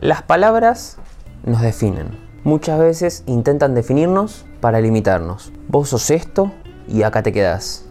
Las 0.00 0.22
palabras 0.22 0.96
nos 1.44 1.60
definen. 1.60 2.18
Muchas 2.44 2.78
veces 2.78 3.24
intentan 3.26 3.74
definirnos 3.74 4.46
para 4.60 4.80
limitarnos. 4.80 5.52
Vos 5.68 5.90
sos 5.90 6.10
esto 6.10 6.50
y 6.88 7.02
acá 7.02 7.22
te 7.22 7.32
quedás. 7.32 7.84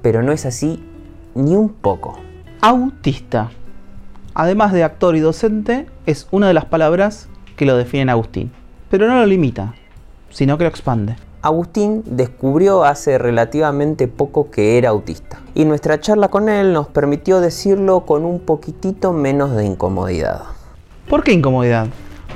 Pero 0.00 0.22
no 0.22 0.32
es 0.32 0.46
así 0.46 0.82
ni 1.34 1.54
un 1.54 1.68
poco. 1.68 2.18
Autista. 2.62 3.50
Además 4.34 4.72
de 4.72 4.82
actor 4.82 5.14
y 5.14 5.20
docente, 5.20 5.86
es 6.06 6.26
una 6.30 6.48
de 6.48 6.54
las 6.54 6.64
palabras 6.64 7.28
que 7.56 7.66
lo 7.66 7.76
definen 7.76 8.08
a 8.08 8.12
Agustín. 8.12 8.50
Pero 8.88 9.06
no 9.06 9.16
lo 9.16 9.26
limita, 9.26 9.74
sino 10.30 10.56
que 10.56 10.64
lo 10.64 10.70
expande. 10.70 11.16
Agustín 11.42 12.02
descubrió 12.06 12.84
hace 12.84 13.18
relativamente 13.18 14.08
poco 14.08 14.50
que 14.50 14.78
era 14.78 14.88
autista 14.88 15.40
y 15.54 15.64
nuestra 15.66 16.00
charla 16.00 16.28
con 16.28 16.48
él 16.48 16.72
nos 16.72 16.86
permitió 16.86 17.40
decirlo 17.40 18.06
con 18.06 18.24
un 18.24 18.40
poquitito 18.40 19.12
menos 19.12 19.54
de 19.54 19.66
incomodidad. 19.66 20.44
¿Por 21.12 21.24
qué 21.24 21.34
incomodidad? 21.34 21.88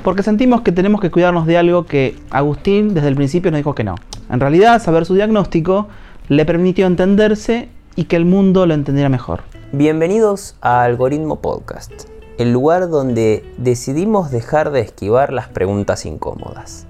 Porque 0.03 0.21
sentimos 0.21 0.61
que 0.61 0.71
tenemos 0.71 1.01
que 1.01 1.09
cuidarnos 1.09 1.47
de 1.47 1.57
algo 1.57 1.87
que 1.87 2.15
Agustín 2.29 2.93
desde 2.93 3.07
el 3.07 3.15
principio 3.15 3.49
nos 3.49 3.57
dijo 3.57 3.73
que 3.73 3.83
no. 3.83 3.95
En 4.29 4.39
realidad, 4.39 4.79
saber 4.79 5.07
su 5.07 5.15
diagnóstico 5.15 5.87
le 6.27 6.45
permitió 6.45 6.85
entenderse 6.85 7.69
y 7.95 8.03
que 8.03 8.17
el 8.17 8.25
mundo 8.25 8.67
lo 8.67 8.75
entendiera 8.75 9.09
mejor. 9.09 9.41
Bienvenidos 9.71 10.57
a 10.61 10.83
Algoritmo 10.83 11.41
Podcast, 11.41 12.03
el 12.37 12.53
lugar 12.53 12.87
donde 12.87 13.51
decidimos 13.57 14.29
dejar 14.29 14.69
de 14.69 14.81
esquivar 14.81 15.33
las 15.33 15.47
preguntas 15.47 16.05
incómodas. 16.05 16.85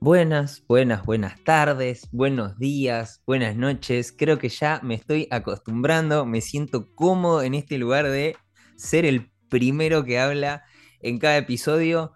Buenas, 0.00 0.64
buenas, 0.68 1.06
buenas 1.06 1.42
tardes, 1.44 2.10
buenos 2.12 2.58
días, 2.58 3.22
buenas 3.26 3.56
noches. 3.56 4.12
Creo 4.12 4.38
que 4.38 4.50
ya 4.50 4.80
me 4.82 4.96
estoy 4.96 5.28
acostumbrando, 5.30 6.26
me 6.26 6.42
siento 6.42 6.94
cómodo 6.94 7.40
en 7.40 7.54
este 7.54 7.78
lugar 7.78 8.06
de 8.06 8.36
ser 8.76 9.06
el 9.06 9.30
primero 9.48 10.04
que 10.04 10.18
habla 10.18 10.64
en 11.00 11.18
cada 11.18 11.36
episodio. 11.36 12.12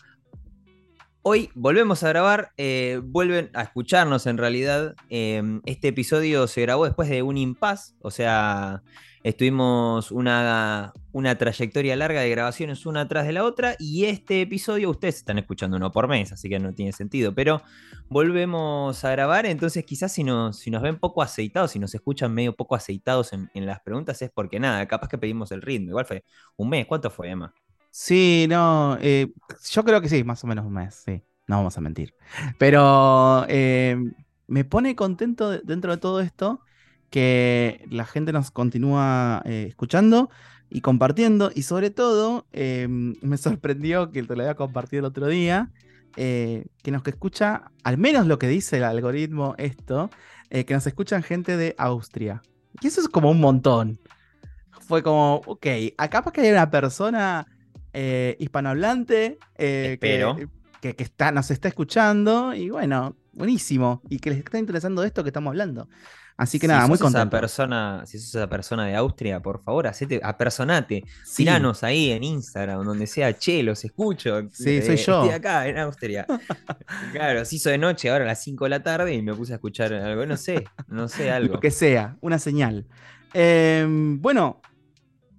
Hoy 1.22 1.50
volvemos 1.54 2.02
a 2.02 2.08
grabar, 2.08 2.52
eh, 2.56 3.00
vuelven 3.02 3.50
a 3.54 3.62
escucharnos 3.62 4.26
en 4.26 4.38
realidad. 4.38 4.96
Em, 5.08 5.60
este 5.66 5.88
episodio 5.88 6.48
se 6.48 6.62
grabó 6.62 6.84
después 6.84 7.08
de 7.08 7.22
un 7.22 7.38
impasse, 7.38 7.94
o 8.00 8.10
sea, 8.10 8.82
estuvimos 9.22 10.10
una, 10.10 10.92
una 11.12 11.36
trayectoria 11.36 11.94
larga 11.96 12.20
de 12.22 12.30
grabaciones 12.30 12.86
una 12.86 13.06
tras 13.08 13.26
de 13.26 13.32
la 13.32 13.44
otra 13.44 13.76
y 13.78 14.04
este 14.06 14.40
episodio 14.42 14.90
ustedes 14.90 15.16
están 15.16 15.38
escuchando 15.38 15.76
uno 15.76 15.92
por 15.92 16.08
mes, 16.08 16.32
así 16.32 16.48
que 16.48 16.58
no 16.58 16.74
tiene 16.74 16.92
sentido, 16.92 17.34
pero 17.34 17.62
volvemos 18.08 19.04
a 19.04 19.10
grabar, 19.10 19.46
entonces 19.46 19.84
quizás 19.84 20.12
si 20.12 20.24
nos, 20.24 20.58
si 20.58 20.70
nos 20.70 20.82
ven 20.82 20.98
poco 20.98 21.22
aceitados, 21.22 21.72
si 21.72 21.78
nos 21.78 21.94
escuchan 21.94 22.32
medio 22.34 22.54
poco 22.56 22.74
aceitados 22.74 23.32
en, 23.32 23.50
en 23.54 23.66
las 23.66 23.80
preguntas 23.80 24.20
es 24.22 24.30
porque 24.32 24.58
nada, 24.60 24.86
capaz 24.88 25.08
que 25.08 25.18
pedimos 25.18 25.52
el 25.52 25.62
ritmo, 25.62 25.90
igual 25.90 26.06
fue 26.06 26.24
un 26.56 26.68
mes, 26.68 26.86
¿cuánto 26.86 27.10
fue 27.10 27.30
Emma? 27.30 27.54
Sí, 27.90 28.46
no, 28.48 28.96
eh, 29.00 29.32
yo 29.70 29.84
creo 29.84 30.00
que 30.00 30.08
sí, 30.08 30.24
más 30.24 30.42
o 30.44 30.46
menos 30.46 30.64
un 30.64 30.72
mes, 30.72 30.94
sí, 31.04 31.22
no 31.46 31.56
vamos 31.58 31.76
a 31.76 31.80
mentir. 31.82 32.14
Pero 32.58 33.44
eh, 33.48 33.96
me 34.46 34.64
pone 34.64 34.96
contento 34.96 35.50
de- 35.50 35.60
dentro 35.62 35.92
de 35.92 35.98
todo 35.98 36.20
esto 36.20 36.60
que 37.10 37.84
la 37.90 38.06
gente 38.06 38.32
nos 38.32 38.50
continúa 38.50 39.42
eh, 39.44 39.66
escuchando 39.68 40.30
y 40.72 40.80
compartiendo. 40.80 41.50
Y 41.54 41.62
sobre 41.62 41.90
todo, 41.90 42.46
eh, 42.52 42.86
me 43.22 43.36
sorprendió 43.36 44.10
que 44.10 44.22
te 44.22 44.34
lo 44.34 44.42
había 44.42 44.54
compartido 44.54 45.00
el 45.00 45.06
otro 45.06 45.26
día, 45.28 45.70
eh, 46.16 46.66
que 46.82 46.90
nos 46.90 47.02
que 47.02 47.10
escucha, 47.10 47.70
al 47.84 47.98
menos 47.98 48.26
lo 48.26 48.38
que 48.38 48.48
dice 48.48 48.78
el 48.78 48.84
algoritmo 48.84 49.54
esto, 49.58 50.10
eh, 50.50 50.64
que 50.64 50.74
nos 50.74 50.86
escuchan 50.86 51.22
gente 51.22 51.56
de 51.56 51.74
Austria. 51.78 52.42
Y 52.80 52.86
eso 52.86 53.00
es 53.00 53.08
como 53.08 53.30
un 53.30 53.40
montón. 53.40 53.98
Fue 54.80 55.02
como, 55.02 55.42
ok, 55.46 55.66
acá 55.96 56.22
para 56.22 56.32
que 56.32 56.40
haya 56.40 56.52
una 56.52 56.70
persona 56.70 57.46
eh, 57.92 58.36
hispanohablante 58.40 59.38
que, 59.56 60.48
que, 60.80 60.94
que 60.96 61.02
está, 61.02 61.30
nos 61.32 61.50
está 61.50 61.68
escuchando 61.68 62.54
y 62.54 62.70
bueno, 62.70 63.14
buenísimo. 63.32 64.02
Y 64.08 64.18
que 64.18 64.30
les 64.30 64.38
está 64.40 64.58
interesando 64.58 65.04
esto 65.04 65.22
que 65.22 65.28
estamos 65.28 65.50
hablando. 65.50 65.88
Así 66.36 66.58
que 66.58 66.66
Si 66.66 66.72
nada, 66.72 66.86
muy 66.86 66.94
esa 66.94 67.04
contento. 67.04 67.30
persona, 67.30 68.02
si 68.06 68.18
sos 68.18 68.34
esa 68.34 68.48
persona 68.48 68.86
de 68.86 68.96
Austria, 68.96 69.40
por 69.40 69.62
favor, 69.62 69.86
hacete, 69.86 70.20
apersonate, 70.22 71.04
Sí. 71.24 71.36
tiranos 71.44 71.84
ahí 71.84 72.10
en 72.10 72.24
Instagram, 72.24 72.84
donde 72.84 73.06
sea, 73.06 73.36
che, 73.36 73.62
los 73.62 73.84
escucho. 73.84 74.40
Sí, 74.50 74.78
eh, 74.78 74.82
soy 74.82 74.96
yo. 74.96 75.22
Estoy 75.22 75.34
acá 75.36 75.68
en 75.68 75.78
Austria. 75.78 76.26
claro, 77.12 77.44
se 77.44 77.56
hizo 77.56 77.70
de 77.70 77.78
noche, 77.78 78.10
ahora 78.10 78.24
a 78.24 78.28
las 78.28 78.42
5 78.42 78.64
de 78.64 78.70
la 78.70 78.82
tarde 78.82 79.14
y 79.14 79.22
me 79.22 79.34
puse 79.34 79.52
a 79.52 79.56
escuchar 79.56 79.92
algo, 79.92 80.24
no 80.26 80.36
sé, 80.36 80.64
no 80.88 81.06
sé, 81.08 81.30
algo. 81.30 81.54
Lo 81.54 81.60
que 81.60 81.70
sea, 81.70 82.16
una 82.20 82.38
señal. 82.38 82.86
Eh, 83.34 83.86
bueno, 83.88 84.60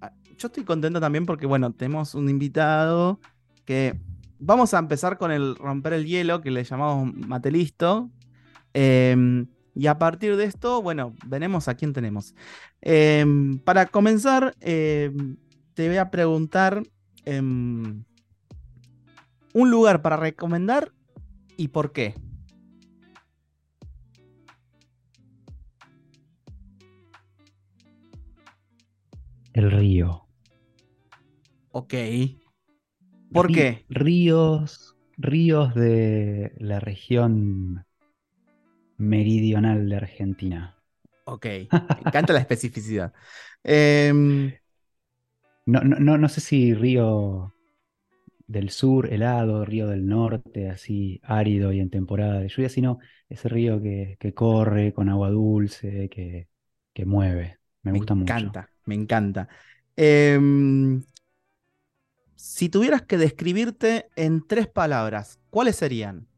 a- 0.00 0.12
yo 0.38 0.46
estoy 0.48 0.64
contento 0.64 1.00
también 1.00 1.26
porque, 1.26 1.46
bueno, 1.46 1.72
tenemos 1.72 2.14
un 2.14 2.28
invitado 2.28 3.20
que 3.64 3.98
vamos 4.38 4.74
a 4.74 4.78
empezar 4.78 5.18
con 5.18 5.32
el 5.32 5.56
romper 5.56 5.94
el 5.94 6.06
hielo, 6.06 6.40
que 6.40 6.50
le 6.50 6.64
llamamos 6.64 7.12
Matelisto. 7.14 8.10
Eh, 8.74 9.44
y 9.74 9.86
a 9.88 9.98
partir 9.98 10.36
de 10.36 10.44
esto, 10.44 10.82
bueno, 10.82 11.14
veremos 11.26 11.68
a 11.68 11.74
quién 11.74 11.92
tenemos. 11.92 12.34
Eh, 12.82 13.24
para 13.64 13.86
comenzar, 13.86 14.54
eh, 14.60 15.10
te 15.74 15.88
voy 15.88 15.96
a 15.98 16.10
preguntar 16.10 16.82
em, 17.24 18.04
un 19.54 19.70
lugar 19.70 20.02
para 20.02 20.16
recomendar 20.16 20.92
y 21.56 21.68
por 21.68 21.92
qué. 21.92 22.14
El 29.54 29.70
río. 29.70 30.28
Ok. 31.72 31.94
¿Por 33.32 33.46
Rí- 33.46 33.50
qué? 33.50 33.86
Ríos, 33.88 34.96
ríos 35.16 35.74
de 35.74 36.52
la 36.58 36.80
región 36.80 37.84
meridional 38.98 39.88
de 39.88 39.96
Argentina. 39.96 40.76
Ok, 41.26 41.46
me 41.94 42.02
encanta 42.02 42.32
la 42.32 42.40
especificidad. 42.40 43.12
Em, 43.62 44.52
No, 45.66 45.80
no, 45.80 45.98
no, 45.98 46.18
no 46.18 46.28
sé 46.28 46.40
si 46.40 46.74
río 46.74 47.54
del 48.46 48.70
sur 48.70 49.12
helado, 49.12 49.64
río 49.64 49.88
del 49.88 50.06
norte 50.06 50.70
así 50.70 51.20
árido 51.24 51.72
y 51.72 51.80
en 51.80 51.90
temporada 51.90 52.40
de 52.40 52.48
lluvia, 52.48 52.68
sino 52.70 52.98
ese 53.28 53.48
río 53.48 53.82
que, 53.82 54.16
que 54.20 54.34
corre 54.34 54.94
con 54.94 55.08
agua 55.10 55.30
dulce, 55.30 56.08
que, 56.10 56.48
que 56.94 57.06
mueve. 57.06 57.58
Me 57.82 57.92
me 57.92 57.98
gusta 57.98 58.14
mucho. 58.14 58.46
encanta, 58.48 58.70
me 58.86 58.94
encanta. 58.94 59.48
Em, 59.96 61.02
si 62.36 62.68
tuvieras 62.68 63.02
que 63.02 63.18
describirte 63.18 64.08
en 64.16 64.46
tres 64.46 64.68
palabras, 64.68 65.40
¿cuáles 65.50 65.76
serían? 65.76 66.28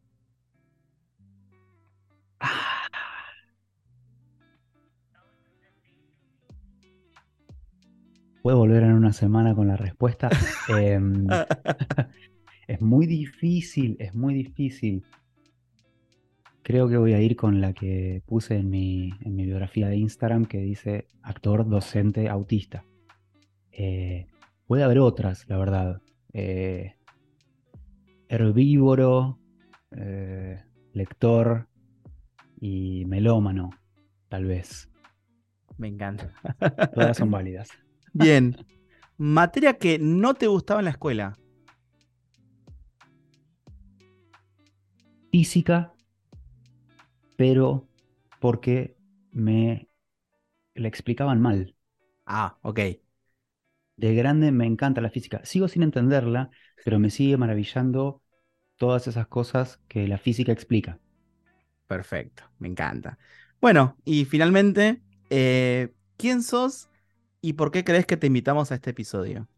Puedo 8.46 8.58
volver 8.58 8.84
en 8.84 8.92
una 8.92 9.12
semana 9.12 9.56
con 9.56 9.66
la 9.66 9.76
respuesta. 9.76 10.30
Em, 10.68 11.26
es 12.68 12.80
muy 12.80 13.06
difícil, 13.06 13.96
es 13.98 14.14
muy 14.14 14.34
difícil. 14.34 15.02
Creo 16.62 16.88
que 16.88 16.96
voy 16.96 17.12
a 17.14 17.20
ir 17.20 17.34
con 17.34 17.60
la 17.60 17.72
que 17.72 18.22
puse 18.24 18.56
en 18.56 18.70
mi, 18.70 19.10
en 19.22 19.34
mi 19.34 19.46
biografía 19.46 19.88
de 19.88 19.96
Instagram 19.96 20.46
que 20.46 20.58
dice 20.58 21.08
actor, 21.22 21.68
docente, 21.68 22.28
autista. 22.28 22.84
Eh, 23.72 24.26
puede 24.68 24.84
haber 24.84 25.00
otras, 25.00 25.48
la 25.48 25.58
verdad. 25.58 26.00
Eh, 26.32 26.94
herbívoro, 28.28 29.40
eh, 29.90 30.62
lector 30.92 31.68
y 32.60 33.04
melómano, 33.06 33.70
tal 34.28 34.44
vez. 34.44 34.88
Me 35.78 35.88
encanta. 35.88 36.32
Todas 36.94 37.16
son 37.16 37.30
válidas. 37.30 37.68
Bien. 38.12 38.56
Materia 39.18 39.78
que 39.78 39.98
no 39.98 40.34
te 40.34 40.46
gustaba 40.46 40.80
en 40.80 40.84
la 40.86 40.90
escuela. 40.90 41.36
física, 45.36 45.92
pero 47.36 47.86
porque 48.40 48.96
me 49.32 49.88
la 50.74 50.88
explicaban 50.88 51.40
mal. 51.42 51.74
Ah, 52.26 52.58
ok. 52.62 52.80
De 53.96 54.14
grande 54.14 54.52
me 54.52 54.66
encanta 54.66 55.02
la 55.02 55.10
física. 55.10 55.42
Sigo 55.44 55.68
sin 55.68 55.82
entenderla, 55.82 56.50
pero 56.84 56.98
me 56.98 57.10
sigue 57.10 57.36
maravillando 57.36 58.22
todas 58.76 59.06
esas 59.08 59.26
cosas 59.26 59.80
que 59.88 60.08
la 60.08 60.18
física 60.18 60.52
explica. 60.52 61.00
Perfecto, 61.86 62.44
me 62.58 62.68
encanta. 62.68 63.18
Bueno, 63.60 63.96
y 64.04 64.24
finalmente, 64.24 65.02
eh, 65.30 65.92
¿quién 66.16 66.42
sos 66.42 66.88
y 67.40 67.54
por 67.54 67.70
qué 67.70 67.84
crees 67.84 68.06
que 68.06 68.16
te 68.16 68.26
invitamos 68.26 68.72
a 68.72 68.76
este 68.76 68.90
episodio? 68.90 69.48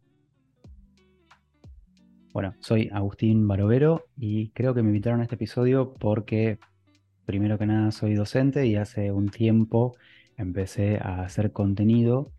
Bueno, 2.33 2.55
soy 2.61 2.91
Agustín 2.93 3.49
Barovero 3.49 4.05
y 4.17 4.51
creo 4.51 4.75
que 4.75 4.83
me 4.83 4.89
invitaron 4.89 5.21
a 5.21 5.23
este 5.25 5.35
episodio 5.35 5.95
porque, 5.95 6.59
primero 7.25 7.59
que 7.59 7.67
nada, 7.67 7.91
soy 7.91 8.15
docente 8.15 8.67
y 8.67 8.77
hace 8.77 9.11
un 9.11 9.31
tiempo 9.31 9.97
empecé 10.37 10.99
a 10.99 11.23
hacer 11.23 11.53
contenido 11.53 12.33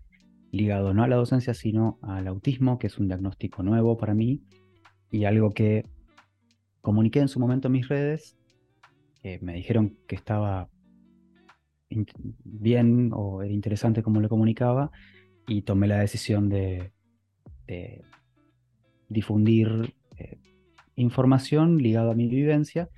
ligado 0.52 0.94
no 0.94 1.04
a 1.04 1.08
la 1.08 1.16
docencia, 1.16 1.54
sino 1.54 2.00
al 2.02 2.28
autismo, 2.28 2.80
que 2.80 2.88
es 2.88 2.98
un 2.98 3.08
diagnóstico 3.08 3.64
nuevo 3.64 3.98
para 3.98 4.14
mí 4.14 4.42
y 5.12 5.26
algo 5.26 5.52
que 5.52 5.86
comuniqué 6.82 7.20
en 7.20 7.28
su 7.28 7.40
momento 7.40 7.68
en 7.68 7.74
mis 7.74 7.88
redes. 7.88 8.39
Me 9.42 9.54
dijeron 9.54 9.98
que 10.08 10.16
estaba 10.16 10.70
bien 12.44 13.12
o 13.14 13.42
era 13.42 13.54
interesante 13.54 14.04
como 14.04 14.22
lo 14.22 14.30
comunicaba 14.30 14.92
y 15.48 15.64
tomé 15.64 15.88
la 15.88 16.00
decisión 16.00 16.50
de, 16.50 16.92
difundir 19.10 19.94
eh, 20.18 20.38
información 20.96 21.78
ligada 21.78 22.12
a 22.12 22.16
mi 22.16 22.28
vivencia 22.28 22.90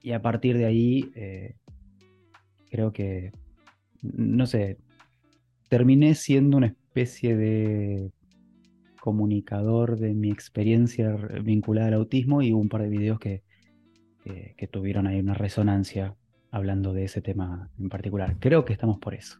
y 0.00 0.12
a 0.12 0.22
partir 0.22 0.58
de 0.58 0.64
ahí 0.64 1.10
eh, 1.14 1.54
creo 2.70 2.92
que, 2.92 3.32
no 4.02 4.46
sé, 4.46 4.78
terminé 5.68 6.14
siendo 6.14 6.56
una 6.56 6.66
especie 6.66 7.36
de 7.36 8.10
comunicador 9.00 9.98
de 9.98 10.12
mi 10.14 10.30
experiencia 10.30 11.14
vinculada 11.42 11.88
al 11.88 11.94
autismo 11.94 12.42
y 12.42 12.52
hubo 12.52 12.60
un 12.60 12.68
par 12.68 12.82
de 12.82 12.88
videos 12.88 13.18
que, 13.18 13.42
que 14.24 14.66
tuvieron 14.66 15.06
ahí 15.06 15.20
una 15.20 15.34
resonancia 15.34 16.16
hablando 16.50 16.92
de 16.92 17.04
ese 17.04 17.20
tema 17.20 17.68
en 17.78 17.88
particular. 17.88 18.36
Creo 18.38 18.64
que 18.64 18.72
estamos 18.72 18.98
por 18.98 19.14
eso. 19.14 19.38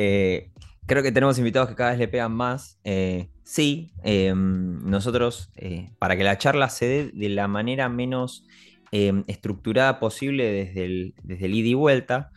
Eh, 0.00 0.52
creo 0.86 1.02
que 1.02 1.10
tenemos 1.10 1.38
invitados 1.38 1.68
que 1.68 1.74
cada 1.74 1.90
vez 1.90 1.98
le 1.98 2.06
pegan 2.06 2.30
más. 2.30 2.78
Eh, 2.84 3.30
sí, 3.42 3.90
em, 4.04 4.78
nosotros, 4.88 5.50
eh, 5.56 5.90
para 5.98 6.16
que 6.16 6.22
la 6.22 6.38
charla 6.38 6.68
se 6.68 6.86
dé 6.86 7.10
de 7.12 7.28
la 7.30 7.48
manera 7.48 7.88
menos 7.88 8.46
em, 8.92 9.24
estructurada 9.26 9.98
posible 9.98 10.44
desde 10.52 10.84
el, 10.84 11.14
desde 11.24 11.46
el 11.46 11.54
ida 11.54 11.68
y 11.68 11.74
vuelta, 11.74 12.30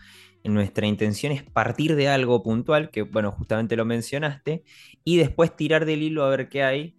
nuestra 0.43 0.87
intención 0.87 1.31
es 1.31 1.43
partir 1.43 1.95
de 1.95 2.07
algo 2.07 2.41
puntual, 2.41 2.89
que 2.89 3.03
bueno, 3.03 3.31
justamente 3.31 3.75
lo 3.75 3.85
mencionaste, 3.85 4.63
y 5.03 5.17
después 5.17 5.55
tirar 5.55 5.85
del 5.85 6.01
hilo 6.01 6.23
a 6.23 6.29
ver 6.29 6.49
qué 6.49 6.63
hay. 6.63 6.95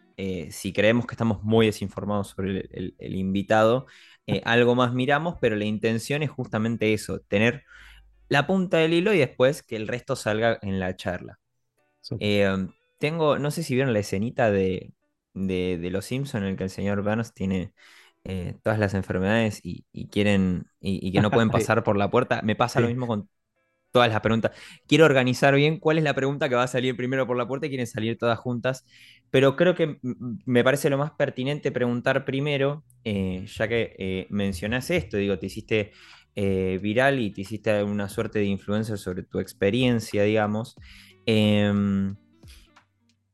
Si 0.51 0.73
creemos 0.73 1.07
que 1.07 1.15
estamos 1.15 1.43
muy 1.43 1.67
desinformados 1.67 2.29
sobre 2.29 2.69
el 2.99 3.15
invitado, 3.15 3.87
eh, 4.27 4.41
algo 4.45 4.75
más 4.75 4.93
miramos, 4.95 5.37
pero 5.41 5.57
la 5.57 5.65
intención 5.65 6.23
es 6.23 6.31
justamente 6.31 6.93
eso, 6.93 7.21
tener 7.21 7.65
la 8.29 8.47
punta 8.47 8.79
del 8.79 8.95
hilo 8.95 9.13
y 9.13 9.19
después 9.19 9.63
que 9.63 9.77
el 9.77 9.89
resto 9.89 10.17
salga 10.17 10.59
en 10.63 10.79
la 10.79 10.95
charla. 10.97 11.41
Eh, 12.21 12.49
tengo, 12.99 13.39
no 13.39 13.51
sé 13.51 13.63
si 13.63 13.75
vieron 13.75 13.93
la 13.93 13.99
escenita 13.99 14.51
de, 14.51 14.93
de, 15.35 15.89
Los 15.91 16.07
Simpsons 16.07 16.43
en 16.43 16.51
el 16.51 16.57
que 16.57 16.65
el 16.65 16.71
señor 16.71 17.03
Burns 17.03 17.35
tiene 17.35 17.73
eh, 18.25 18.57
todas 18.63 18.79
las 18.79 18.95
enfermedades 18.95 19.61
y, 19.63 19.85
quieren 20.09 20.67
y, 20.81 21.13
que 21.13 21.21
no 21.21 21.31
pueden 21.31 21.51
pasar 21.51 21.83
por 21.83 21.97
la 21.97 22.11
puerta. 22.11 22.43
Me 22.43 22.55
pasa 22.55 22.81
lo 22.81 22.89
mismo 22.89 23.07
con 23.09 23.29
todas 23.93 24.11
las 24.11 24.21
preguntas. 24.21 24.53
Quiero 24.89 25.05
organizar 25.05 25.55
bien 25.55 25.79
cuál 25.79 25.99
es 25.99 26.05
la 26.05 26.15
pregunta 26.15 26.49
que 26.49 26.57
va 26.57 26.65
a 26.65 26.69
salir 26.69 26.97
primero 26.97 27.27
por 27.27 27.37
la 27.37 27.47
puerta 27.47 27.67
y 27.67 27.69
quieren 27.69 27.87
salir 27.87 28.19
todas 28.19 28.39
juntas 28.39 28.85
pero 29.33 29.57
creo 29.57 29.75
que 29.75 29.99
me 30.45 30.63
parece 30.63 30.91
lo 30.91 30.99
más 30.99 31.13
pertinente 31.13 31.73
preguntar 31.73 32.27
primero, 32.27 32.85
eh, 33.03 33.47
ya 33.47 33.67
que 33.67 33.97
eh, 33.99 34.29
esto, 34.91 35.17
digo, 35.17 35.39
te 35.39 35.47
hiciste 35.47 35.93
eh, 36.37 36.79
viral 36.83 37.19
y 37.19 37.31
te 37.31 37.41
hiciste 37.41 37.83
una 37.83 38.11
suerte 38.11 38.41
de 38.41 38.45
influencia 38.45 38.99
sobre 38.99 39.23
tu 39.23 39.39
experiencia, 39.39 40.25
digamos. 40.25 40.77
Em, 41.25 42.15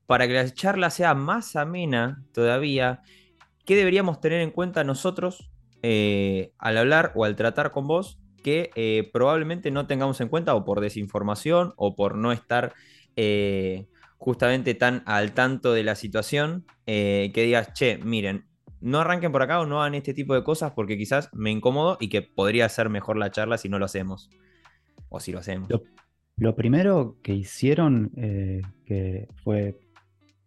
para 0.06 0.28
que 0.28 0.34
la 0.34 0.49
charla 0.54 0.88
sea 0.90 1.14
más 1.14 1.56
amena 1.56 2.25
todavía, 2.32 3.02
¿qué 3.66 3.75
deberíamos 3.75 4.20
tener 4.20 4.40
en 4.40 4.52
cuenta 4.52 4.84
nosotros 4.84 5.50
al 5.82 6.76
hablar 6.76 7.11
o 7.16 7.25
al 7.25 7.34
tratar 7.34 7.72
con 7.72 7.88
vos 7.88 8.20
que 8.43 9.11
probablemente 9.12 9.70
no 9.70 9.87
tengamos 9.87 10.20
en 10.20 10.29
cuenta 10.29 10.55
o 10.55 10.64
por 10.64 10.81
desinformación 10.81 11.73
o 11.76 11.94
por 11.94 12.17
no 12.17 12.32
estar 12.32 12.75
justamente 14.19 14.75
tan 14.75 15.02
al 15.06 15.32
tanto 15.32 15.73
de 15.73 15.85
la 15.85 15.94
situación, 15.94 16.67
eh, 16.87 17.31
que 17.32 17.44
digas, 17.44 17.73
che, 17.73 17.99
miren, 17.99 18.44
no 18.81 19.00
arranquen 19.00 19.32
por 19.32 19.43
acá 19.43 19.61
o 19.61 19.67
no 19.67 19.81
hagan 19.81 19.94
este 19.94 20.12
tipo 20.12 20.35
de 20.35 20.44
cosas 20.44 20.73
porque 20.73 20.99
quizás 20.99 21.31
me 21.32 21.50
incomodo 21.50 21.96
y 22.00 22.08
que 22.08 22.23
podría 22.23 22.69
ser 22.69 22.90
mejor 22.90 23.17
la 23.17 23.31
charla 23.31 23.58
si 23.58 23.69
no 23.69 23.79
lo 23.79 23.85
hacemos. 23.85 24.29
O 25.08 25.20
si 25.20 25.32
lo 25.32 25.38
hacemos. 25.38 25.69
Lo, 26.37 26.55
primero 26.55 27.17
que 27.23 27.32
hicieron, 27.32 28.11
eh, 28.17 28.61
que 28.85 29.29
fue 29.43 29.79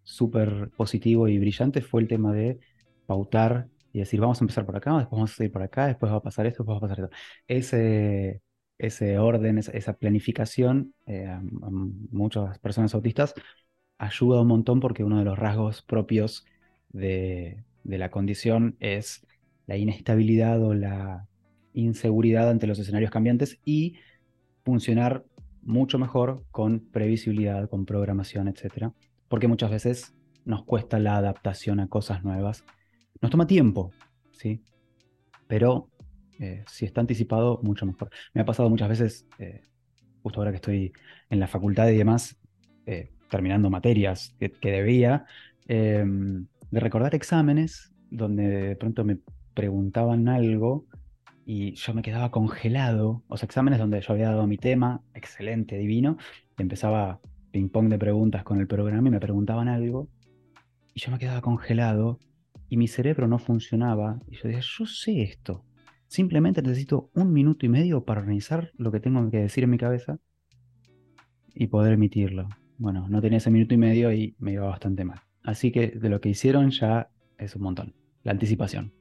súper 0.03 0.69
positivo 0.77 1.27
y 1.27 1.39
brillante, 1.39 1.81
fue 1.81 2.01
el 2.01 2.07
tema 2.07 2.31
de 2.31 2.59
pautar 3.07 3.67
y 3.93 3.99
decir, 3.99 4.19
vamos 4.19 4.41
a 4.41 4.43
empezar 4.43 4.65
por 4.65 4.75
acá, 4.75 4.97
después 4.97 5.17
vamos 5.17 5.39
a 5.39 5.43
ir 5.43 5.51
por 5.51 5.63
acá, 5.63 5.87
después 5.87 6.11
va 6.11 6.17
a 6.17 6.21
pasar 6.21 6.45
esto, 6.45 6.63
después 6.63 6.75
va 6.75 6.77
a 6.77 6.89
pasar 6.89 7.05
esto. 7.05 7.15
Ese, 7.47 8.41
ese 8.77 9.19
orden, 9.19 9.57
esa, 9.57 9.93
planificación, 9.93 10.93
eh, 11.05 11.27
a, 11.27 11.41
muchas 11.41 12.57
personas 12.59 12.93
autistas 12.95 13.33
ayuda 14.01 14.41
un 14.41 14.47
montón 14.47 14.79
porque 14.79 15.03
uno 15.03 15.19
de 15.19 15.25
los 15.25 15.37
rasgos 15.37 15.83
propios 15.83 16.45
de, 16.89 17.63
la 17.83 18.09
condición 18.09 18.75
es 18.79 19.25
la 19.67 19.77
inestabilidad 19.77 20.61
o 20.63 20.73
la 20.73 21.27
inseguridad 21.73 22.49
ante 22.49 22.67
los 22.67 22.79
escenarios 22.79 23.11
cambiantes 23.11 23.59
y 23.63 23.95
funcionar 24.63 25.25
mucho 25.61 25.99
mejor 25.99 26.43
con 26.49 26.79
previsibilidad, 26.79 27.69
con 27.69 27.85
programación, 27.85 28.47
etc. 28.47 28.91
Porque 29.27 29.47
muchas 29.47 29.69
veces 29.69 30.15
nos 30.43 30.63
cuesta 30.63 30.97
la 30.97 31.17
adaptación 31.17 31.79
a 31.79 31.87
cosas 31.87 32.23
nuevas. 32.23 32.65
Nos 33.21 33.29
toma 33.29 33.45
tiempo, 33.45 33.91
¿sí? 34.31 34.63
Pero 35.47 35.89
eh, 36.39 36.63
si 36.67 36.85
está 36.85 37.01
anticipado, 37.01 37.59
mucho 37.61 37.85
mejor. 37.85 38.09
Me 38.33 38.41
ha 38.41 38.45
pasado 38.45 38.69
muchas 38.69 38.89
veces, 38.89 39.27
eh, 39.37 39.61
justo 40.23 40.39
ahora 40.39 40.51
que 40.51 40.55
estoy 40.55 40.91
en 41.29 41.39
la 41.39 41.47
facultad 41.47 41.87
y 41.89 41.97
demás, 41.97 42.35
eh, 42.87 43.11
terminando 43.29 43.69
materias 43.69 44.35
que, 44.39 44.71
debía, 44.71 45.25
em, 45.67 46.47
de 46.71 46.79
recordar 46.79 47.13
exámenes 47.13 47.93
donde 48.09 48.47
de 48.47 48.75
pronto 48.75 49.03
me 49.05 49.19
preguntaban 49.53 50.27
algo 50.27 50.85
y 51.45 51.75
yo 51.75 51.93
me 51.93 52.01
quedaba 52.01 52.31
congelado. 52.31 53.23
O 53.27 53.37
sea, 53.37 53.45
exámenes 53.45 53.79
donde 53.79 54.01
yo 54.01 54.13
había 54.13 54.29
dado 54.29 54.47
mi 54.47 54.57
tema, 54.57 55.01
excelente, 55.13 55.77
divino, 55.77 56.17
empezaba 56.57 57.19
ping-pong 57.51 57.89
de 57.89 57.99
preguntas 57.99 58.43
con 58.43 58.59
el 58.59 58.67
programa 58.67 59.09
y 59.09 59.11
me 59.11 59.19
preguntaban 59.19 59.67
algo 59.67 60.09
y 60.93 61.01
yo 61.01 61.11
me 61.11 61.19
quedaba 61.19 61.41
congelado 61.41 62.19
y 62.71 62.77
mi 62.77 62.87
cerebro 62.87 63.27
no 63.27 63.37
funcionaba. 63.37 64.19
Y 64.27 64.37
yo 64.37 64.43
decía, 64.45 64.61
yo 64.61 64.85
sé 64.87 65.21
esto. 65.21 65.63
Simplemente 66.07 66.63
necesito 66.63 67.11
un 67.13 67.31
minuto 67.31 67.67
y 67.67 67.69
medio 67.69 68.03
para 68.03 68.21
organizar 68.21 68.71
lo 68.77 68.91
que 68.91 68.99
tengo 68.99 69.29
que 69.29 69.37
decir 69.37 69.63
en 69.63 69.69
mi 69.69 69.77
cabeza 69.77 70.17
y 71.53 71.67
poder 71.67 71.93
emitirlo 71.93 72.47
bueno, 72.81 73.07
no 73.07 73.21
tenía 73.21 73.37
ese 73.37 73.51
minuto 73.51 73.75
y 73.75 73.77
medio 73.77 74.11
y 74.11 74.35
me 74.39 74.53
iba 74.53 74.65
bastante 74.65 75.05
mal. 75.05 75.21
Así 75.43 75.71
que 75.71 75.89
de 75.89 76.09
lo 76.09 76.19
que 76.19 76.29
hicieron 76.29 76.71
ya 76.71 77.11
es 77.37 77.55
un 77.55 77.61
montón. 77.61 77.93
La 78.23 78.31
anticipación. 78.31 78.91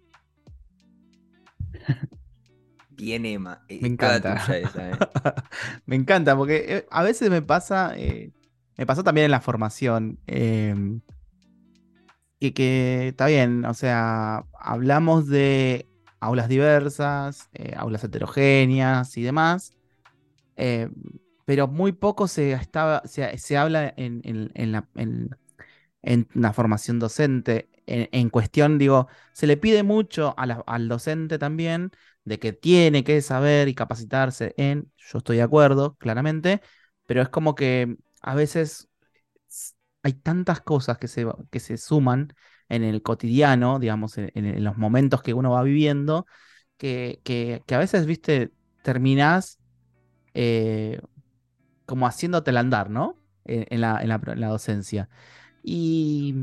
Bien, 2.91 3.25
Emma. 3.25 3.65
Eh, 3.71 3.79
me 3.81 3.89
encanta. 3.89 4.45
¿eh? 4.55 4.65
me 5.87 5.97
encanta, 5.97 6.37
porque 6.37 6.65
eh, 6.69 6.87
a 6.91 7.03
veces 7.03 7.31
me 7.31 7.41
pasa, 7.41 7.95
me 8.77 8.85
pasó 8.85 9.03
también 9.03 9.25
en 9.25 9.31
la 9.31 9.41
formación, 9.41 10.19
em, 10.27 11.01
y 12.41 12.53
que 12.53 13.09
está 13.09 13.27
bien, 13.27 13.65
o 13.67 13.75
sea, 13.75 14.47
hablamos 14.59 15.29
de 15.29 15.87
aulas 16.21 16.49
diversas, 16.49 17.51
aulas 17.77 18.03
heterogéneas 18.05 19.17
y 19.19 19.23
demás, 19.23 19.77
pero 21.45 21.69
muy 21.69 21.93
poco 21.93 22.29
se, 22.29 22.53
estaba, 22.53 23.03
se, 23.07 23.57
habla 23.57 23.93
en, 23.97 24.73
la, 24.73 24.89
en, 24.95 26.29
formación 26.55 26.99
docente. 26.99 27.69
En, 27.87 28.31
cuestión, 28.31 28.79
digo, 28.79 29.09
se 29.33 29.49
le 29.49 29.57
pide 29.57 29.83
mucho 29.83 30.35
al 30.37 30.89
docente 30.89 31.39
también 31.39 31.91
de 32.25 32.39
que 32.39 32.53
tiene 32.53 33.03
que 33.05 33.21
saber 33.21 33.69
y 33.69 33.75
capacitarse 33.75 34.55
en, 34.57 34.93
yo 34.97 35.19
estoy 35.19 35.39
de 35.39 35.43
acuerdo, 35.43 35.97
claramente, 35.97 36.61
pero 37.07 37.21
es 37.21 37.29
como 37.29 37.57
que 37.57 37.97
a 38.23 38.35
veces 38.37 38.90
hay 40.03 40.15
tantas 40.15 40.61
cosas 40.61 40.99
que 40.99 41.09
se, 41.09 41.27
que 41.51 41.61
se 41.61 41.77
suman 41.77 42.35
en 42.69 42.85
el 42.85 43.03
cotidiano, 43.03 43.79
digamos, 43.79 44.17
en, 44.17 44.65
los 44.65 44.79
momentos 44.79 45.23
que 45.23 45.35
uno 45.35 45.51
va 45.51 45.63
viviendo, 45.63 46.27
que, 46.77 47.21
que, 47.25 47.75
a 47.75 47.79
veces, 47.79 48.07
viste, 48.07 48.53
terminás 48.83 49.59
eh, 50.35 51.01
como 51.85 52.07
haciéndote 52.07 52.51
el 52.51 52.57
andar, 52.57 52.89
¿no? 52.89 53.17
En, 53.45 53.81
la, 53.81 54.49
docencia. 54.49 55.09
Y 55.63 56.35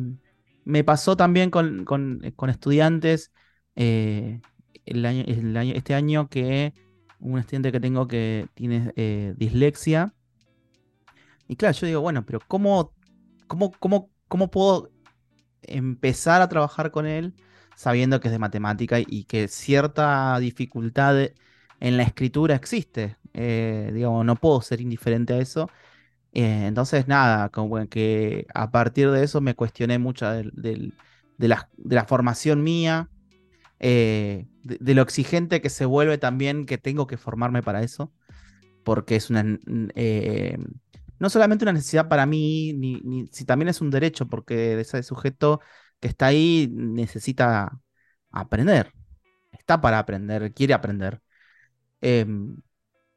me 0.65 0.83
pasó 0.83 1.15
también 1.15 1.49
con, 1.49 2.21
estudiantes 2.49 3.31
eh, 3.75 4.41
este 4.85 5.93
año 5.93 6.27
que 6.27 6.73
un 7.19 7.39
estudiante 7.39 7.71
que 7.71 7.79
tengo 7.79 8.07
que 8.07 8.47
tiene 8.53 8.91
eh, 8.95 9.33
dislexia. 9.37 10.13
Y 11.47 11.55
claro, 11.55 11.77
yo 11.77 11.87
digo, 11.87 12.01
bueno, 12.01 12.25
pero 12.25 12.39
¿cómo, 12.45 12.91
cómo, 13.47 13.71
cómo, 13.79 14.11
cómo 14.27 14.49
puedo 14.51 14.91
empezar 15.63 16.41
a 16.41 16.49
trabajar 16.49 16.91
con 16.91 17.05
él 17.05 17.35
sabiendo 17.75 18.19
que 18.19 18.27
es 18.29 18.31
de 18.31 18.39
matemática 18.39 18.99
y 18.99 19.25
que 19.25 19.47
cierta 19.47 20.37
dificultad 20.39 21.17
en 21.79 21.97
la 21.97 22.03
escritura 22.03 22.55
existe? 22.55 23.17
Eh, 23.33 23.91
digamos, 23.93 24.25
no 24.25 24.35
puedo 24.35 24.61
ser 24.61 24.81
indiferente 24.81 25.33
a 25.33 25.39
eso. 25.39 25.69
Eh, 26.33 26.65
entonces, 26.67 27.07
nada, 27.07 27.49
como 27.49 27.87
que 27.89 28.45
a 28.53 28.71
partir 28.71 29.11
de 29.11 29.23
eso 29.23 29.41
me 29.41 29.55
cuestioné 29.55 29.99
mucho 29.99 30.29
del- 30.29 30.51
de, 31.37 31.47
la, 31.47 31.69
de 31.77 31.95
la 31.95 32.05
formación 32.05 32.63
mía, 32.63 33.09
eh, 33.79 34.47
de, 34.63 34.77
de 34.79 34.95
lo 34.95 35.01
exigente 35.03 35.61
que 35.61 35.69
se 35.69 35.85
vuelve 35.85 36.17
también 36.17 36.65
que 36.65 36.77
tengo 36.77 37.07
que 37.07 37.17
formarme 37.17 37.63
para 37.63 37.83
eso, 37.83 38.13
porque 38.83 39.15
es 39.15 39.29
una, 39.29 39.45
eh, 39.95 40.57
no 41.19 41.29
solamente 41.29 41.65
una 41.65 41.73
necesidad 41.73 42.07
para 42.09 42.25
mí, 42.25 42.73
ni, 42.73 43.01
ni- 43.03 43.27
si 43.27 43.45
también 43.45 43.69
es 43.69 43.81
un 43.81 43.89
derecho, 43.91 44.27
porque 44.27 44.79
ese 44.79 45.03
sujeto 45.03 45.61
que 45.99 46.07
está 46.07 46.27
ahí 46.27 46.69
necesita 46.73 47.79
aprender, 48.31 48.93
está 49.51 49.81
para 49.81 49.99
aprender, 49.99 50.53
quiere 50.53 50.73
aprender. 50.73 51.21
Em, 52.01 52.57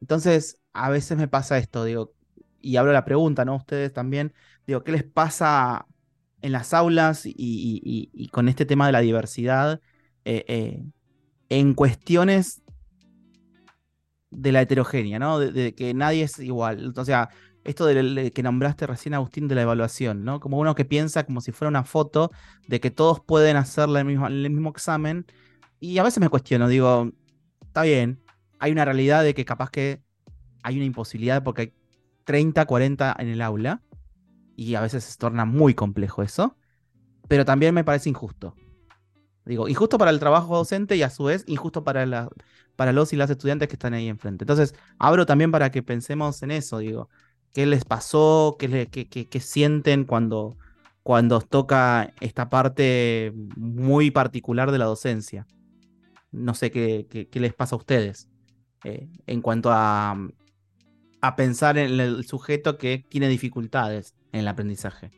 entonces, 0.01 0.59
a 0.73 0.89
veces 0.89 1.17
me 1.17 1.27
pasa 1.27 1.57
esto, 1.57 1.85
digo, 1.85 2.13
y 2.61 2.77
hablo 2.77 2.93
la 2.93 3.05
pregunta, 3.05 3.45
¿no? 3.45 3.55
Ustedes 3.57 3.93
también, 3.93 4.33
digo, 4.67 4.83
¿qué 4.83 4.91
les 4.93 5.03
pasa 5.03 5.87
en 6.41 6.51
las 6.53 6.73
aulas 6.73 7.25
y, 7.25 7.33
y- 7.37 8.27
con 8.29 8.49
este 8.49 8.65
tema 8.65 8.87
de 8.87 8.91
la 8.93 9.01
diversidad 9.01 9.81
eh, 10.25 10.45
eh, 10.47 10.83
en 11.49 11.73
cuestiones 11.75 12.61
de 14.29 14.51
la 14.51 14.61
heterogénea, 14.61 15.19
¿no? 15.19 15.39
De, 15.39 15.51
de 15.51 15.75
que 15.75 15.93
nadie 15.93 16.23
es 16.23 16.39
igual. 16.39 16.93
O 16.95 17.05
sea, 17.05 17.29
esto 17.63 17.85
del- 17.85 18.15
de 18.15 18.31
que 18.33 18.43
nombraste 18.43 18.87
recién, 18.87 19.13
Agustín, 19.13 19.47
de 19.47 19.55
la 19.55 19.61
evaluación, 19.63 20.23
¿no? 20.23 20.39
Como 20.39 20.57
uno 20.59 20.75
que 20.75 20.85
piensa 20.85 21.25
como 21.25 21.41
si 21.41 21.51
fuera 21.51 21.69
una 21.69 21.83
foto 21.83 22.31
de 22.67 22.79
que 22.79 22.91
todos 22.91 23.19
pueden 23.21 23.57
hacerle 23.57 23.99
el 23.99 24.05
mismo, 24.05 24.27
el 24.27 24.49
mismo 24.49 24.69
examen. 24.69 25.25
Y 25.79 25.97
a 25.97 26.03
veces 26.03 26.19
me 26.19 26.29
cuestiono, 26.29 26.67
digo, 26.67 27.11
está 27.61 27.83
bien, 27.83 28.21
hay 28.59 28.71
una 28.71 28.85
realidad 28.85 29.23
de 29.23 29.33
que 29.33 29.45
capaz 29.45 29.69
que 29.69 30.01
hay 30.63 30.75
una 30.77 30.85
imposibilidad 30.85 31.43
porque 31.43 31.61
hay 31.61 31.73
30, 32.23 32.65
40 32.65 33.15
en 33.17 33.29
el 33.29 33.41
aula 33.41 33.81
y 34.55 34.75
a 34.75 34.81
veces 34.81 35.03
se 35.03 35.17
torna 35.17 35.45
muy 35.45 35.73
complejo 35.73 36.23
eso, 36.23 36.57
pero 37.27 37.45
también 37.45 37.73
me 37.73 37.83
parece 37.83 38.09
injusto. 38.09 38.55
Digo, 39.45 39.67
injusto 39.67 39.97
para 39.97 40.11
el 40.11 40.19
trabajo 40.19 40.55
docente 40.55 40.95
y 40.95 41.01
a 41.03 41.09
su 41.09 41.23
vez 41.25 41.43
injusto 41.47 41.83
para, 41.83 42.29
para 42.75 42.93
los 42.93 43.11
y 43.11 43.15
las 43.15 43.29
estudiantes 43.29 43.67
que 43.67 43.75
están 43.75 43.93
ahí 43.93 44.07
enfrente. 44.07 44.43
Entonces, 44.43 44.75
abro 44.99 45.25
también 45.25 45.51
para 45.51 45.71
que 45.71 45.81
pensemos 45.81 46.43
en 46.43 46.51
eso, 46.51 46.77
digo, 46.77 47.09
¿qué 47.53 47.65
les 47.65 47.85
pasó? 47.85 48.55
¿Qué, 48.59 48.87
qué- 48.89 49.07
qué- 49.07 49.39
sienten 49.39 50.05
cuando, 50.05 50.57
cuando 51.03 51.37
os 51.37 51.47
toca 51.47 52.13
esta 52.21 52.49
parte 52.49 53.33
muy 53.55 54.11
particular 54.11 54.71
de 54.71 54.77
la 54.77 54.85
docencia? 54.85 55.47
No 56.31 56.53
sé 56.53 56.71
qué, 56.71 57.07
qué- 57.09 57.27
qué 57.27 57.39
les 57.39 57.53
pasa 57.53 57.75
a 57.75 57.79
ustedes 57.79 58.29
eh, 58.83 59.07
en 59.27 59.41
cuanto 59.41 59.69
a, 59.71 60.17
a 61.21 61.35
pensar 61.35 61.77
en 61.77 61.99
el 61.99 62.25
sujeto 62.25 62.77
que 62.77 63.05
tiene 63.09 63.27
dificultades 63.27 64.15
en 64.31 64.41
el 64.41 64.47
aprendizaje. 64.47 65.11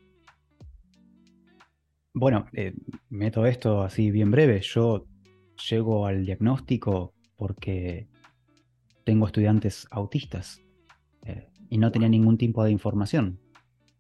Bueno, 2.14 2.46
eh, 2.54 2.74
meto 3.10 3.46
esto 3.46 3.82
así 3.84 4.12
bien 4.12 4.32
breve. 4.32 4.62
Yo 4.62 5.06
llego 5.70 6.06
al 6.06 6.26
diagnóstico 6.26 7.14
porque 7.36 8.08
tengo 9.04 9.26
estudiantes 9.26 9.88
autistas 9.92 10.62
eh, 11.26 11.48
y 11.74 11.80
no 11.80 11.92
tenía 11.92 12.08
ningún 12.08 12.38
tipo 12.38 12.64
de 12.64 12.70
información. 12.70 13.40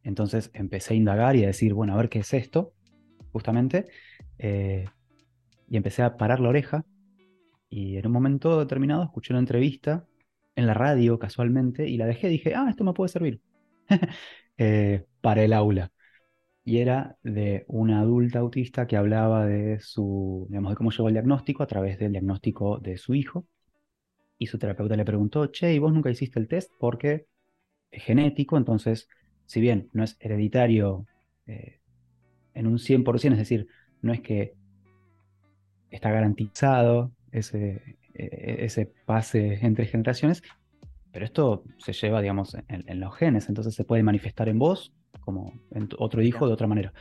Entonces 0.03 0.51
empecé 0.53 0.93
a 0.93 0.97
indagar 0.97 1.35
y 1.35 1.43
a 1.43 1.47
decir, 1.47 1.73
bueno, 1.73 1.93
a 1.93 1.97
ver 1.97 2.07
qué 2.07 2.19
es 2.19 2.31
esto, 2.35 2.71
justamente, 3.31 3.87
eh, 4.37 4.85
y 5.67 5.77
empecé 5.77 6.03
a 6.03 6.15
parar 6.15 6.39
la 6.39 6.49
oreja 6.49 6.85
y 7.69 7.97
en 7.97 8.05
un 8.05 8.11
momento 8.11 8.59
determinado 8.59 9.03
escuché 9.03 9.33
una 9.33 9.39
entrevista 9.39 10.05
en 10.55 10.67
la 10.67 10.75
radio 10.75 11.17
casualmente 11.17 11.89
y 11.89 11.97
la 11.97 12.05
dejé 12.05 12.27
dije, 12.29 12.53
ah, 12.55 12.67
esto 12.69 12.83
me 12.83 12.93
puede 12.93 13.09
servir 13.09 13.41
eh, 14.59 15.05
para 15.21 15.43
el 15.43 15.51
aula 15.51 15.91
y 16.63 16.77
era 16.77 17.17
de 17.23 17.65
una 17.67 18.01
adulta 18.01 18.37
autista 18.37 18.85
que 18.85 18.97
hablaba 18.97 19.47
de 19.47 19.79
su, 19.79 20.45
digamos, 20.47 20.73
de 20.73 20.75
cómo 20.75 20.91
llegó 20.91 21.07
al 21.07 21.13
diagnóstico 21.13 21.63
a 21.63 21.67
través 21.67 21.97
del 21.97 22.11
diagnóstico 22.11 22.77
de 22.77 22.97
su 22.97 23.15
hijo. 23.15 23.47
Y 24.37 24.47
su 24.47 24.57
terapeuta 24.59 24.95
le 24.95 25.05
preguntó, 25.05 25.47
che, 25.47 25.73
¿y 25.73 25.79
vos 25.79 25.93
nunca 25.93 26.09
hiciste 26.09 26.39
el 26.39 26.47
test? 26.47 26.71
Porque 26.79 27.27
genético, 27.93 28.57
entonces, 28.57 29.07
si 29.45 29.61
bien 29.61 29.89
no 29.93 30.03
es 30.03 30.17
hereditario 30.19 31.05
eh, 31.47 31.79
en 32.53 32.67
un 32.67 32.77
100%, 32.79 33.33
es 33.33 33.39
decir, 33.39 33.67
no 34.01 34.13
es 34.13 34.21
que 34.21 34.53
está 35.89 36.11
garantizado 36.11 37.11
ese, 37.31 37.97
eh, 38.13 38.57
ese 38.59 38.91
pase 39.05 39.59
entre 39.65 39.85
generaciones, 39.85 40.41
pero 41.11 41.25
esto 41.25 41.63
se 41.77 41.93
lleva, 41.93 42.21
digamos, 42.21 42.55
en, 42.67 42.83
en 42.87 42.99
los 42.99 43.15
genes, 43.15 43.47
entonces 43.49 43.75
se 43.75 43.83
puede 43.83 44.03
manifestar 44.03 44.49
en 44.49 44.59
vos 44.59 44.93
como 45.21 45.53
en 45.71 45.89
otro 45.97 46.21
hijo 46.21 46.47
de 46.47 46.53
otra 46.53 46.67
manera. 46.67 46.93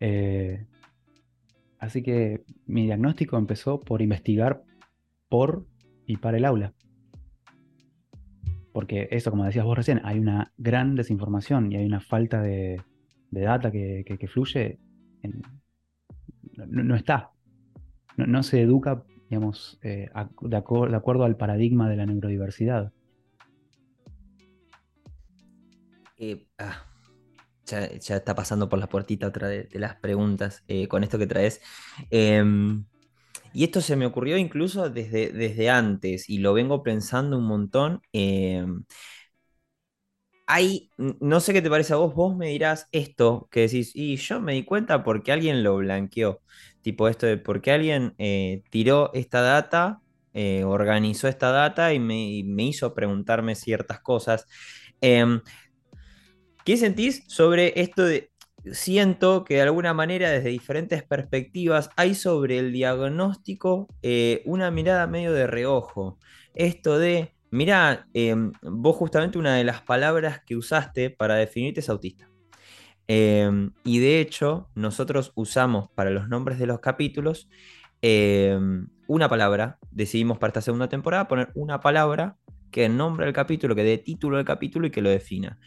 Eh, 0.00 0.66
así 1.78 2.02
que 2.02 2.42
mi 2.66 2.84
diagnóstico 2.84 3.36
empezó 3.36 3.80
por 3.80 4.02
investigar 4.02 4.62
por 5.28 5.66
y 6.06 6.16
para 6.16 6.38
el 6.38 6.44
aula. 6.44 6.72
Porque 8.72 9.08
eso, 9.10 9.30
como 9.30 9.44
decías 9.44 9.64
vos 9.64 9.76
recién, 9.76 10.00
hay 10.04 10.18
una 10.18 10.52
gran 10.56 10.94
desinformación 10.94 11.72
y 11.72 11.76
hay 11.76 11.86
una 11.86 12.00
falta 12.00 12.40
de, 12.40 12.80
de 13.30 13.40
data 13.40 13.70
que, 13.70 14.04
que- 14.06 14.28
fluye. 14.28 14.78
no, 16.56 16.82
no 16.84 16.94
está. 16.94 17.30
No, 18.16 18.26
no 18.26 18.42
se 18.42 18.62
educa, 18.62 19.02
digamos, 19.28 19.78
eh, 19.82 20.08
de, 20.42 20.56
acuerdo 20.56 21.24
al 21.24 21.36
paradigma 21.36 21.88
de 21.88 21.96
la 21.96 22.06
neurodiversidad. 22.06 22.92
Eh, 26.16 26.46
ah, 26.58 26.84
ya, 27.66 27.88
ya 27.98 28.16
está 28.16 28.34
pasando 28.34 28.68
por 28.68 28.78
la 28.78 28.88
puertita 28.88 29.26
otra 29.26 29.48
de, 29.48 29.64
de 29.64 29.78
las 29.78 29.96
preguntas 29.96 30.62
eh, 30.68 30.86
con 30.86 31.02
esto 31.02 31.18
que 31.18 31.26
traes. 31.26 31.60
Em, 32.10 32.84
y 33.52 33.64
esto 33.64 33.80
se 33.80 33.96
me 33.96 34.06
ocurrió 34.06 34.36
incluso 34.38 34.90
desde, 34.90 35.32
desde 35.32 35.70
antes 35.70 36.28
y 36.28 36.38
lo 36.38 36.52
vengo 36.54 36.82
pensando 36.82 37.38
un 37.38 37.46
montón. 37.46 38.02
em, 38.12 38.84
hay, 40.46 40.90
no 40.98 41.38
sé 41.40 41.52
qué 41.52 41.62
te 41.62 41.70
parece 41.70 41.92
a 41.92 41.96
vos, 41.96 42.12
vos 42.14 42.36
me 42.36 42.48
dirás 42.48 42.88
esto 42.92 43.48
que 43.52 43.60
decís, 43.62 43.92
y 43.94 44.16
yo 44.16 44.40
me 44.40 44.52
di 44.54 44.64
cuenta 44.64 45.04
porque 45.04 45.30
alguien 45.32 45.62
lo 45.62 45.76
blanqueó. 45.76 46.40
Tipo 46.82 47.08
esto 47.08 47.26
de 47.26 47.36
porque 47.36 47.70
alguien 47.72 48.14
eh, 48.18 48.62
tiró 48.70 49.10
esta 49.14 49.42
data, 49.42 50.02
eh, 50.32 50.64
organizó 50.64 51.28
esta 51.28 51.50
data 51.52 51.92
y 51.94 52.00
me, 52.00 52.30
y 52.32 52.42
me 52.44 52.64
hizo 52.64 52.94
preguntarme 52.94 53.54
ciertas 53.54 54.00
cosas. 54.00 54.46
Em, 55.00 55.40
¿Qué 56.64 56.76
sentís 56.76 57.24
sobre 57.28 57.72
esto 57.80 58.04
de... 58.04 58.29
Siento 58.72 59.44
que 59.44 59.54
de 59.54 59.62
alguna 59.62 59.94
manera 59.94 60.30
desde 60.30 60.50
diferentes 60.50 61.02
perspectivas 61.02 61.90
hay 61.96 62.14
sobre 62.14 62.58
el 62.58 62.72
diagnóstico 62.72 63.88
eh, 64.02 64.42
una 64.44 64.70
mirada 64.70 65.06
medio 65.06 65.32
de 65.32 65.46
reojo. 65.46 66.18
Esto 66.54 66.98
de, 66.98 67.34
mirá, 67.50 68.08
em, 68.12 68.52
vos 68.62 68.96
justamente 68.96 69.38
una 69.38 69.54
de 69.54 69.64
las 69.64 69.82
palabras 69.82 70.42
que 70.44 70.56
usaste 70.56 71.10
para 71.10 71.36
definirte 71.36 71.80
es 71.80 71.88
autista. 71.88 72.28
Em, 73.08 73.72
y 73.84 73.98
de 73.98 74.20
hecho, 74.20 74.70
nosotros 74.74 75.32
usamos 75.34 75.90
para 75.94 76.10
los 76.10 76.28
nombres 76.28 76.58
de 76.58 76.66
los 76.66 76.80
capítulos 76.80 77.48
una 79.06 79.28
palabra. 79.28 79.78
Decidimos 79.90 80.38
para 80.38 80.50
esta 80.50 80.60
segunda 80.62 80.88
temporada 80.88 81.28
poner 81.28 81.50
una 81.54 81.80
palabra 81.80 82.36
que 82.70 82.88
nombre 82.88 83.26
el 83.26 83.32
capítulo, 83.32 83.74
que 83.74 83.84
dé 83.84 83.98
título 83.98 84.38
al 84.38 84.44
capítulo 84.44 84.86
y 84.86 84.90
que 84.90 85.02
lo 85.02 85.10
defina. 85.10 85.58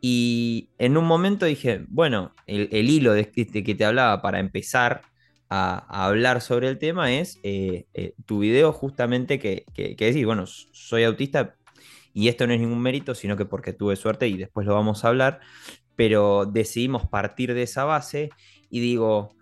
Y 0.00 0.70
en 0.78 0.96
un 0.96 1.04
momento 1.04 1.46
dije, 1.46 1.84
bueno, 1.88 2.34
el, 2.46 2.90
hilo 2.90 3.12
de, 3.12 3.30
este 3.34 3.62
que 3.62 3.74
te 3.74 3.84
hablaba 3.84 4.22
para 4.22 4.40
empezar 4.40 5.02
a, 5.48 6.06
hablar 6.06 6.40
sobre 6.40 6.68
el 6.68 6.78
tema 6.78 7.12
es 7.12 7.38
eh, 7.42 7.86
eh, 7.94 8.14
tu 8.26 8.40
video 8.40 8.72
justamente 8.72 9.38
que, 9.38 9.64
que, 9.74 9.96
decís, 9.98 10.24
bueno, 10.24 10.46
soy 10.46 11.04
autista 11.04 11.56
y 12.14 12.28
esto 12.28 12.46
no 12.46 12.54
es 12.54 12.60
ningún 12.60 12.80
mérito, 12.80 13.14
sino 13.14 13.36
que 13.36 13.44
porque 13.44 13.72
tuve 13.72 13.96
suerte 13.96 14.28
y 14.28 14.36
después 14.36 14.66
lo 14.66 14.74
vamos 14.74 15.04
a 15.04 15.08
hablar, 15.08 15.40
pero 15.96 16.46
decidimos 16.46 17.06
partir 17.06 17.54
de 17.54 17.62
esa 17.62 17.84
base 17.84 18.30
y 18.70 18.80
digo, 18.80 19.36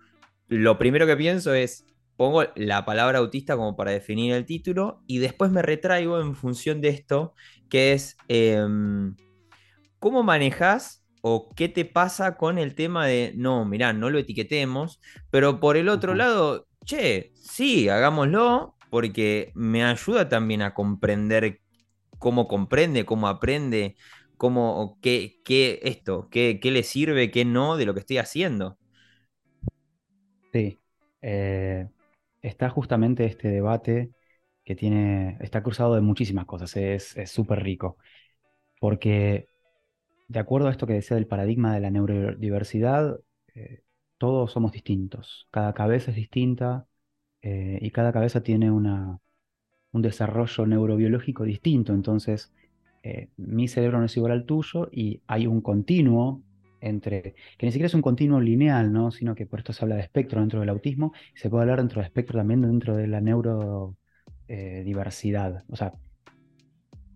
lo 0.47 0.77
primero 0.77 1.07
que 1.07 1.15
pienso 1.15 1.53
es, 1.53 1.85
pongo 2.21 2.43
la 2.55 2.85
palabra 2.85 3.17
autista 3.17 3.55
como 3.55 3.75
para 3.75 3.89
definir 3.89 4.31
el 4.35 4.45
título 4.45 5.01
y 5.07 5.17
después 5.17 5.49
me 5.49 5.63
retraigo 5.63 6.21
en 6.21 6.35
función 6.35 6.79
de 6.79 6.89
esto, 6.89 7.33
que 7.67 7.93
es... 7.93 8.15
em, 8.27 9.15
¿Cómo 9.97 10.21
manejas 10.21 11.03
o 11.23 11.49
qué 11.55 11.67
te 11.67 11.83
pasa 11.83 12.37
con 12.37 12.59
el 12.59 12.75
tema 12.75 13.07
de, 13.07 13.33
no, 13.35 13.65
mirá, 13.65 13.91
no 13.93 14.11
lo 14.11 14.19
etiquetemos, 14.19 15.01
pero 15.31 15.59
por 15.59 15.77
el 15.77 15.89
otro 15.89 16.13
lado, 16.13 16.67
che, 16.85 17.31
sí, 17.33 17.89
hagámoslo, 17.89 18.75
porque 18.91 19.51
me 19.55 19.83
ayuda 19.83 20.29
también 20.29 20.61
a 20.61 20.75
comprender 20.75 21.59
cómo 22.19 22.47
comprende, 22.47 23.03
cómo 23.03 23.27
aprende, 23.29 23.95
cómo, 24.37 24.99
qué, 25.01 25.41
qué 25.43 25.79
esto, 25.81 26.29
qué, 26.29 26.59
qué 26.61 26.69
le 26.69 26.83
sirve, 26.83 27.31
qué 27.31 27.45
no 27.45 27.77
de 27.77 27.85
lo 27.87 27.95
que 27.95 28.01
estoy 28.01 28.19
haciendo. 28.19 28.77
Sí. 30.53 30.77
Eh, 31.23 31.87
está 32.41 32.69
justamente 32.69 33.25
este 33.25 33.49
debate 33.49 34.11
que 34.63 34.75
tiene, 34.75 35.37
está 35.41 35.63
cruzado 35.63 35.95
de 35.95 36.01
muchísimas 36.01 36.45
cosas, 36.45 36.75
es 36.77 37.15
súper 37.25 37.63
rico, 37.63 37.97
porque 38.79 39.47
de 40.31 40.39
acuerdo 40.39 40.69
a 40.69 40.71
esto 40.71 40.87
que 40.87 40.93
decía 40.93 41.15
del 41.15 41.27
paradigma 41.27 41.73
de 41.73 41.81
la 41.81 41.91
neurodiversidad, 41.91 43.19
eh, 43.53 43.81
todos 44.17 44.51
somos 44.53 44.71
distintos. 44.71 45.47
Cada 45.51 45.73
cabeza 45.73 46.11
es 46.11 46.15
distinta 46.15 46.87
eh, 47.41 47.79
y 47.81 47.91
cada 47.91 48.13
cabeza 48.13 48.41
tiene 48.41 48.71
una, 48.71 49.19
un 49.91 50.01
desarrollo 50.01 50.65
neurobiológico 50.65 51.43
distinto. 51.43 51.93
Entonces, 51.93 52.53
eh, 53.03 53.29
mi 53.35 53.67
cerebro 53.67 53.99
no 53.99 54.05
es 54.05 54.15
igual 54.15 54.31
al 54.31 54.45
tuyo 54.45 54.87
y 54.91 55.21
hay 55.27 55.47
un 55.47 55.59
continuo 55.59 56.43
entre, 56.81 57.35
que 57.57 57.65
ni 57.65 57.71
siquiera 57.71 57.87
es 57.87 57.93
un 57.93 58.01
continuo 58.01 58.41
lineal, 58.41 58.91
¿no? 58.91 59.11
sino 59.11 59.35
que 59.35 59.45
por 59.45 59.59
esto 59.59 59.71
se 59.73 59.85
habla 59.85 59.95
de 59.95 60.01
espectro 60.01 60.41
dentro 60.41 60.59
del 60.59 60.69
autismo 60.69 61.13
y 61.33 61.39
se 61.39 61.49
puede 61.49 61.61
hablar 61.63 61.79
dentro 61.79 62.01
de 62.01 62.07
espectro 62.07 62.39
también 62.39 62.61
dentro 62.61 62.95
de 62.95 63.07
la 63.07 63.21
neurodiversidad. 63.21 65.63
o 65.69 65.75
sea, 65.75 65.93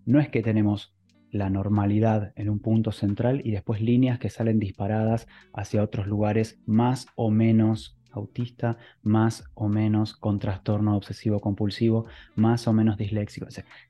no 0.05 0.19
es 0.19 0.29
que 0.29 0.41
tenemos 0.41 0.93
la 1.31 1.49
normalidad 1.49 2.31
en 2.35 2.49
un 2.49 2.59
punto 2.59 2.91
central 2.91 3.41
y 3.43 3.51
después 3.51 3.81
líneas 3.81 4.19
que 4.19 4.29
salen 4.29 4.59
disparadas 4.59 5.27
hacia 5.53 5.83
otros 5.83 6.07
lugares 6.07 6.59
más 6.65 7.07
o 7.15 7.29
menos 7.29 7.97
autista, 8.11 8.77
más 9.03 9.43
o 9.53 9.67
menos 9.67 10.15
con 10.15 10.39
trastorno 10.39 10.95
obsesivo 10.95 11.41
compulsivo, 11.41 12.05
más 12.35 12.67
o 12.67 12.73
menos 12.73 12.97
disléxico. 12.97 13.47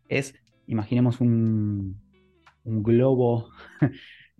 es, 0.10 0.34
imaginemos 0.66 1.22
un, 1.22 2.02
globo 2.64 3.50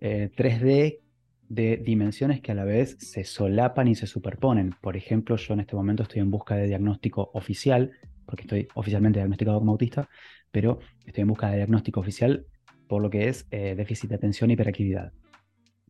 eh, 0.00 1.00
de 1.48 1.76
dimensiones 1.76 2.40
que 2.40 2.52
a 2.52 2.54
la 2.54 2.64
vez 2.64 2.96
se 2.98 3.24
solapan 3.24 3.88
y 3.88 3.94
se 3.94 4.06
superponen. 4.06 4.74
Por 4.80 4.96
ejemplo, 4.96 5.36
yo 5.36 5.54
en 5.54 5.60
este 5.60 5.76
momento 5.76 6.02
estoy 6.02 6.20
en 6.20 6.30
busca 6.30 6.56
de 6.56 6.66
diagnóstico 6.66 7.30
oficial, 7.34 7.92
porque 8.26 8.42
estoy 8.42 8.68
oficialmente 8.74 9.18
diagnosticado 9.18 9.58
como 9.58 9.72
autista, 9.72 10.08
pero 10.50 10.80
estoy 11.04 11.22
en 11.22 11.28
busca 11.28 11.50
de 11.50 11.56
diagnóstico 11.56 12.00
oficial 12.00 12.46
por 12.88 13.02
lo 13.02 13.10
que 13.10 13.28
es 13.28 13.46
eh, 13.50 13.74
déficit 13.76 14.10
de 14.10 14.16
atención 14.16 14.50
y 14.50 14.54
hiperactividad. 14.54 15.12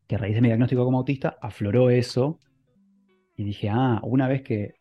Que 0.07 0.15
a 0.15 0.19
raíz 0.19 0.35
de 0.35 0.41
mi 0.41 0.49
diagnóstico 0.49 0.85
como 0.85 0.99
autista 0.99 1.37
afloró 1.41 1.91
eso 1.91 2.39
y 3.37 3.45
dije, 3.45 3.69
ah, 3.71 4.01
una 4.03 4.29
vez 4.29 4.43
que 4.43 4.75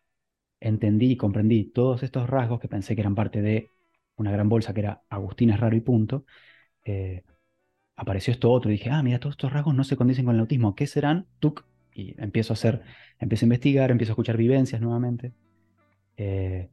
entendí 0.60 1.12
y 1.12 1.16
comprendí 1.16 1.64
todos 1.64 2.02
estos 2.02 2.28
rasgos 2.28 2.60
que 2.60 2.68
pensé 2.68 2.94
que 2.94 3.02
eran 3.02 3.14
parte 3.14 3.42
de 3.42 3.70
una 4.16 4.32
gran 4.32 4.48
bolsa 4.48 4.72
que 4.72 4.80
era 4.80 5.02
Agustín 5.10 5.50
es 5.50 5.60
raro 5.60 5.76
y 5.76 5.80
punto, 5.80 6.24
eh, 6.84 7.22
apareció 7.96 8.32
esto 8.32 8.50
otro 8.50 8.70
y 8.70 8.74
dije, 8.74 8.90
ah, 8.90 9.02
mira, 9.02 9.18
todos 9.18 9.34
estos 9.34 9.52
rasgos 9.52 9.74
no 9.74 9.84
se 9.84 9.96
condicen 9.96 10.24
con 10.24 10.34
el 10.34 10.40
autismo, 10.40 10.74
¿qué 10.74 10.86
serán? 10.86 11.26
Tuk, 11.40 11.64
y 11.94 12.14
empiezo 12.22 12.52
a 12.52 12.54
hacer, 12.54 12.82
empiezo 13.18 13.44
a 13.44 13.46
investigar, 13.46 13.90
empiezo 13.90 14.12
a 14.12 14.14
escuchar 14.14 14.36
vivencias 14.36 14.80
nuevamente. 14.80 15.32
Eh, 16.16 16.68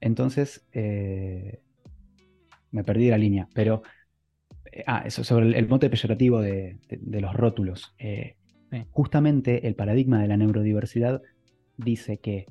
entonces, 0.00 0.66
me 2.72 2.84
perdí 2.84 3.10
la 3.10 3.18
línea, 3.18 3.48
pero 3.54 3.82
eh, 4.72 4.84
ah, 4.86 5.02
eso, 5.04 5.22
sobre 5.22 5.56
el, 5.56 5.68
mote 5.68 5.90
peyorativo 5.90 6.40
de, 6.40 6.78
los 6.88 7.34
rótulos. 7.34 7.94
Eh, 7.98 8.36
justamente 8.90 9.66
el 9.68 9.74
paradigma 9.74 10.20
de 10.20 10.28
la 10.28 10.36
neurodiversidad 10.36 11.22
dice 11.76 12.18
que 12.18 12.46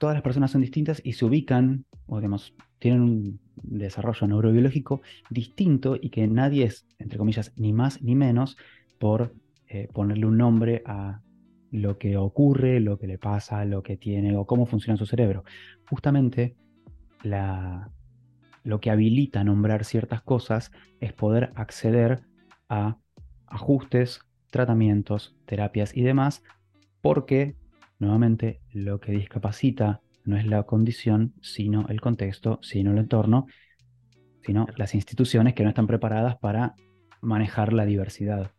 todas 0.00 0.14
las 0.14 0.22
personas 0.22 0.50
son 0.50 0.62
distintas 0.62 1.00
y 1.04 1.12
se 1.12 1.26
ubican, 1.26 1.84
o 2.06 2.16
digamos, 2.16 2.54
tienen 2.82 3.02
un 3.02 3.40
desarrollo 3.54 4.26
neurobiológico 4.26 5.02
distinto 5.30 5.96
y 6.00 6.10
que 6.10 6.26
nadie 6.26 6.64
es, 6.64 6.84
entre 6.98 7.16
comillas, 7.16 7.52
ni 7.54 7.72
más 7.72 8.02
ni 8.02 8.16
menos 8.16 8.56
por 8.98 9.36
eh, 9.68 9.86
ponerle 9.92 10.26
un 10.26 10.36
nombre 10.36 10.82
a 10.84 11.20
lo 11.70 11.96
que 11.96 12.16
ocurre, 12.16 12.80
lo 12.80 12.98
que 12.98 13.06
le 13.06 13.18
pasa, 13.18 13.64
lo 13.64 13.84
que 13.84 13.96
tiene 13.96 14.36
o 14.36 14.46
cómo 14.46 14.66
funciona 14.66 14.96
su 14.96 15.06
cerebro. 15.06 15.44
Justamente 15.88 16.56
lo 18.64 18.80
que 18.80 18.90
habilita 18.90 19.44
nombrar 19.44 19.84
ciertas 19.84 20.20
cosas 20.20 20.72
es 20.98 21.12
poder 21.12 21.52
acceder 21.54 22.22
a 22.68 22.96
ajustes, 23.46 24.22
tratamientos, 24.50 25.36
terapias 25.46 25.96
y 25.96 26.02
demás, 26.02 26.42
porque, 27.00 27.54
nuevamente, 28.00 28.60
lo 28.72 28.98
que 28.98 29.12
discapacita 29.12 30.00
no 30.24 30.36
es 30.36 30.46
la 30.46 30.62
condición, 30.64 31.34
sino 31.40 31.86
el 31.88 32.00
contexto, 32.00 32.58
sino 32.62 32.92
el 32.92 32.98
entorno, 32.98 33.46
sino 34.44 34.66
las 34.76 34.94
instituciones 34.94 35.54
que 35.54 35.62
no 35.62 35.68
están 35.68 35.86
preparadas 35.86 36.36
para 36.36 36.74
manejar 37.20 37.72
la 37.72 37.84
diversidad. 37.84 38.50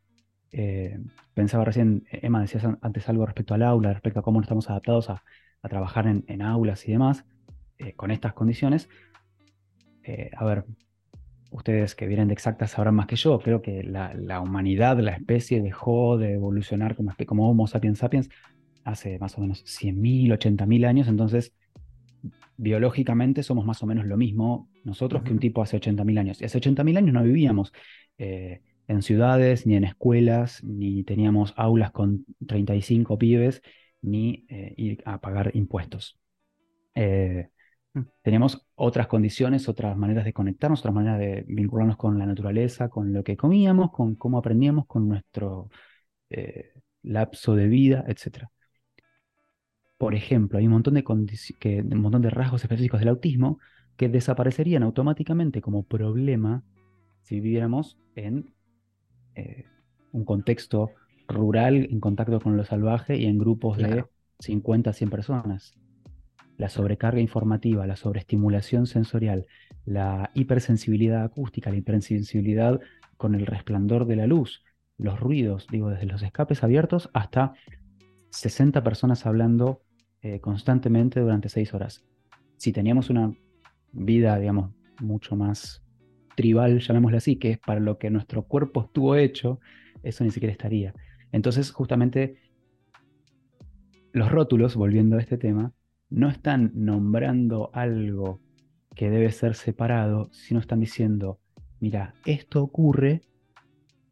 Eh, 0.52 1.00
pensaba 1.34 1.66
recién, 1.66 2.06
Emma, 2.12 2.42
decías 2.42 2.66
antes 2.82 3.10
algo 3.10 3.26
respecto 3.26 3.54
al 3.54 3.64
aula, 3.64 3.94
respecto 3.94 4.20
a 4.20 4.24
cómo 4.24 4.40
no 4.40 4.44
estamos 4.44 4.70
adaptados 4.70 5.10
a, 5.10 5.24
trabajar 5.70 6.08
en, 6.08 6.42
aulas 6.42 6.86
y 6.90 6.92
demás, 6.92 7.24
eh, 7.78 7.94
con 7.94 8.12
estas 8.12 8.34
condiciones. 8.34 8.90
Eh, 10.04 10.30
a 10.36 10.44
ver, 10.44 10.66
ustedes 11.52 11.96
que 11.96 12.06
vienen 12.06 12.28
de 12.28 12.34
exactas 12.34 12.72
sabrán 12.72 12.96
más 12.96 13.08
que 13.08 13.16
yo, 13.16 13.40
creo 13.40 13.62
que 13.62 13.82
la, 13.82 14.42
humanidad, 14.42 15.00
la 15.00 15.12
especie 15.12 15.62
dejó 15.62 16.18
de 16.18 16.34
evolucionar 16.34 16.98
como, 16.98 17.14
como 17.26 17.50
Homo 17.50 17.68
sapiens 17.68 18.00
sapiens 18.00 18.30
hace 18.84 19.20
más 19.20 19.38
o 19.38 19.42
menos 19.42 19.64
100.000, 19.66 20.32
80.000 20.32 20.86
años, 20.86 21.08
entonces 21.08 21.54
biológicamente 22.58 23.44
somos 23.44 23.66
más 23.66 23.82
o 23.84 23.88
menos 23.88 24.06
lo 24.06 24.16
mismo 24.16 24.70
nosotros 24.84 25.24
que 25.24 25.32
un 25.32 25.40
tipo 25.40 25.62
hace 25.62 25.78
80.000 25.80 26.20
años. 26.20 26.42
Y 26.42 26.46
hace 26.46 26.60
80.000 26.60 26.98
años 26.98 27.14
no 27.14 27.24
vivíamos 27.24 27.74
eh, 28.18 28.62
en 28.88 29.02
ciudades, 29.02 29.66
ni 29.66 29.76
en 29.76 29.86
escuelas, 29.86 30.64
ni 30.64 31.04
teníamos 31.04 31.54
aulas 31.56 31.92
con 31.92 32.26
35 32.46 33.18
pibes, 33.18 33.62
ni 34.02 34.46
eh, 34.50 34.74
ir 34.78 35.02
a 35.06 35.20
pagar 35.22 35.52
impuestos. 35.56 36.20
Mm. 37.94 38.02
Teníamos 38.22 38.66
otras 38.76 39.08
condiciones, 39.08 39.70
otras 39.70 39.96
maneras 39.96 40.26
de 40.26 40.34
conectarnos, 40.34 40.80
otras 40.80 40.96
maneras 40.96 41.20
de 41.20 41.46
vincularnos 41.48 41.98
con 41.98 42.18
la 42.18 42.26
naturaleza, 42.26 42.90
con 42.90 43.14
lo 43.14 43.24
que 43.24 43.38
comíamos, 43.38 43.92
con 43.92 44.16
cómo 44.16 44.40
aprendíamos, 44.40 44.88
con 44.88 45.08
nuestro 45.08 45.70
eh, 46.30 46.74
lapso 47.04 47.56
de 47.56 47.68
vida, 47.68 48.04
etc. 48.08 48.46
Por 50.04 50.16
ejemplo, 50.16 50.60
hay 50.60 50.66
un 50.66 50.74
montón 50.74 50.96
de, 50.96 51.04
que, 51.60 51.82
un 51.82 52.02
montón 52.02 52.22
de 52.22 52.30
rasgos 52.30 52.62
específicos 52.62 53.00
del 53.00 53.08
autismo 53.08 53.60
que 53.96 54.10
desaparecerían 54.10 54.84
automáticamente 54.84 55.62
como 55.62 55.84
problema 55.84 56.62
si 57.22 57.40
viviéramos 57.40 57.98
en 58.14 58.54
eh, 59.36 59.64
un 60.12 60.26
contexto 60.26 60.92
rural, 61.30 61.88
en 61.90 62.02
contacto 62.02 62.42
con 62.42 62.58
lo 62.58 62.66
salvaje 62.66 63.16
y 63.16 63.28
en 63.28 63.38
grupos 63.38 63.78
de 63.78 64.04
50 64.40 64.90
a 64.90 64.94
100 64.94 65.10
personas. 65.10 65.74
La 66.58 66.68
sobrecarga 66.68 67.22
informativa, 67.22 67.88
la 67.88 67.96
sobreestimulación 67.96 68.88
sensorial, 68.88 69.46
la 69.86 70.32
hipersensibilidad 70.34 71.24
acústica, 71.24 71.70
la 71.70 71.78
hipersensibilidad 71.78 72.82
con 73.16 73.36
el 73.36 73.46
resplandor 73.46 74.06
de 74.06 74.18
la 74.18 74.28
luz, 74.28 74.66
los 74.98 75.18
ruidos, 75.18 75.66
digo, 75.72 75.90
desde 75.92 76.08
los 76.08 76.24
escapes 76.24 76.62
abiertos 76.62 77.10
hasta 77.14 77.54
60 78.32 78.84
personas 78.84 79.26
hablando 79.26 79.83
eh, 80.24 80.40
constantemente 80.40 81.20
durante 81.20 81.50
6 81.50 81.74
horas. 81.74 82.04
Si 82.58 82.72
teníamos 82.72 83.10
una 83.10 83.34
vida, 83.92 84.40
digamos, 84.40 84.72
mucho 85.00 85.36
más 85.36 85.84
tribal, 86.36 86.80
llamémosla 86.80 87.18
así, 87.18 87.36
que 87.36 87.52
es 87.52 87.60
para 87.60 87.80
lo 87.80 87.98
que 87.98 88.10
nuestro 88.10 88.44
cuerpo 88.44 88.84
estuvo 88.86 89.16
hecho, 89.16 89.60
eso 90.02 90.24
ni 90.24 90.32
siquiera 90.32 90.52
estaría. 90.52 90.94
Entonces, 91.32 91.72
justamente, 91.72 92.38
los 94.12 94.32
rótulos, 94.32 94.76
volviendo 94.76 95.18
a 95.18 95.20
este 95.20 95.38
tema, 95.38 95.74
no 96.10 96.30
están 96.30 96.72
nombrando 96.74 97.70
algo 97.74 98.40
que 98.96 99.10
debe 99.10 99.32
ser 99.32 99.56
separado, 99.56 100.30
sino 100.32 100.60
están 100.60 100.80
diciendo, 100.80 101.40
mira, 101.80 102.14
esto 102.26 102.64
ocurre, 102.64 103.22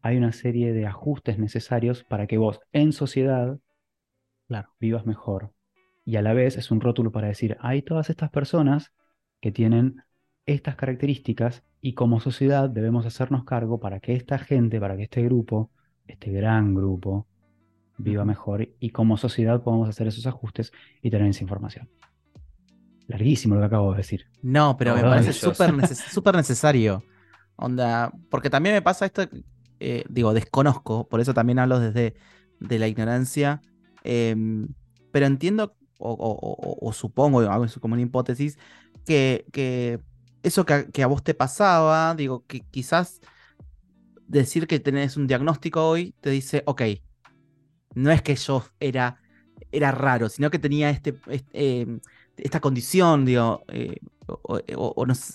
hay 0.02 0.16
una 0.16 0.32
serie 0.32 0.72
de 0.72 0.86
ajustes 0.86 1.38
necesarios 1.38 2.04
para 2.04 2.26
que 2.26 2.38
vos 2.38 2.60
en 2.72 2.92
sociedad 2.92 3.58
vivas 4.78 5.06
mejor. 5.06 5.52
Y 6.04 6.16
a 6.16 6.22
la 6.22 6.32
vez 6.32 6.56
es 6.56 6.70
un 6.70 6.80
rótulo 6.80 7.12
para 7.12 7.28
decir, 7.28 7.56
hay 7.60 7.82
todas 7.82 8.10
estas 8.10 8.30
personas 8.30 8.92
que 9.40 9.52
tienen 9.52 10.02
estas 10.46 10.76
características 10.76 11.62
y 11.80 11.94
como 11.94 12.20
sociedad 12.20 12.68
debemos 12.68 13.06
hacernos 13.06 13.44
cargo 13.44 13.78
para 13.80 14.00
que 14.00 14.14
esta 14.14 14.38
gente, 14.38 14.80
para 14.80 14.96
que 14.96 15.04
este 15.04 15.22
grupo, 15.22 15.70
este 16.06 16.30
gran 16.32 16.74
grupo, 16.74 17.26
viva 17.98 18.24
mejor 18.24 18.68
y 18.80 18.90
como 18.90 19.16
sociedad 19.16 19.62
podemos 19.62 19.88
hacer 19.88 20.06
esos 20.06 20.26
ajustes 20.26 20.72
y 21.02 21.10
tener 21.10 21.28
esa 21.28 21.44
información. 21.44 21.88
Larguísimo 23.06 23.54
lo 23.54 23.60
que 23.60 23.66
acabo 23.66 23.92
de 23.92 23.98
decir. 23.98 24.26
No, 24.42 24.76
pero 24.76 24.94
me 24.94 25.02
parece 25.02 25.32
súper 25.32 26.34
necesario. 26.34 27.04
Onda, 27.56 28.12
porque 28.30 28.50
también 28.50 28.74
me 28.74 28.82
pasa 28.82 29.06
esto, 29.06 29.28
eh, 29.80 30.04
digo, 30.08 30.32
desconozco, 30.32 31.08
por 31.08 31.20
eso 31.20 31.34
también 31.34 31.58
hablo 31.58 31.78
desde 31.78 32.14
de 32.60 32.78
la 32.78 32.88
ignorancia, 32.88 33.60
em, 34.04 34.68
pero 35.10 35.26
entiendo 35.26 35.76
o, 36.04 36.92
supongo, 36.92 37.40
hago 37.40 37.66
como 37.80 37.94
una 37.94 38.02
hipótesis, 38.02 38.58
que, 39.06 39.46
que 39.52 40.00
eso 40.42 40.64
que 40.64 40.90
que 40.92 41.02
a, 41.02 41.06
vos 41.06 41.22
te 41.22 41.34
pasaba, 41.34 42.14
digo, 42.14 42.44
que 42.46 42.60
quizás 42.60 43.20
decir 44.26 44.66
que 44.66 44.80
tenés 44.80 45.16
un 45.16 45.26
diagnóstico 45.26 45.86
hoy 45.86 46.14
te 46.20 46.30
dice, 46.30 46.62
ok, 46.66 46.82
no 47.94 48.10
es 48.10 48.22
que 48.22 48.34
yo 48.34 48.64
era, 48.80 49.20
era 49.70 49.92
raro, 49.92 50.28
sino 50.28 50.50
que 50.50 50.58
tenía 50.58 50.90
este, 50.90 51.14
em, 51.52 52.00
esta 52.36 52.60
condición, 52.60 53.24
digo, 53.24 53.62
eh, 53.68 53.96
o, 54.26 54.60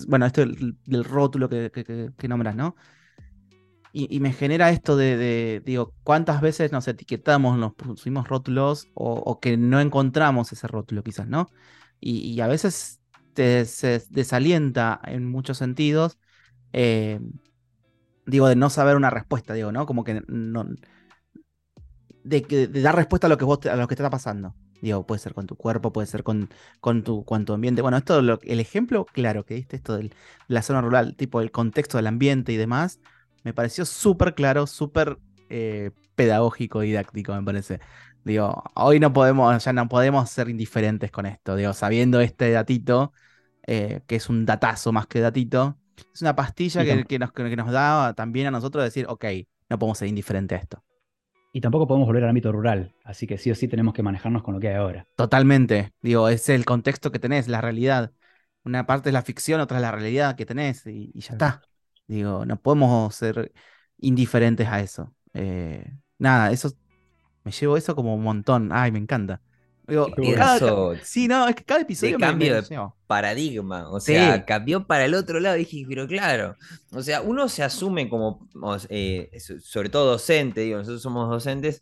bueno, 0.08 0.26
esto 0.26 0.42
del, 0.42 1.04
rótulo 1.04 1.50
que, 1.50 2.28
nombras, 2.28 2.56
¿no? 2.56 2.76
Y, 4.06 4.20
me 4.20 4.32
genera 4.32 4.70
esto 4.70 4.96
de, 4.96 5.62
digo, 5.66 5.94
¿cuántas 6.04 6.40
veces 6.40 6.72
nos 6.72 6.88
etiquetamos, 6.88 7.58
nos 7.58 7.74
pusimos 7.74 8.28
rótulos 8.28 8.88
o, 8.94 9.40
que 9.40 9.58
no 9.58 9.80
encontramos 9.80 10.52
ese 10.52 10.68
rótulo 10.68 11.02
quizás, 11.04 11.28
¿no? 11.28 11.50
Y, 12.00 12.40
a 12.42 12.48
veces 12.48 13.02
te, 13.34 13.66
se 13.66 14.04
desalienta 14.10 15.02
en 15.04 15.26
muchos 15.26 15.58
sentidos, 15.58 16.20
eh, 16.74 17.20
digo, 18.28 18.48
de 18.48 18.56
no 18.56 18.70
saber 18.70 18.96
una 18.98 19.10
respuesta, 19.10 19.54
digo, 19.56 19.72
¿no? 19.72 19.86
Como 19.88 20.04
que 20.04 20.22
no... 20.28 20.66
De, 22.24 22.42
de 22.42 22.82
dar 22.82 22.96
respuesta 22.96 23.28
a 23.28 23.30
lo 23.30 23.38
que 23.38 23.46
vos 23.46 23.66
a 23.66 23.78
lo 23.78 23.88
que 23.88 23.96
te 23.96 24.04
está 24.04 24.10
pasando. 24.10 24.54
Digo, 24.82 25.08
puede 25.08 25.20
ser 25.20 25.34
con 25.34 25.48
tu 25.48 25.56
cuerpo, 25.56 25.92
puede 25.94 26.08
ser 26.08 26.24
con, 26.24 26.50
con, 26.82 27.04
tu, 27.04 27.24
con 27.26 27.46
tu 27.46 27.54
ambiente. 27.54 27.82
Bueno, 27.82 27.98
esto, 27.98 28.22
lo, 28.22 28.40
el 28.44 28.60
ejemplo 28.60 29.06
claro 29.06 29.46
que 29.46 29.56
diste, 29.56 29.78
esto 29.78 29.98
de 29.98 30.12
la 30.48 30.62
zona 30.62 30.82
rural, 30.82 31.16
tipo 31.16 31.42
el 31.42 31.52
contexto 31.52 31.98
del 31.98 32.08
ambiente 32.08 32.52
y 32.52 32.58
demás, 32.58 33.00
me 33.48 33.54
pareció 33.54 33.86
súper 33.86 34.36
claro, 34.36 34.68
súper 34.68 35.18
eh, 35.50 35.92
pedagógico, 36.16 36.82
didáctico, 36.82 37.34
me 37.34 37.44
parece. 37.44 37.80
Digo, 38.26 38.62
hoy 38.74 39.00
no 39.00 39.14
podemos, 39.14 39.64
ya 39.64 39.72
no 39.72 39.88
podemos 39.88 40.30
ser 40.30 40.50
indiferentes 40.50 41.12
con 41.12 41.26
esto, 41.26 41.56
digo, 41.56 41.72
sabiendo 41.72 42.20
este 42.20 42.52
datito, 42.52 43.14
eh, 43.66 44.02
que 44.06 44.18
es 44.18 44.28
un 44.28 44.46
datazo 44.46 44.92
más 44.92 45.08
que 45.08 45.22
datito, 45.22 45.78
es 46.14 46.22
una 46.22 46.36
pastilla 46.36 46.84
que, 46.84 47.06
que, 47.06 47.20
nos, 47.20 47.32
que 47.32 47.56
nos 47.56 47.72
da 47.72 48.14
también 48.16 48.48
a 48.48 48.52
nosotros 48.52 48.84
decir, 48.84 49.06
ok, 49.08 49.24
no 49.70 49.80
podemos 49.80 49.98
ser 49.98 50.10
indiferentes 50.10 50.58
a 50.58 50.62
esto. 50.62 50.84
Y 51.54 51.62
tampoco 51.62 51.88
podemos 51.88 52.06
volver 52.06 52.24
al 52.24 52.32
ámbito 52.32 52.52
rural, 52.52 52.94
así 53.06 53.28
que 53.28 53.38
sí 53.38 53.50
o 53.50 53.56
sí 53.56 53.70
tenemos 53.70 53.94
que 53.94 54.04
manejarnos 54.04 54.44
con 54.44 54.56
lo 54.56 54.60
que 54.60 54.68
hay 54.68 54.76
ahora. 54.76 55.08
Totalmente, 55.16 55.94
digo, 56.02 56.28
es 56.28 56.50
el 56.50 56.66
contexto 56.66 57.14
que 57.14 57.20
tenés, 57.20 57.48
la 57.48 57.62
realidad. 57.62 58.12
Una 58.66 58.86
parte 58.86 59.08
es 59.08 59.14
la 59.14 59.22
ficción, 59.22 59.62
otra 59.62 59.78
es 59.78 59.82
la 59.84 59.94
realidad 59.94 60.36
que 60.36 60.46
tenés 60.46 60.86
y, 60.86 61.12
y 61.14 61.22
ya 61.22 61.32
está. 61.32 61.62
Digo, 62.08 62.46
no 62.46 62.60
podemos 62.60 63.14
ser 63.14 63.52
indiferentes 64.00 64.68
a 64.68 64.82
eso. 64.82 65.14
Eh, 65.34 65.92
nada, 66.18 66.52
eso 66.52 66.72
me 67.44 67.52
llevo 67.52 67.78
eso 67.78 67.96
como 67.96 68.16
un 68.16 68.24
montón. 68.24 68.70
Ay, 68.72 68.92
me 68.92 69.00
encanta. 69.00 69.42
Digo, 69.88 70.08
sí, 71.02 71.30
no, 71.30 71.48
es 71.48 71.56
que 71.56 71.64
cada 71.64 71.82
episodio 71.82 72.18
de 72.18 72.22
cambio 72.22 72.62
de 72.62 72.80
paradigma, 73.08 73.90
o 73.90 74.02
sea, 74.02 74.44
cambió 74.44 74.86
para 74.86 75.06
el 75.06 75.14
otro 75.14 75.40
lado. 75.40 75.56
Dije, 75.56 75.86
pero 75.88 76.06
claro, 76.08 76.58
o 76.92 77.02
sea, 77.02 77.22
uno 77.22 77.48
se 77.48 77.64
asume 77.64 78.10
como, 78.10 78.46
eh, 78.90 79.30
sobre 79.62 79.88
todo 79.88 80.12
docente, 80.12 80.62
digo, 80.62 80.78
nosotros 80.78 81.02
somos 81.02 81.30
docentes, 81.30 81.82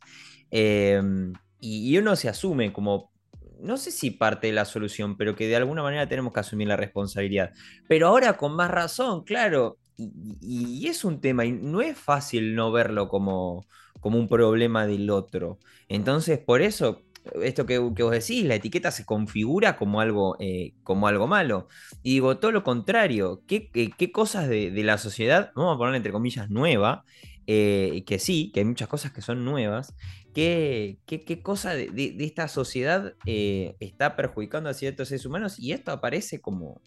em, 0.51 1.33
y, 1.59 1.97
uno 1.97 2.15
se 2.15 2.29
asume 2.29 2.71
como 2.71 3.11
no 3.59 3.77
sé 3.77 3.89
si 3.89 4.11
parte 4.11 4.47
de 4.47 4.53
la 4.53 4.65
solución, 4.65 5.17
pero 5.17 5.35
que 5.35 5.47
de 5.47 5.55
alguna 5.55 5.81
manera 5.81 6.07
tenemos 6.07 6.31
que 6.31 6.41
asumir 6.41 6.67
la 6.67 6.77
responsabilidad. 6.77 7.53
Pero 7.87 8.07
ahora 8.09 8.37
con 8.37 8.55
más 8.55 8.69
razón, 8.69 9.23
claro, 9.23 9.79
y, 9.97 10.87
es 10.87 11.05
un 11.05 11.21
tema, 11.21 11.45
y 11.45 11.51
no 11.51 11.81
es 11.81 11.97
fácil 11.97 12.55
no 12.55 12.71
verlo 12.71 13.07
como, 13.07 13.65
como 13.99 14.19
un 14.19 14.27
problema 14.27 14.87
del 14.87 15.09
otro. 15.09 15.59
Entonces, 15.87 16.39
por 16.39 16.61
eso, 16.61 17.03
esto 17.41 17.65
que, 17.65 17.77
vos 17.79 18.11
decís, 18.11 18.45
la 18.45 18.55
etiqueta 18.55 18.91
se 18.91 19.05
configura 19.05 19.77
como 19.77 20.01
algo, 20.01 20.35
eh, 20.39 20.73
como 20.83 21.07
algo 21.07 21.27
malo. 21.27 21.67
Y 22.03 22.13
digo, 22.13 22.37
todo 22.37 22.51
lo 22.51 22.63
contrario, 22.63 23.43
¿qué, 23.47 23.69
qué, 23.71 24.11
cosas 24.11 24.49
de, 24.49 24.71
la 24.83 24.97
sociedad, 24.97 25.51
vamos 25.55 25.75
a 25.75 25.77
poner 25.77 25.95
entre 25.95 26.11
comillas, 26.11 26.49
nueva, 26.49 27.05
eh, 27.47 28.03
que 28.07 28.19
sí, 28.19 28.51
que 28.53 28.61
hay 28.61 28.65
muchas 28.65 28.87
cosas 28.87 29.11
que 29.11 29.21
son 29.21 29.45
nuevas, 29.45 29.95
qué, 30.33 30.97
qué, 31.05 31.41
cosa 31.41 31.73
de, 31.73 32.15
esta 32.19 32.47
sociedad 32.47 33.13
eh, 33.25 33.75
está 33.79 34.15
perjudicando 34.15 34.69
a 34.69 34.73
ciertos 34.73 35.09
seres 35.09 35.25
humanos 35.25 35.59
y 35.59 35.71
esto 35.71 35.91
aparece 35.91 36.41
como, 36.41 36.81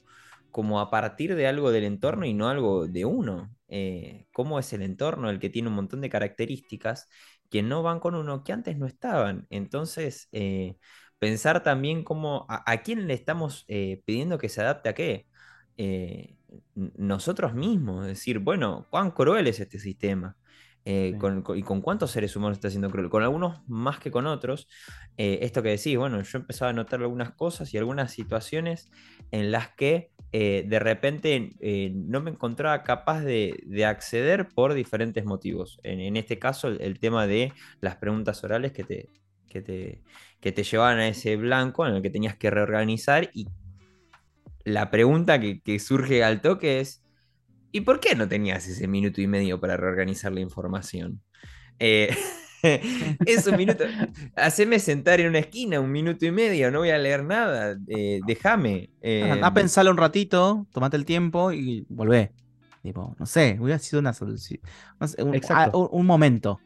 como 0.51 0.81
a 0.81 0.91
partir 0.91 1.35
de 1.35 1.47
algo 1.47 1.71
del 1.71 1.85
entorno 1.85 2.27
y 2.27 2.35
no 2.35 2.49
algo 2.49 2.87
de 2.87 3.05
uno. 3.05 3.55
Eh, 3.69 4.27
cómo 4.33 4.59
es 4.59 4.73
el 4.73 4.83
entorno 4.83 5.29
el 5.31 5.39
que 5.39 5.51
tiene 5.51 5.69
un 5.69 5.75
montón 5.75 6.01
de 6.01 6.09
características 6.09 7.09
que 7.51 7.63
no 7.63 7.83
van 7.83 8.01
con 8.01 8.15
uno 8.15 8.45
que 8.45 8.53
antes 8.53 8.79
no 8.79 8.87
estaban. 8.87 9.47
Entonces, 9.51 10.29
eh, 10.33 10.77
pensar 11.19 11.63
también 11.63 12.05
cómo, 12.05 12.47
a, 12.49 12.79
quién 12.83 13.07
le 13.07 13.15
estamos 13.15 13.65
eh, 13.69 14.03
pidiendo 14.05 14.39
que 14.39 14.49
se 14.49 14.61
adapte 14.63 14.89
a 14.89 14.95
qué. 14.95 15.27
nosotros 16.75 17.55
mismos, 17.55 18.07
decir, 18.07 18.39
bueno, 18.39 18.87
cuán 18.91 19.11
cruel 19.11 19.47
es 19.47 19.61
este 19.61 19.79
sistema. 19.79 20.37
Y 20.85 21.63
con 21.63 21.81
cuántos 21.83 22.13
seres 22.13 22.35
humanos 22.35 22.57
está 22.57 22.71
siendo 22.71 22.91
cruel. 22.91 23.11
Con 23.11 23.23
algunos 23.23 23.61
más 23.69 23.99
que 23.99 24.11
con 24.11 24.27
otros. 24.27 24.69
esto 25.17 25.63
que 25.63 25.71
decís, 25.71 25.97
bueno, 25.99 26.23
yo 26.23 26.39
empezaba 26.39 26.71
a 26.71 26.75
notar 26.75 27.01
algunas 27.01 27.33
cosas 27.33 27.73
y 27.75 27.79
algunas 27.79 28.13
situaciones 28.13 28.91
en 29.31 29.53
las 29.53 29.69
que 29.75 30.11
eh, 30.31 30.65
de 30.67 30.79
repente 30.79 31.53
eh, 31.61 31.91
no 31.95 32.21
me 32.21 32.31
encontraba 32.31 32.83
capaz 32.83 33.23
de, 33.23 33.85
acceder 33.87 34.49
por 34.49 34.75
diferentes 34.75 35.25
motivos. 35.25 35.81
En, 35.83 36.17
este 36.17 36.39
caso, 36.39 36.69
el, 36.69 36.99
tema 36.99 37.27
de 37.27 37.53
las 37.81 37.97
preguntas 37.97 38.43
orales 38.45 38.73
que 38.73 38.85
te, 38.85 39.09
que 39.49 39.63
te, 39.63 40.03
que 40.41 40.53
te 40.53 40.65
llevaban 40.65 40.99
a 40.99 41.09
ese 41.09 41.37
blanco 41.37 41.87
en 41.87 41.95
el 41.95 42.03
que 42.03 42.11
tenías 42.11 42.37
que 42.37 42.51
reorganizar 42.51 43.31
y 43.33 43.49
la 44.65 44.91
pregunta 44.91 45.41
que, 45.41 45.61
que 45.63 45.79
surge 45.79 46.23
al 46.23 46.43
toque 46.43 46.81
es, 46.81 47.03
¿y 47.73 47.81
por 47.83 48.01
qué 48.01 48.15
no 48.15 48.29
tenías 48.29 48.67
ese 48.67 48.89
minuto 48.89 49.21
y 49.21 49.27
medio 49.27 49.61
para 49.61 49.77
reorganizar 49.77 50.33
la 50.33 50.41
información? 50.41 51.21
Eh, 51.79 52.15
es 53.27 53.47
un 53.47 53.57
minuto. 53.57 53.85
Haceme 54.37 54.79
sentar 54.79 55.21
en 55.21 55.29
una 55.29 55.39
esquina 55.39 55.81
un 55.81 55.93
minuto 55.93 56.27
y 56.27 56.31
medio, 56.31 56.71
no 56.71 56.81
voy 56.81 56.91
a 56.91 56.99
leer 56.99 57.25
nada. 57.25 57.79
Eh, 57.89 58.21
déjame. 58.27 58.91
Eh, 59.01 59.41
a 59.43 59.55
pensarlo 59.55 59.91
un 59.91 59.97
ratito, 59.97 60.67
tomate 60.73 60.97
el 60.97 61.05
tiempo 61.05 61.53
y 61.53 61.87
volvé. 61.89 62.33
Tipo, 62.83 63.17
no 63.19 63.27
sé, 63.27 63.59
hubiera 63.61 63.79
sido 63.79 64.01
una 64.01 64.13
solución. 64.13 64.61
un, 65.73 66.07
momento. 66.07 66.61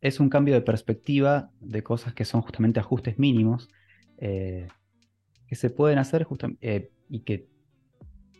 Es 0.00 0.20
un 0.20 0.28
cambio 0.28 0.54
de 0.54 0.60
perspectiva 0.60 1.50
de 1.60 1.82
cosas 1.82 2.14
que 2.14 2.24
son 2.24 2.42
justamente 2.42 2.80
ajustes 2.80 3.18
mínimos 3.18 3.68
eh, 4.18 4.68
que 5.46 5.54
se 5.54 5.70
pueden 5.70 5.98
hacer 5.98 6.26
y 7.08 7.20
que 7.20 7.48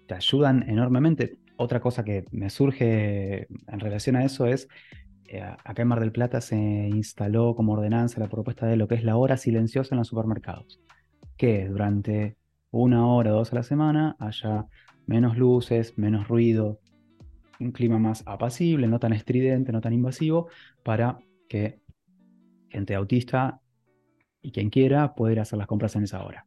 te 0.07 0.15
ayudan 0.15 0.69
enormemente. 0.69 1.39
Otra 1.57 1.81
cosa 1.81 2.05
que 2.05 2.25
me 2.33 2.51
surge 2.51 3.47
en 3.67 3.81
relación 3.81 4.17
a 4.17 4.25
eso 4.25 4.47
es 4.47 4.69
eh, 5.29 5.43
acá 5.43 5.83
en 5.83 5.89
Mar 5.89 6.01
del 6.01 6.13
Plata 6.13 6.41
se 6.41 6.57
instaló 6.57 7.55
como 7.57 7.73
ordenanza 7.73 8.21
la 8.21 8.29
propuesta 8.29 8.67
de 8.67 8.77
lo 8.77 8.87
que 8.87 8.95
es 8.95 9.05
la 9.05 9.17
hora 9.17 9.37
silenciosa 9.37 9.95
en 9.95 9.99
los 9.99 10.09
supermercados, 10.09 10.81
que 11.37 11.67
durante 11.67 12.37
una 12.71 13.07
hora 13.07 13.33
o 13.33 13.39
dos 13.39 13.53
a 13.53 13.57
la 13.57 13.63
semana 13.63 14.17
haya 14.19 14.67
menos 15.07 15.37
luces, 15.37 15.97
menos 15.99 16.29
ruido, 16.29 16.81
un 17.59 17.73
clima 17.73 17.99
más 17.99 18.23
apacible, 18.27 18.87
no 18.87 19.01
tan 19.01 19.13
estridente, 19.13 19.73
no 19.73 19.81
tan 19.81 19.93
invasivo, 19.93 20.49
para 20.83 21.19
que 21.49 21.81
gente 22.69 22.95
autista 22.95 23.61
y 24.43 24.53
quien 24.53 24.71
quiera 24.71 25.15
pueda 25.15 25.33
ir 25.33 25.39
a 25.39 25.43
hacer 25.43 25.59
las 25.59 25.67
compras 25.67 25.97
en 25.97 26.05
esa 26.05 26.25
hora. 26.25 26.47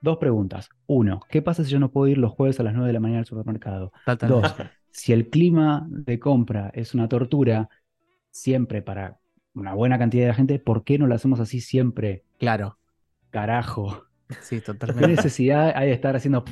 Dos 0.00 0.18
preguntas. 0.18 0.70
Uno, 0.86 1.20
¿qué 1.28 1.42
pasa 1.42 1.64
si 1.64 1.70
yo 1.70 1.78
no 1.78 1.90
puedo 1.90 2.08
ir 2.08 2.18
los 2.18 2.32
jueves 2.32 2.58
a 2.60 2.62
las 2.62 2.74
9 2.74 2.86
de 2.86 2.92
la 2.92 3.00
mañana 3.00 3.20
al 3.20 3.26
supermercado? 3.26 3.92
Dos, 4.26 4.54
si 4.90 5.12
el 5.12 5.28
clima 5.28 5.86
de 5.88 6.18
compra 6.18 6.70
es 6.74 6.94
una 6.94 7.08
tortura 7.08 7.68
siempre 8.30 8.82
para 8.82 9.18
una 9.54 9.74
buena 9.74 9.98
cantidad 9.98 10.26
de 10.26 10.34
gente, 10.34 10.58
¿por 10.58 10.84
qué 10.84 10.98
no 10.98 11.06
lo 11.06 11.14
hacemos 11.14 11.40
así 11.40 11.60
siempre? 11.60 12.24
Claro. 12.38 12.78
Carajo. 13.30 14.04
Sí, 14.42 14.60
totalmente. 14.60 15.08
¿Qué 15.08 15.16
necesidad 15.16 15.72
hay 15.74 15.88
de 15.88 15.94
estar 15.94 16.14
haciendo 16.14 16.44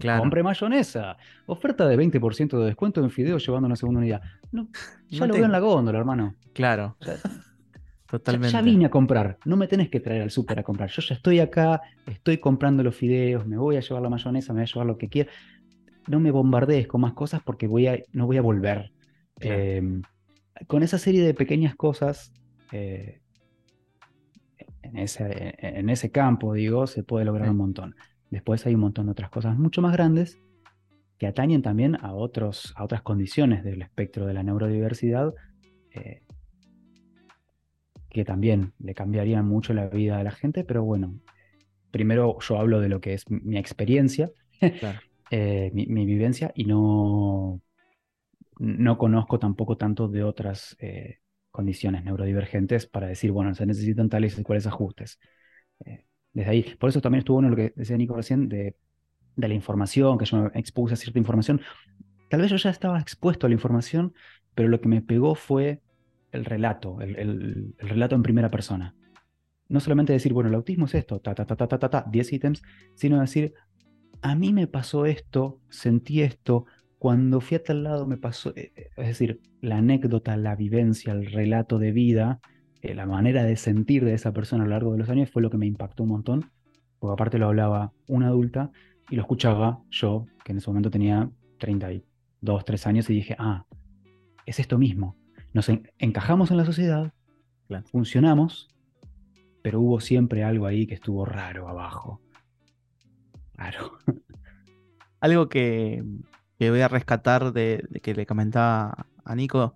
claro. 0.00 0.20
compre 0.20 0.42
mayonesa? 0.42 1.16
Oferta 1.46 1.86
de 1.86 1.98
20% 1.98 2.58
de 2.58 2.64
descuento 2.64 3.02
en 3.02 3.10
fideo 3.10 3.38
llevando 3.38 3.66
una 3.66 3.76
segunda 3.76 4.00
unidad. 4.00 4.22
No, 4.52 4.68
ya 5.08 5.26
lo 5.26 5.34
veo 5.34 5.44
en 5.44 5.52
la 5.52 5.58
góndola, 5.58 5.98
hermano. 5.98 6.34
Claro. 6.54 6.96
Totalmente. 8.08 8.52
Ya, 8.52 8.62
vine 8.62 8.86
a 8.86 8.90
comprar, 8.90 9.38
no 9.44 9.56
me 9.56 9.66
tenés 9.66 9.88
que 9.88 10.00
traer 10.00 10.22
al 10.22 10.30
súper 10.30 10.60
a 10.60 10.62
comprar. 10.62 10.90
Yo 10.90 11.02
ya 11.02 11.14
estoy 11.14 11.40
acá, 11.40 11.82
estoy 12.06 12.38
comprando 12.38 12.82
los 12.82 12.94
fideos, 12.94 13.46
me 13.46 13.56
voy 13.56 13.76
a 13.76 13.80
llevar 13.80 14.02
la 14.02 14.08
mayonesa, 14.08 14.52
me 14.52 14.60
voy 14.60 14.64
a 14.64 14.72
llevar 14.72 14.86
lo 14.86 14.98
que 14.98 15.08
quiera 15.08 15.30
no 16.08 16.20
me 16.20 16.30
bombardees 16.30 16.86
con 16.86 17.00
más 17.00 17.12
cosas 17.14 17.42
porque 17.44 17.66
voy 17.66 17.86
a, 17.86 17.98
no 18.12 18.26
voy 18.26 18.36
a 18.36 18.42
volver. 18.42 18.92
Em, 19.40 20.02
con 20.66 20.82
esa 20.82 20.98
serie 20.98 21.22
de 21.22 21.34
pequeñas 21.34 21.74
cosas, 21.74 22.32
eh, 22.72 23.20
en, 24.82 24.96
ese, 24.96 25.54
en, 25.58 25.90
ese, 25.90 26.10
campo, 26.10 26.54
digo, 26.54 26.86
se 26.86 27.02
puede 27.02 27.24
lograr 27.24 27.50
un 27.50 27.56
montón. 27.56 27.94
Después 28.30 28.64
hay 28.66 28.74
un 28.74 28.80
montón 28.80 29.06
de 29.06 29.12
otras 29.12 29.30
cosas 29.30 29.58
mucho 29.58 29.82
más 29.82 29.92
grandes 29.92 30.38
que 31.18 31.26
atañen 31.26 31.62
también 31.62 31.96
a, 31.96 32.14
otros, 32.14 32.72
a 32.76 32.84
otras 32.84 33.02
condiciones 33.02 33.64
del 33.64 33.82
espectro 33.82 34.26
de 34.26 34.34
la 34.34 34.42
neurodiversidad, 34.42 35.34
eh, 35.90 36.22
que 38.16 38.24
también 38.24 38.72
le 38.78 38.94
cambiarían 38.94 39.46
mucho 39.46 39.74
la 39.74 39.88
vida 39.88 40.18
a 40.18 40.24
la 40.24 40.30
gente, 40.30 40.64
pero 40.64 40.82
bueno, 40.82 41.20
primero 41.90 42.38
yo 42.40 42.58
hablo 42.58 42.80
de 42.80 42.88
lo 42.88 42.98
que 42.98 43.12
es 43.12 43.28
mi 43.28 43.58
experiencia. 43.58 44.30
Claro. 44.80 44.98
Eh, 45.32 45.72
mi, 45.74 46.06
vivencia 46.06 46.52
y 46.54 46.66
no, 46.66 47.60
no 48.60 48.96
conozco 48.96 49.40
tampoco 49.40 49.76
tanto 49.76 50.06
de 50.06 50.22
otras 50.22 50.76
eh, 50.78 51.18
condiciones 51.50 52.04
neurodivergentes 52.04 52.86
para 52.86 53.08
decir, 53.08 53.32
bueno, 53.32 53.52
se 53.52 53.66
necesitan 53.66 54.08
tales 54.08 54.38
y 54.38 54.44
cuáles 54.44 54.68
ajustes. 54.68 55.18
Eh, 55.84 56.04
desde 56.32 56.48
ahí, 56.48 56.62
por 56.78 56.90
eso 56.90 57.00
también 57.00 57.18
estuvo 57.18 57.38
bueno 57.38 57.50
lo 57.50 57.56
que 57.56 57.72
decía 57.74 57.96
Nico 57.96 58.14
recién 58.14 58.48
de, 58.48 58.76
de 59.34 59.48
la 59.48 59.54
información, 59.54 60.16
que 60.16 60.26
yo 60.26 60.42
me 60.42 60.60
expuse 60.60 60.94
a 60.94 60.96
cierta 60.96 61.18
información. 61.18 61.60
tal 62.30 62.40
vez 62.42 62.52
yo 62.52 62.56
ya 62.56 62.70
estaba 62.70 63.00
expuesto 63.00 63.46
a 63.46 63.48
la 63.48 63.54
información, 63.54 64.14
pero 64.54 64.68
lo 64.68 64.80
que 64.80 64.86
me 64.86 65.02
pegó 65.02 65.34
fue 65.34 65.82
el 66.36 66.44
relato, 66.44 67.00
el, 67.00 67.74
relato 67.78 68.14
en 68.14 68.22
primera 68.22 68.50
persona. 68.50 68.94
No 69.68 69.80
solamente 69.80 70.12
decir, 70.12 70.32
bueno, 70.32 70.48
el 70.48 70.54
autismo 70.54 70.86
es 70.86 70.94
esto, 70.94 71.20
ta, 71.20 71.34
ta, 71.34 71.44
ta, 71.44 71.56
ta, 71.56 71.66
ta, 71.66 71.78
ta, 71.78 71.90
ta, 71.90 72.04
10 72.08 72.32
ítems, 72.32 72.62
sino 72.94 73.20
decir, 73.20 73.54
a 74.22 74.34
mí 74.34 74.52
me 74.52 74.66
pasó 74.66 75.06
esto, 75.06 75.60
sentí 75.68 76.22
esto, 76.22 76.66
cuando 76.98 77.40
fui 77.40 77.56
a 77.56 77.62
tal 77.62 77.82
lado 77.82 78.06
me 78.06 78.16
pasó, 78.16 78.50
eh, 78.56 78.72
eh, 78.74 78.88
es 78.96 79.06
decir, 79.06 79.40
la 79.60 79.78
anécdota, 79.78 80.36
la 80.36 80.56
vivencia, 80.56 81.12
el 81.12 81.26
relato 81.26 81.78
de 81.78 81.92
vida, 81.92 82.40
eh, 82.82 82.94
la 82.94 83.06
manera 83.06 83.44
de 83.44 83.56
sentir 83.56 84.04
de 84.04 84.14
esa 84.14 84.32
persona 84.32 84.62
a 84.62 84.66
lo 84.66 84.70
largo 84.70 84.92
de 84.92 84.98
los 84.98 85.08
años 85.08 85.30
fue 85.30 85.42
lo 85.42 85.50
que 85.50 85.58
me 85.58 85.66
impactó 85.66 86.04
un 86.04 86.10
montón, 86.10 86.50
porque 86.98 87.12
aparte 87.12 87.38
lo 87.38 87.46
hablaba 87.46 87.92
una 88.06 88.28
adulta 88.28 88.70
y 89.10 89.16
lo 89.16 89.22
escuchaba 89.22 89.80
yo, 89.90 90.26
que 90.44 90.52
en 90.52 90.58
ese 90.58 90.70
momento 90.70 90.90
tenía 90.90 91.30
32, 91.58 92.64
3 92.64 92.86
años, 92.86 93.10
y 93.10 93.14
dije, 93.14 93.36
ah, 93.38 93.66
es 94.46 94.60
esto 94.60 94.78
mismo. 94.78 95.16
Nos 95.56 95.70
encajamos 95.70 96.50
en 96.50 96.58
la 96.58 96.66
sociedad, 96.66 97.14
funcionamos, 97.90 98.68
pero 99.62 99.80
hubo 99.80 100.00
siempre 100.00 100.44
algo 100.44 100.66
ahí 100.66 100.86
que 100.86 100.92
estuvo 100.92 101.24
raro 101.24 101.66
abajo. 101.70 102.20
Raro. 103.54 103.96
algo 105.20 105.48
que, 105.48 106.04
voy 106.60 106.80
a 106.82 106.88
rescatar 106.88 107.54
de, 107.54 107.88
que 108.02 108.14
le 108.14 108.26
comentaba 108.26 109.06
a 109.24 109.34
Nico, 109.34 109.74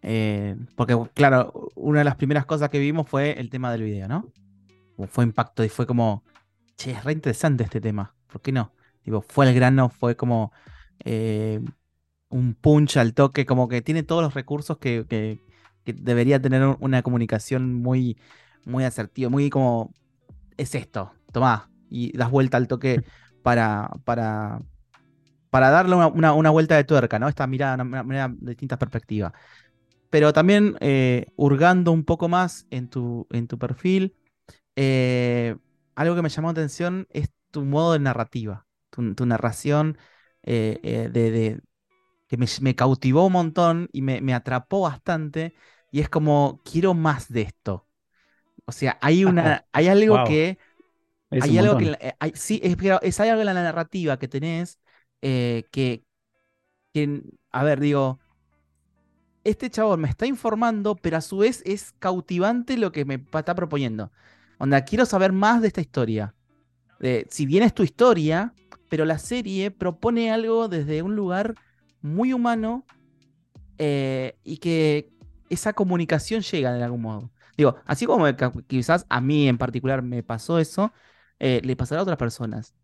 eh, 0.00 0.56
porque 0.76 0.98
claro, 1.12 1.68
una 1.74 1.98
de 1.98 2.06
las 2.06 2.16
primeras 2.16 2.46
cosas 2.46 2.70
que 2.70 2.78
vimos 2.78 3.06
fue 3.06 3.38
el 3.38 3.50
tema 3.50 3.70
del 3.72 3.82
video, 3.82 4.08
¿no? 4.08 4.32
Fue 5.08 5.24
impacto 5.24 5.62
y 5.62 5.68
fue 5.68 5.86
como, 5.86 6.24
che, 6.78 6.92
es 6.92 7.04
re 7.04 7.12
interesante 7.12 7.64
este 7.64 7.82
tema, 7.82 8.14
¿por 8.28 8.40
qué 8.40 8.50
no? 8.50 8.72
Digo, 9.04 9.20
fue 9.20 9.46
el 9.46 9.54
grano, 9.54 9.90
fue 9.90 10.16
como 10.16 10.52
eh, 11.04 11.60
un 12.28 12.54
punch 12.54 12.96
al 12.96 13.14
toque, 13.14 13.46
como 13.46 13.68
que 13.68 13.82
tiene 13.82 14.02
todos 14.02 14.22
los 14.22 14.34
recursos 14.34 14.78
que, 14.78 15.38
debería 15.84 16.40
tener 16.40 16.76
una 16.80 17.02
comunicación 17.02 17.74
muy, 17.74 18.18
muy 18.64 18.84
asertiva, 18.84 19.30
muy 19.30 19.50
como, 19.50 19.92
es 20.56 20.74
esto, 20.74 21.12
tomá, 21.32 21.70
y 21.90 22.16
das 22.16 22.30
vuelta 22.30 22.56
al 22.56 22.66
toque 22.68 23.04
para, 23.42 23.90
para, 24.04 24.60
para 25.50 25.70
darle 25.70 25.94
una, 25.94 26.50
vuelta 26.50 26.76
de 26.76 26.84
tuerca, 26.84 27.18
¿no? 27.18 27.28
Esta 27.28 27.46
mirada, 27.46 27.82
una, 27.82 28.02
mirada 28.02 28.34
de 28.36 28.50
distintas 28.50 28.78
perspectivas. 28.78 29.32
Pero 30.10 30.32
también 30.32 30.76
eh, 30.80 31.26
hurgando 31.36 31.92
un 31.92 32.04
poco 32.04 32.28
más 32.28 32.66
en 32.70 32.88
tu, 32.88 33.26
en 33.30 33.46
tu 33.46 33.58
perfil, 33.58 34.16
eh, 34.76 35.56
algo 35.94 36.14
que 36.14 36.22
me 36.22 36.28
llamó 36.28 36.48
la 36.48 36.52
atención 36.52 37.06
es 37.10 37.30
tu 37.50 37.64
modo 37.64 37.92
de 37.92 38.00
narrativa, 38.00 38.66
tu, 38.90 39.26
narración 39.26 39.98
eh, 40.42 41.08
de, 41.12 41.60
que 42.28 42.36
me, 42.36 42.74
cautivó 42.74 43.26
un 43.26 43.32
montón 43.32 43.88
y 43.92 44.02
me, 44.02 44.34
atrapó 44.34 44.82
bastante. 44.82 45.54
Y 45.92 46.00
es 46.00 46.08
como, 46.08 46.60
quiero 46.64 46.94
más 46.94 47.28
de 47.28 47.42
esto. 47.42 47.86
O 48.64 48.72
sea, 48.72 48.98
hay 49.00 49.24
una, 49.24 49.66
hay 49.72 49.88
algo 49.88 50.24
que. 50.24 50.58
hay 51.30 51.58
algo 51.58 51.78
que. 51.78 51.96
sí, 52.34 52.60
es, 52.62 52.76
es, 53.02 53.20
algo 53.20 53.40
en 53.40 53.46
la 53.46 53.54
narrativa 53.54 54.18
que 54.18 54.28
tenés 54.28 54.80
eh, 55.22 55.64
que, 55.70 56.04
que. 56.92 57.22
A 57.52 57.64
ver, 57.64 57.80
digo. 57.80 58.18
Este 59.44 59.70
chavo 59.70 59.96
me 59.96 60.08
está 60.08 60.26
informando, 60.26 60.96
pero 60.96 61.18
a 61.18 61.20
su 61.20 61.38
vez 61.38 61.62
es 61.64 61.92
cautivante 62.00 62.76
lo 62.76 62.90
que 62.90 63.04
me 63.04 63.14
está 63.32 63.54
proponiendo. 63.54 64.10
Onda, 64.58 64.84
quiero 64.84 65.06
saber 65.06 65.30
más 65.30 65.62
de 65.62 65.68
esta 65.68 65.80
historia. 65.80 66.34
si 67.30 67.46
bien 67.46 67.62
es 67.62 67.72
tu 67.72 67.84
historia, 67.84 68.52
pero 68.88 69.04
la 69.04 69.18
serie 69.18 69.70
propone 69.70 70.32
algo 70.32 70.66
desde 70.66 71.02
un 71.02 71.14
lugar 71.14 71.54
muy 72.02 72.32
humano 72.32 72.84
eh, 73.78 74.38
y 74.42 74.58
que 74.58 75.10
esa 75.50 75.72
comunicación 75.72 76.42
llega 76.42 76.72
de 76.72 76.82
algún 76.82 77.02
modo. 77.02 77.30
Digo, 77.56 77.76
así 77.86 78.06
como 78.06 78.26
quizás 78.66 79.06
a 79.08 79.20
mí 79.20 79.48
en 79.48 79.58
particular 79.58 80.02
me 80.02 80.22
pasó 80.22 80.58
eso, 80.58 80.92
eh, 81.38 81.60
le 81.64 81.76
pasará 81.76 82.00
a 82.00 82.02
otras 82.02 82.18
personas. 82.18 82.74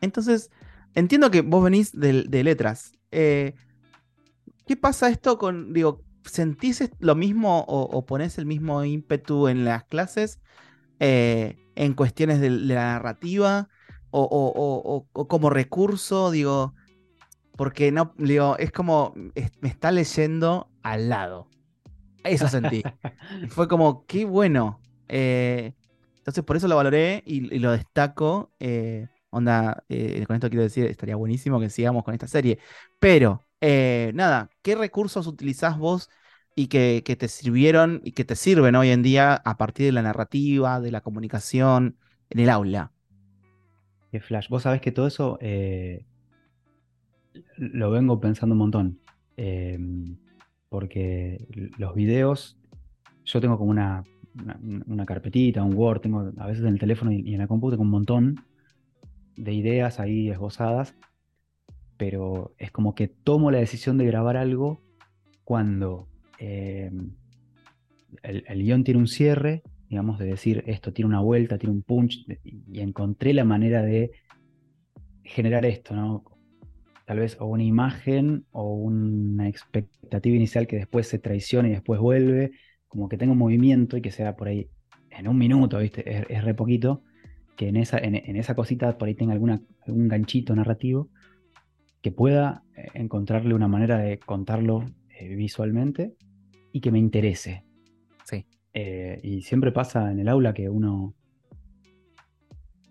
Entonces, 0.00 0.50
entiendo 0.94 1.30
que 1.30 1.42
vos 1.42 1.62
venís 1.62 1.92
de, 1.92 2.44
letras. 2.44 2.92
Eh, 3.10 3.54
¿Qué 4.66 4.76
pasa 4.76 5.10
esto 5.10 5.38
con, 5.38 5.72
digo, 5.72 6.02
sentís 6.24 6.90
lo 6.98 7.14
mismo 7.14 7.64
o, 7.66 8.06
ponés 8.06 8.38
el 8.38 8.46
mismo 8.46 8.84
ímpetu 8.84 9.48
en 9.48 9.64
las 9.64 9.84
clases 9.84 10.40
en 10.98 11.94
cuestiones 11.94 12.40
de, 12.40 12.50
la 12.50 12.92
narrativa 12.92 13.68
o, 14.10 15.06
o, 15.12 15.26
como 15.26 15.50
recurso? 15.50 16.30
Digo, 16.30 16.74
porque 17.60 17.92
no, 17.92 18.14
digo, 18.16 18.56
es 18.56 18.72
como 18.72 19.12
me 19.14 19.68
está 19.68 19.92
leyendo 19.92 20.70
al 20.82 21.10
lado. 21.10 21.46
Eso 22.24 22.48
sentí. 22.48 22.82
Fue 23.50 23.68
como, 23.68 24.06
qué 24.06 24.24
bueno. 24.24 24.80
Eh, 25.08 25.74
entonces 26.16 26.42
por 26.42 26.56
eso 26.56 26.68
lo 26.68 26.76
valoré 26.76 27.22
y, 27.26 27.58
lo 27.58 27.72
destaco. 27.72 28.50
Eh, 28.60 29.08
onda, 29.28 29.84
eh, 29.90 30.24
con 30.26 30.36
esto 30.36 30.48
quiero 30.48 30.62
decir, 30.62 30.86
estaría 30.86 31.16
buenísimo 31.16 31.60
que 31.60 31.68
sigamos 31.68 32.02
con 32.02 32.14
esta 32.14 32.28
serie. 32.28 32.58
Pero, 32.98 33.44
nada, 33.60 34.48
¿qué 34.62 34.74
recursos 34.74 35.26
utilizás 35.26 35.76
vos 35.76 36.08
y 36.56 36.68
que, 36.68 37.02
te 37.02 37.28
sirvieron 37.28 38.00
y 38.02 38.12
que 38.12 38.24
te 38.24 38.36
sirven 38.36 38.74
hoy 38.74 38.88
en 38.88 39.02
día 39.02 39.34
a 39.34 39.58
partir 39.58 39.84
de 39.84 39.92
la 39.92 40.00
narrativa, 40.00 40.80
de 40.80 40.92
la 40.92 41.02
comunicación 41.02 41.98
en 42.30 42.38
el 42.38 42.48
aula? 42.48 42.90
Qué 44.10 44.18
flash. 44.18 44.48
Vos 44.48 44.62
sabés 44.62 44.80
que 44.80 44.92
todo 44.92 45.06
eso 45.06 45.38
lo 47.56 47.90
vengo 47.90 48.20
pensando 48.20 48.54
un 48.54 48.58
montón. 48.58 49.00
Em, 49.36 50.16
porque 50.68 51.46
los 51.78 51.94
videos, 51.94 52.58
yo 53.24 53.40
tengo 53.40 53.58
como 53.58 53.70
una, 53.70 54.04
una, 54.86 55.06
carpetita, 55.06 55.64
un 55.64 55.74
Word, 55.74 56.00
tengo 56.00 56.32
a 56.36 56.46
veces 56.46 56.62
en 56.64 56.74
el 56.74 56.78
teléfono 56.78 57.12
y, 57.12 57.32
en 57.32 57.38
la 57.38 57.48
compu 57.48 57.70
tengo 57.70 57.82
un 57.82 57.90
montón 57.90 58.44
de 59.36 59.52
ideas 59.52 59.98
ahí 59.98 60.30
esbozadas, 60.30 60.94
pero 61.96 62.54
es 62.58 62.70
como 62.70 62.94
que 62.94 63.08
tomo 63.08 63.50
la 63.50 63.58
decisión 63.58 63.98
de 63.98 64.06
grabar 64.06 64.36
algo 64.36 64.80
cuando 65.44 66.08
em, 66.38 67.12
el, 68.22 68.44
el, 68.46 68.62
guion 68.62 68.84
tiene 68.84 69.00
un 69.00 69.08
cierre, 69.08 69.62
digamos, 69.88 70.18
de 70.18 70.26
decir 70.26 70.62
esto 70.66 70.92
tiene 70.92 71.08
una 71.08 71.20
vuelta, 71.20 71.58
tiene 71.58 71.74
un 71.74 71.82
punch, 71.82 72.24
y 72.44 72.80
encontré 72.80 73.34
la 73.34 73.44
manera 73.44 73.82
de 73.82 74.12
generar 75.24 75.64
esto, 75.64 75.94
¿no? 75.94 76.24
Tal 77.10 77.18
vez 77.18 77.36
o 77.40 77.46
una 77.46 77.64
imagen 77.64 78.46
o 78.52 78.72
una 78.72 79.48
expectativa 79.48 80.36
inicial 80.36 80.68
que 80.68 80.76
después 80.76 81.08
se 81.08 81.18
traiciona 81.18 81.66
y 81.66 81.72
después 81.72 81.98
vuelve, 81.98 82.52
como 82.86 83.08
que 83.08 83.18
tenga 83.18 83.32
un 83.32 83.38
movimiento 83.38 83.96
y 83.96 84.00
que 84.00 84.12
sea 84.12 84.36
por 84.36 84.46
ahí 84.46 84.70
en 85.10 85.26
un 85.26 85.36
minuto, 85.36 85.78
¿viste? 85.78 86.08
Es, 86.32 86.44
re 86.44 86.54
poquito, 86.54 87.02
que 87.56 87.66
en 87.66 87.78
esa, 87.78 87.98
en, 87.98 88.14
esa 88.36 88.54
cosita 88.54 88.96
por 88.96 89.08
ahí 89.08 89.16
tenga 89.16 89.32
alguna, 89.32 89.60
algún 89.88 90.06
ganchito 90.06 90.54
narrativo 90.54 91.08
que 92.00 92.12
pueda 92.12 92.62
eh, 92.76 92.90
encontrarle 92.94 93.54
una 93.54 93.66
manera 93.66 93.98
de 93.98 94.20
contarlo 94.20 94.84
eh, 95.08 95.34
visualmente 95.34 96.14
y 96.70 96.80
que 96.80 96.92
me 96.92 97.00
interese. 97.00 97.64
Sí. 98.22 98.46
Eh, 98.72 99.18
y 99.24 99.42
siempre 99.42 99.72
pasa 99.72 100.12
en 100.12 100.20
el 100.20 100.28
aula 100.28 100.54
que 100.54 100.68
uno 100.68 101.16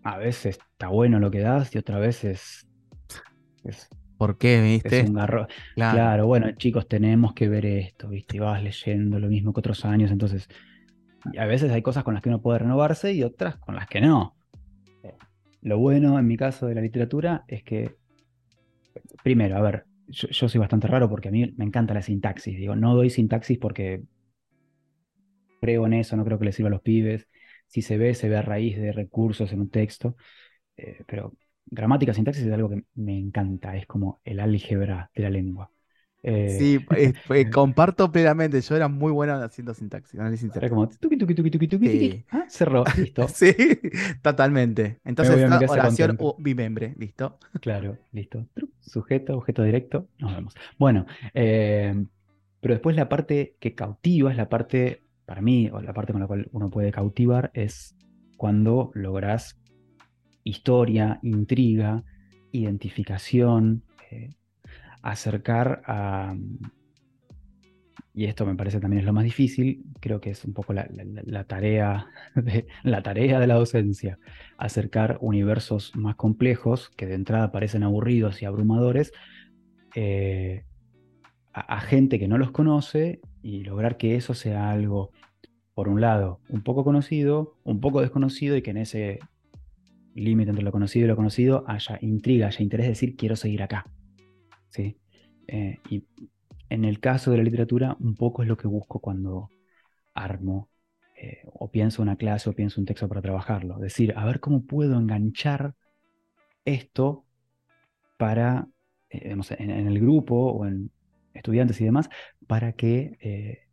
a 0.04 0.18
veces 0.18 0.60
está 0.74 0.90
bueno 0.90 1.22
lo 1.22 1.32
que 1.32 1.40
das 1.40 1.74
y 1.74 1.78
otra 1.78 2.00
vez 2.00 2.26
es 2.26 2.68
¿Por 4.20 4.38
qué, 4.38 4.62
viste? 4.62 5.00
Es 5.00 5.08
un 5.08 5.16
garro. 5.16 5.48
Claro. 5.76 6.28
bueno, 6.28 6.52
chicos, 6.52 6.90
tenemos 6.90 7.34
que 7.34 7.48
ver 7.48 7.66
esto, 7.66 8.10
viste, 8.10 8.36
y 8.36 8.40
vas 8.42 8.62
leyendo 8.62 9.18
lo 9.18 9.30
mismo 9.30 9.54
que 9.54 9.62
otros 9.62 9.86
años, 9.86 10.12
entonces 10.12 10.50
a 11.38 11.46
veces 11.46 11.72
hay 11.72 11.82
cosas 11.82 12.04
con 12.04 12.14
las 12.14 12.22
que 12.22 12.28
uno 12.28 12.42
puede 12.42 12.60
renovarse 12.60 13.14
y 13.14 13.24
otras 13.24 13.56
con 13.56 13.76
las 13.76 13.88
que 13.88 14.02
no. 14.02 14.36
Lo 15.62 15.78
bueno 15.78 16.20
en 16.20 16.28
mi 16.28 16.36
caso 16.36 16.68
de 16.68 16.76
la 16.76 16.82
literatura 16.82 17.46
es 17.48 17.64
que, 17.64 17.96
primero, 19.24 19.56
a 19.56 19.62
ver, 19.62 19.86
yo, 20.10 20.50
soy 20.50 20.60
bastante 20.60 20.88
raro 20.88 21.10
porque 21.10 21.30
a 21.30 21.32
mí 21.32 21.54
me 21.56 21.64
encanta 21.64 21.94
la 21.94 22.02
sintaxis. 22.02 22.58
Digo, 22.58 22.76
no 22.76 22.96
doy 22.96 23.10
sintaxis 23.10 23.58
porque 23.58 24.04
creo 25.62 25.86
en 25.86 25.94
eso, 25.94 26.18
no 26.18 26.26
creo 26.26 26.40
que 26.40 26.46
le 26.46 26.52
sirva 26.52 26.68
a 26.68 26.72
los 26.72 26.82
pibes. 26.82 27.30
Si 27.68 27.82
se 27.82 27.98
ve, 27.98 28.14
se 28.16 28.28
ve 28.28 28.36
a 28.36 28.42
raíz 28.42 28.78
de 28.78 28.92
recursos 28.92 29.54
en 29.54 29.62
un 29.62 29.70
texto. 29.70 30.18
Eh, 30.76 31.06
pero 31.08 31.34
gramática, 31.70 32.14
sintaxis 32.14 32.46
es 32.46 32.54
algo 32.54 32.70
que 32.70 32.84
me 32.96 33.18
encanta, 33.18 33.76
es 33.76 33.86
como 33.86 34.20
el 34.24 34.40
álgebra 34.40 35.10
de 35.16 35.24
la 35.24 35.30
lengua. 35.30 35.72
Eh, 36.22 36.58
sí, 36.60 36.86
eh, 37.30 37.50
comparto 37.50 38.12
plenamente. 38.12 38.60
Yo 38.62 38.76
era 38.76 38.88
muy 38.88 39.12
bueno 39.12 39.34
haciendo 39.36 39.74
sintaxis, 39.74 40.20
análisis 40.20 40.54
Era 40.56 40.70
como 40.70 40.88
tuki, 40.90 41.18
tuki, 41.18 41.34
tuki, 41.34 41.50
tuki, 41.50 41.68
tuki, 41.68 42.26
ah, 42.32 42.46
cerró, 42.50 42.84
listo. 42.98 43.28
sí, 43.34 43.54
totalmente. 44.22 45.00
Entonces, 45.06 45.50
oración 45.70 46.18
o 46.20 46.36
bimembre, 46.40 46.94
listo. 46.98 47.38
Claro, 47.62 47.98
listo. 48.12 48.46
Sujeto, 48.80 49.38
objeto 49.38 49.64
directo, 49.64 50.08
nos 50.18 50.36
vemos. 50.36 50.56
Bueno, 50.78 51.06
eh, 51.34 52.06
pero 52.60 52.74
después 52.74 52.96
la 52.96 53.08
parte 53.08 53.56
que 53.60 53.76
cautiva 53.76 54.32
es 54.32 54.38
la 54.38 54.50
parte, 54.50 55.04
para 55.26 55.42
mí, 55.42 55.70
o 55.72 55.82
la 55.82 55.94
parte 55.94 56.12
con 56.12 56.22
la 56.22 56.28
cual 56.28 56.50
uno 56.52 56.70
puede 56.70 56.92
cautivar, 56.92 57.52
es 57.54 57.96
cuando 58.36 58.92
logras 58.94 59.58
historia, 60.50 61.20
intriga, 61.24 62.04
identificación. 62.52 63.84
Eh, 64.12 64.32
acercar 65.02 65.82
a, 65.86 66.36
y 68.14 68.26
esto 68.26 68.46
me 68.46 68.56
parece 68.56 68.80
también 68.80 69.00
es 69.00 69.06
lo 69.06 69.14
más 69.14 69.24
difícil, 69.24 69.86
creo 70.02 70.20
que 70.20 70.32
es 70.32 70.44
un 70.44 70.54
poco 70.54 70.74
la, 70.74 70.86
tarea, 71.46 72.08
de, 72.36 72.68
la 72.84 73.02
tarea 73.02 73.40
de 73.40 73.48
la 73.48 73.56
docencia, 73.56 74.20
acercar 74.58 75.18
universos 75.22 75.96
más 75.96 76.16
complejos 76.16 76.90
que 76.98 77.06
de 77.06 77.16
entrada 77.16 77.52
parecen 77.52 77.84
aburridos 77.84 78.42
y 78.42 78.46
abrumadores 78.46 79.14
eh, 79.96 80.66
a, 81.54 81.80
gente 81.80 82.20
que 82.20 82.28
no 82.28 82.38
los 82.38 82.52
conoce 82.52 83.22
y 83.42 83.64
lograr 83.64 83.98
que 83.98 84.16
eso 84.16 84.34
sea 84.34 84.70
algo, 84.70 85.12
por 85.74 85.88
un 85.88 86.02
lado, 86.02 86.42
un 86.50 86.62
poco 86.62 86.84
conocido, 86.84 87.58
un 87.64 87.80
poco 87.80 88.02
desconocido 88.02 88.58
y 88.58 88.62
que 88.62 88.72
en 88.72 88.78
ese 88.78 89.20
límite 90.16 90.50
entre 90.50 90.64
lo 90.64 90.72
conocido 90.72 91.06
y 91.06 91.08
lo 91.08 91.16
conocido 91.16 91.64
haya 91.68 91.98
intriga, 92.02 92.48
haya 92.48 92.62
interés 92.64 92.86
de 92.86 92.90
decir 92.90 93.16
quiero 93.16 93.36
seguir 93.36 93.64
acá. 93.64 93.86
¿sí? 94.70 94.98
Eh, 95.48 95.80
y 95.90 96.06
en 96.70 96.86
el 96.86 97.00
caso 97.00 97.32
de 97.32 97.38
la 97.38 97.44
literatura, 97.44 97.98
un 98.00 98.16
poco 98.16 98.44
es 98.44 98.48
lo 98.48 98.58
que 98.58 98.68
busco 98.68 99.00
cuando 99.00 99.50
armo 100.14 100.70
eh, 101.16 101.42
o 101.46 101.72
pienso 101.72 102.02
una 102.02 102.16
clase 102.16 102.50
o 102.50 102.54
pienso 102.54 102.80
un 102.80 102.86
texto 102.86 103.08
para 103.08 103.22
trabajarlo. 103.22 103.78
Decir, 103.80 104.14
a 104.16 104.26
ver 104.26 104.40
cómo 104.40 104.66
puedo 104.66 104.98
enganchar 104.98 105.74
esto 106.66 107.26
para, 108.18 108.68
eh, 109.10 109.36
en, 109.58 109.88
el 109.88 110.00
grupo 110.00 110.36
o 110.52 110.66
en 110.66 110.92
estudiantes 111.34 111.80
y 111.82 111.86
demás, 111.86 112.10
para 112.48 112.74
que 112.74 113.68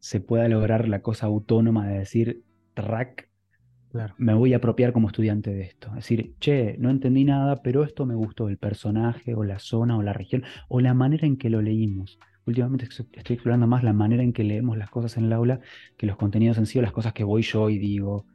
se 0.00 0.20
pueda 0.20 0.48
lograr 0.48 0.88
la 0.88 1.00
cosa 1.00 1.26
autónoma 1.26 1.86
de 1.86 2.00
decir, 2.00 2.42
track, 2.74 3.30
me 4.18 4.34
voy 4.34 4.54
a 4.54 4.56
apropiar 4.56 4.92
como 4.92 5.08
estudiante 5.08 5.52
de 5.52 5.62
esto. 5.62 5.88
Es 5.88 5.96
decir, 5.96 6.34
che, 6.38 6.76
no 6.78 6.90
entendí 6.90 7.24
nada, 7.24 7.62
pero 7.62 7.84
esto 7.84 8.06
me 8.06 8.14
gustó, 8.14 8.48
el 8.48 8.58
personaje 8.58 9.34
o 9.34 9.44
la 9.44 9.58
zona 9.58 9.96
o 9.96 10.02
la 10.02 10.12
región 10.12 10.44
o 10.68 10.80
la 10.80 10.94
manera 10.94 11.26
en 11.26 11.36
que 11.36 11.50
lo 11.50 11.62
leímos 11.62 12.18
últimamente 12.44 12.88
estoy 13.12 13.34
explorando 13.34 13.68
más 13.68 13.84
la 13.84 13.92
manera 13.92 14.20
en 14.22 14.32
que 14.32 14.42
leemos 14.42 14.76
las 14.76 14.90
cosas 14.90 15.16
en 15.16 15.26
el 15.26 15.32
aula 15.32 15.60
que 15.96 16.06
los 16.06 16.16
contenidos 16.16 16.58
en 16.58 16.66
sí 16.66 16.76
o 16.76 16.82
las 16.82 16.90
cosas 16.90 17.12
que 17.12 17.22
voy 17.22 17.42
yo 17.42 17.70
y 17.70 17.78
digo 17.78 18.26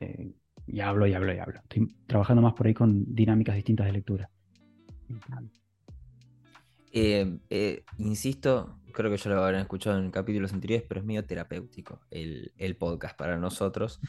eh, 0.00 0.32
y 0.68 0.80
hablo 0.80 1.06
y 1.06 1.14
hablo 1.14 1.34
y 1.34 1.38
hablo. 1.38 1.60
Estoy 1.62 1.88
trabajando 2.06 2.42
más 2.42 2.52
por 2.52 2.66
ahí 2.66 2.74
con 2.74 3.14
dinámicas 3.14 3.56
distintas 3.56 3.86
de 3.86 3.92
lectura. 3.92 4.30
Eh, 6.92 7.38
eh, 7.50 7.84
insisto, 7.98 8.80
creo 8.92 9.10
que 9.10 9.16
ya 9.16 9.30
lo 9.30 9.42
habrán 9.42 9.62
escuchado 9.62 9.98
en 9.98 10.10
capítulos 10.10 10.52
anteriores, 10.52 10.86
pero 10.88 11.00
es 11.00 11.06
medio 11.06 11.24
terapéutico 11.24 12.00
el, 12.10 12.76
podcast 12.78 13.16
para 13.16 13.36
nosotros, 13.38 14.00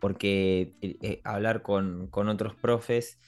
porque 0.00 1.20
hablar 1.24 1.62
con, 1.62 2.10
otros 2.12 2.54
profes 2.54 3.18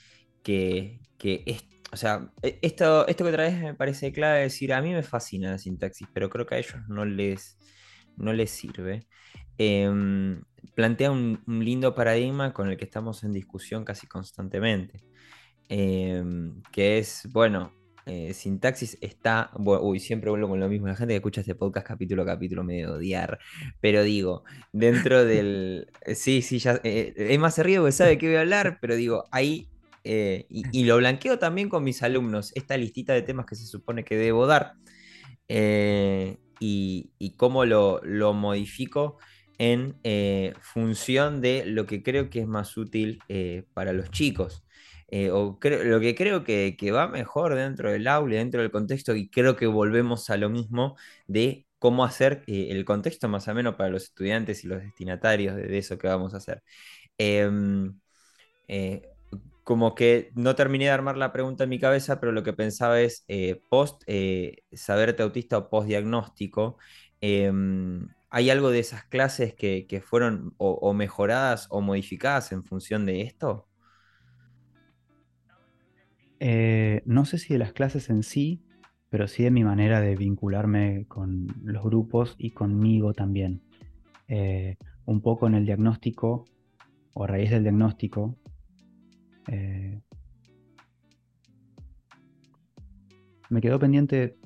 que, 0.43 1.01
que 1.19 1.43
es 1.47 1.65
o 1.93 1.97
sea, 1.97 2.31
e, 2.43 2.59
esto, 2.63 3.07
esto 3.09 3.25
que 3.25 3.33
traes 3.33 3.61
me 3.61 3.75
parece 3.75 4.13
clave 4.13 4.41
decir, 4.41 4.73
a 4.73 4.83
mí 4.83 4.93
me 4.93 5.03
fascina 5.03 5.51
la 5.51 5.59
sintaxis, 5.59 6.09
pero 6.13 6.31
creo 6.31 6.47
que 6.47 6.55
a 6.55 6.59
ellos 6.59 6.77
no 6.89 7.05
les, 7.05 7.59
no 8.17 8.33
les 8.33 8.51
sirve. 8.51 9.07
Em, 9.59 10.43
plantea 10.75 11.11
un, 11.11 11.43
lindo 11.47 11.95
paradigma 11.95 12.53
con 12.53 12.71
el 12.71 12.77
que 12.77 12.85
estamos 12.85 13.25
en 13.25 13.33
discusión 13.33 13.85
casi 13.85 14.07
constantemente, 14.07 15.03
em, 15.69 16.63
que 16.73 16.99
es, 16.99 17.29
bueno, 17.33 17.73
eh, 18.11 18.35
sintaxis 18.35 18.99
está, 19.01 19.51
uy, 19.57 20.01
siempre 20.01 20.31
vuelvo 20.31 20.49
con 20.49 20.61
lo 20.61 20.69
mismo, 20.69 20.89
la 20.89 20.97
gente 20.97 21.13
que 21.13 21.17
escucha 21.17 21.41
este 21.41 21.55
podcast 21.55 21.87
capítulo 21.87 22.23
a 22.23 22.27
capítulo 22.27 22.65
me 22.65 22.75
debe 22.75 22.89
odiar, 22.89 23.39
pero 23.81 24.03
digo, 24.03 24.45
dentro 24.73 25.25
del, 25.25 25.89
sí, 26.15 26.43
sí, 26.43 26.59
ya, 26.59 26.81
eh, 26.85 27.15
es 27.17 27.39
más 27.39 27.55
se 27.55 27.63
ríe 27.63 27.79
porque 27.79 27.93
sabe 27.93 28.19
que 28.19 28.27
voy 28.27 28.37
a 28.37 28.41
hablar, 28.41 28.79
pero 28.81 28.97
digo, 28.97 29.25
hay 29.31 29.71
eh, 30.05 30.47
y, 30.49 30.85
lo 30.85 30.97
blanqueo 30.97 31.39
también 31.39 31.69
con 31.69 31.85
mis 31.85 32.03
alumnos, 32.03 32.53
esta 32.55 32.77
listita 32.77 33.13
de 33.13 33.23
temas 33.23 33.47
que 33.47 33.57
se 33.57 33.67
supone 33.67 34.05
que 34.05 34.17
debo 34.17 34.47
dar. 34.47 34.75
Eh, 35.49 36.39
y, 36.59 37.35
cómo 37.37 37.65
lo, 37.65 38.01
modifico 38.35 39.19
en 39.59 39.97
eh, 40.05 40.55
función 40.61 41.41
de 41.41 41.65
lo 41.67 41.87
que 41.87 42.03
creo 42.03 42.31
que 42.31 42.41
es 42.41 42.47
más 42.47 42.77
útil 42.77 43.21
para 43.75 43.93
los 43.93 44.11
chicos. 44.11 44.65
O 45.33 45.59
lo 45.63 46.01
que 46.01 46.15
creo 46.15 46.45
que, 46.45 46.77
va 46.93 47.09
mejor 47.09 47.55
dentro 47.55 47.91
del 47.91 48.07
aula, 48.09 48.37
dentro 48.37 48.61
del 48.63 48.71
contexto, 48.71 49.15
y 49.15 49.29
creo 49.29 49.57
que 49.57 49.67
volvemos 49.67 50.31
a 50.31 50.37
lo 50.37 50.51
mismo 50.51 50.97
de 51.27 51.67
cómo 51.79 52.05
hacer 52.05 52.45
el 52.47 52.85
contexto 52.85 53.29
más 53.29 53.49
o 53.49 53.55
menos 53.55 53.75
para 53.77 53.91
los 53.91 54.05
estudiantes 54.05 54.65
y 54.65 54.69
los 54.69 54.83
destinatarios 54.83 55.57
de, 55.57 55.79
eso 55.79 55.99
que 55.99 56.09
vamos 56.09 56.35
a 56.35 56.39
hacer. 56.39 56.63
Em, 57.19 57.95
como 59.71 59.95
que 59.95 60.33
no 60.35 60.57
terminé 60.57 60.87
de 60.87 60.91
armar 60.91 61.17
la 61.17 61.33
pregunta 61.33 61.63
en 61.63 61.71
mi 61.71 61.79
cabeza, 61.79 62.19
pero 62.19 62.33
lo 62.33 62.43
que 62.43 62.53
pensaba 62.53 63.01
es 63.01 63.25
eh, 63.29 63.63
post 63.69 64.03
eh, 64.09 64.65
saberte 64.73 65.23
autista 65.23 65.59
o 65.59 65.71
post 65.71 65.87
diagnóstico. 65.87 66.77
Em, 67.21 68.09
¿Hay 68.31 68.51
algo 68.51 68.71
de 68.71 68.81
esas 68.81 69.05
clases 69.05 69.55
que, 69.55 70.03
fueron 70.05 70.55
o, 70.59 70.93
mejoradas 70.93 71.69
o 71.71 71.81
modificadas 71.81 72.51
en 72.51 72.65
función 72.65 73.07
de 73.07 73.23
esto? 73.23 73.70
Eh, 76.41 77.03
no 77.07 77.25
sé 77.25 77.39
si 77.39 77.53
de 77.53 77.59
las 77.59 77.73
clases 77.73 78.11
en 78.11 78.23
sí, 78.23 78.65
pero 79.11 79.29
sí 79.29 79.45
de 79.45 79.51
mi 79.51 79.65
manera 79.65 80.01
de 80.01 80.17
vincularme 80.17 81.07
con 81.07 81.47
los 81.63 81.85
grupos 81.85 82.35
y 82.39 82.51
conmigo 82.51 83.13
también. 83.13 83.63
un 85.07 85.21
poco 85.23 85.49
en 85.49 85.55
el 85.55 85.67
diagnóstico 85.67 86.45
o 87.15 87.25
a 87.25 87.27
raíz 87.27 87.51
del 87.51 87.63
diagnóstico, 87.65 88.39
eh, 89.49 90.01
me 93.49 93.61
quedó 93.61 93.79
pendiente 93.79 94.37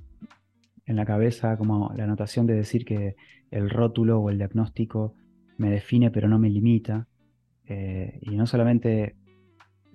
en 0.87 0.97
la 0.97 1.05
cabeza 1.05 1.57
como 1.57 1.93
la 1.95 2.05
anotación 2.05 2.47
de 2.47 2.55
decir 2.55 2.85
que 2.85 3.17
el 3.51 3.71
rótulo 3.71 4.21
o 4.21 4.31
el 4.31 4.39
diagnóstico 4.39 5.15
me 5.59 5.71
define 5.71 6.11
pero 6.11 6.29
no 6.29 6.39
me 6.39 6.51
limita. 6.51 7.07
Eh, 7.67 8.19
y 8.23 8.37
no 8.37 8.47
solamente 8.47 9.17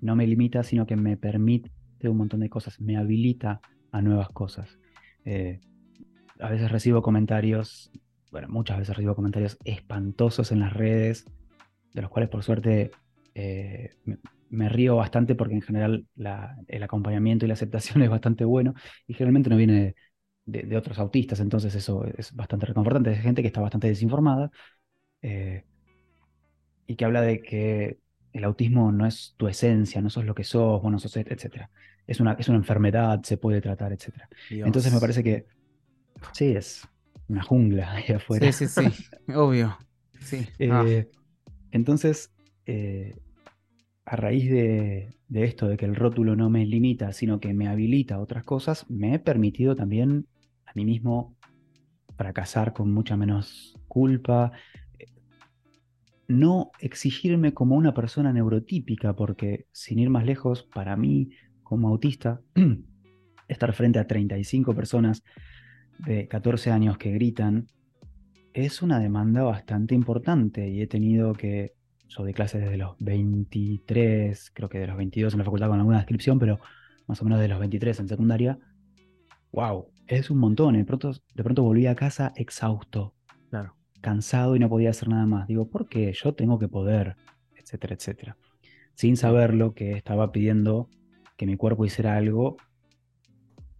no 0.02 0.16
me 0.16 0.26
limita, 0.26 0.64
sino 0.64 0.86
que 0.86 0.96
me 0.96 1.18
permite 1.18 1.72
un 2.08 2.18
montón 2.18 2.40
de 2.40 2.50
cosas, 2.50 2.80
me 2.80 2.96
habilita 2.96 3.60
a 3.92 4.02
nuevas 4.02 4.30
cosas. 4.30 4.80
Eh, 5.26 5.60
a 6.40 6.50
veces 6.50 6.72
recibo 6.72 7.02
comentarios, 7.02 7.92
bueno, 8.32 8.48
muchas 8.48 8.78
veces 8.78 8.96
recibo 8.96 9.16
comentarios 9.16 9.58
espantosos 9.66 10.52
en 10.52 10.60
las 10.60 10.72
redes, 10.72 11.26
de 11.94 12.02
los 12.02 12.12
cuales 12.12 12.30
por 12.30 12.44
suerte 12.44 12.92
me 14.50 14.70
río 14.70 14.96
bastante 14.96 15.36
porque 15.36 15.56
en 15.56 15.62
general 15.62 16.06
el 16.68 16.84
acompañamiento 16.84 17.46
y 17.46 17.48
la 17.48 17.54
aceptación 17.54 18.02
es 18.04 18.10
bastante 18.10 18.46
bueno 18.46 18.74
y 19.08 19.14
generalmente 19.14 19.50
no 19.50 19.58
viene 19.58 19.96
de, 20.46 20.78
otros 20.78 20.98
autistas, 20.98 21.40
entonces 21.40 21.76
eso 21.76 22.06
es 22.18 22.36
bastante 22.36 22.66
reconfortante. 22.66 23.12
Es 23.12 23.22
gente 23.22 23.42
que 23.42 23.48
está 23.48 23.62
bastante 23.62 23.88
desinformada 23.88 24.50
eh, 25.22 25.64
y 26.88 26.96
que 26.96 27.06
habla 27.06 27.22
de 27.22 27.42
que 27.42 28.00
el 28.34 28.44
autismo 28.44 28.92
no 28.92 29.06
es 29.06 29.34
tu 29.38 29.48
esencia, 29.48 30.02
no 30.02 30.10
sos 30.10 30.26
lo 30.26 30.36
que 30.36 30.44
sos, 30.44 30.82
bueno, 30.82 31.00
sos, 31.00 31.15
etc. 31.18 31.68
Es 32.06 32.20
una, 32.20 32.34
es 32.34 32.48
una 32.48 32.58
enfermedad, 32.58 33.22
se 33.24 33.38
puede 33.38 33.62
tratar, 33.62 33.92
etc. 33.92 34.13
Entonces 34.50 34.94
me 34.94 35.00
parece 35.00 35.24
que 35.24 35.46
sí, 36.34 36.56
es 36.56 36.88
una 37.28 37.44
jungla 37.44 37.94
ahí 37.94 38.06
afuera. 38.15 38.52
Sí, 38.52 38.68
sí, 38.68 38.89
sí, 38.89 39.06
obvio. 39.34 39.78
Sí. 40.20 40.48
Eh, 40.60 40.70
ah. 40.72 40.86
Entonces, 41.72 42.34
eh, 42.65 43.15
a 44.06 44.15
raíz 44.15 44.50
de, 44.50 45.13
esto, 45.30 45.68
de 45.68 45.78
que 45.78 45.86
el 45.86 45.96
rótulo 45.96 46.36
no 46.36 46.50
me 46.50 46.65
limita, 46.65 47.13
sino 47.13 47.39
que 47.39 47.54
me 47.54 47.68
habilita 47.68 48.15
a 48.15 48.20
otras 48.20 48.44
cosas, 48.44 48.89
me 48.89 49.13
he 49.13 49.20
permitido 49.20 49.76
también 49.76 50.28
a 50.65 50.72
mí 50.74 50.84
mismo 50.84 51.36
fracasar 52.18 52.74
con 52.74 52.92
mucha 52.92 53.15
menos 53.15 53.78
culpa, 53.88 54.52
no 56.30 56.72
exigirme 56.80 57.54
como 57.54 57.76
una 57.76 57.94
persona 57.94 58.32
neurotípica, 58.32 59.15
porque 59.15 59.65
sin 59.74 60.00
ir 60.00 60.10
más 60.10 60.26
lejos, 60.26 60.63
para 60.63 60.96
mí 60.96 61.32
como 61.63 61.89
autista, 61.89 62.39
estar 63.50 63.74
frente 63.74 64.00
a 64.00 64.08
35 64.08 64.74
personas 64.74 65.24
de 65.97 66.28
14 66.28 66.72
años 66.72 66.97
que 66.97 67.12
gritan 67.12 67.68
es 68.53 68.82
una 68.82 68.99
demanda 68.99 69.43
bastante 69.43 69.95
importante 69.95 70.70
y 70.70 70.82
he 70.82 70.88
tenido 70.88 71.34
que 71.34 71.74
yo 72.08 72.24
de 72.24 72.34
clases 72.34 72.62
desde 72.62 72.78
los 72.78 72.95
23, 72.99 74.51
creo 74.53 74.70
que 74.70 74.80
de 74.80 74.88
los 74.88 74.97
22 74.97 75.34
en 75.34 75.39
la 75.39 75.45
facultad 75.45 75.68
con 75.68 75.80
alguna 75.80 75.97
descripción, 75.97 76.39
pero 76.39 76.60
más 77.08 77.22
o 77.22 77.26
menos 77.26 77.39
de 77.39 77.47
los 77.47 77.60
23 77.60 77.99
en 77.99 78.08
secundaria. 78.08 78.60
¡Wow! 79.51 79.88
Es 80.08 80.30
un 80.30 80.39
montón. 80.39 80.76
De 80.76 80.86
pronto, 80.86 81.12
de 81.12 81.43
pronto 81.43 81.64
volví 81.64 81.86
a 81.86 81.95
casa 81.95 82.34
exhausto. 82.36 83.14
Cansado 84.02 84.56
y 84.56 84.60
no 84.60 84.70
podía 84.70 84.89
hacer 84.91 85.10
nada 85.10 85.26
más. 85.26 85.47
Digo, 85.47 85.70
¿por 85.70 85.89
qué? 85.89 86.14
Yo 86.14 86.34
tengo 86.34 86.60
que 86.60 86.68
poder, 86.68 87.16
etcétera, 87.56 87.95
etcétera. 87.95 88.38
Sin 88.93 89.18
saberlo 89.18 89.74
que 89.74 89.93
estaba 89.93 90.32
pidiendo 90.32 90.89
que 91.38 91.45
mi 91.45 91.56
cuerpo 91.56 91.86
hiciera 91.86 92.16
algo 92.16 92.58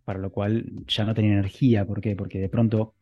para 0.10 0.20
lo 0.20 0.32
cual 0.32 0.66
ya 0.88 1.06
no 1.06 1.14
tenía 1.14 1.34
energía. 1.34 1.86
¿Por 1.86 2.02
qué? 2.02 2.16
Porque 2.16 2.40
de 2.40 2.50
pronto 2.50 2.96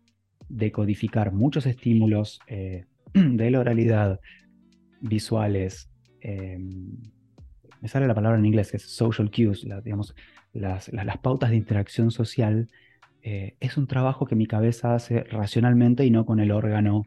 decodificar 0.50 1.32
muchos 1.32 1.66
estímulos 1.66 2.40
eh, 2.48 2.86
de 3.14 3.50
la 3.50 3.62
oralidad, 3.62 4.20
visuales, 5.00 5.90
em, 6.20 6.98
me 7.80 7.88
sale 7.88 8.08
la 8.08 8.16
palabra 8.16 8.38
en 8.38 8.46
inglés, 8.46 8.72
que 8.72 8.78
es 8.78 8.84
social 8.84 9.32
cues, 9.32 9.66
digamos, 9.84 10.16
las, 10.52 10.90
pautas 11.22 11.52
de 11.52 11.56
interacción 11.56 12.12
social, 12.12 12.68
eh, 13.22 13.58
es 13.60 13.78
un 13.78 13.88
trabajo 13.88 14.26
que 14.26 14.36
mi 14.36 14.48
cabeza 14.48 14.96
hace 14.96 15.24
racionalmente 15.24 16.06
y 16.06 16.12
no 16.12 16.26
con 16.26 16.40
el 16.40 16.52
órgano 16.52 17.04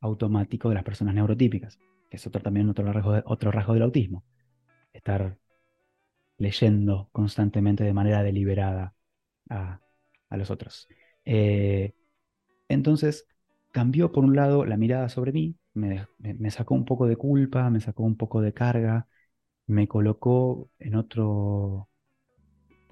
automático 0.00 0.68
de 0.68 0.76
las 0.76 0.84
personas 0.84 1.14
neurotípicas, 1.14 1.78
que 2.10 2.16
es 2.16 2.30
también 2.42 2.68
otro 2.68 2.92
rasgo, 2.92 3.22
otro 3.26 3.50
rasgo 3.50 3.74
del 3.74 3.82
autismo. 3.82 4.24
Estar 4.92 5.38
leyendo 6.38 7.08
constantemente 7.12 7.84
de 7.84 7.92
manera 7.92 8.22
deliberada 8.22 8.94
a, 9.50 9.80
los 10.30 10.50
otros. 10.50 10.88
Eh, 11.24 11.94
entonces, 12.68 13.26
cambió 13.72 14.12
por 14.12 14.24
un 14.24 14.36
lado 14.36 14.64
la 14.64 14.76
mirada 14.76 15.08
sobre 15.08 15.32
mí, 15.32 15.56
me, 15.74 16.06
sacó 16.50 16.74
un 16.74 16.84
poco 16.84 17.06
de 17.06 17.16
culpa, 17.16 17.70
me 17.70 17.80
sacó 17.80 18.04
un 18.04 18.16
poco 18.16 18.40
de 18.40 18.52
carga, 18.52 19.08
me 19.66 19.88
colocó 19.88 20.70
en 20.78 20.94
otro 20.96 21.88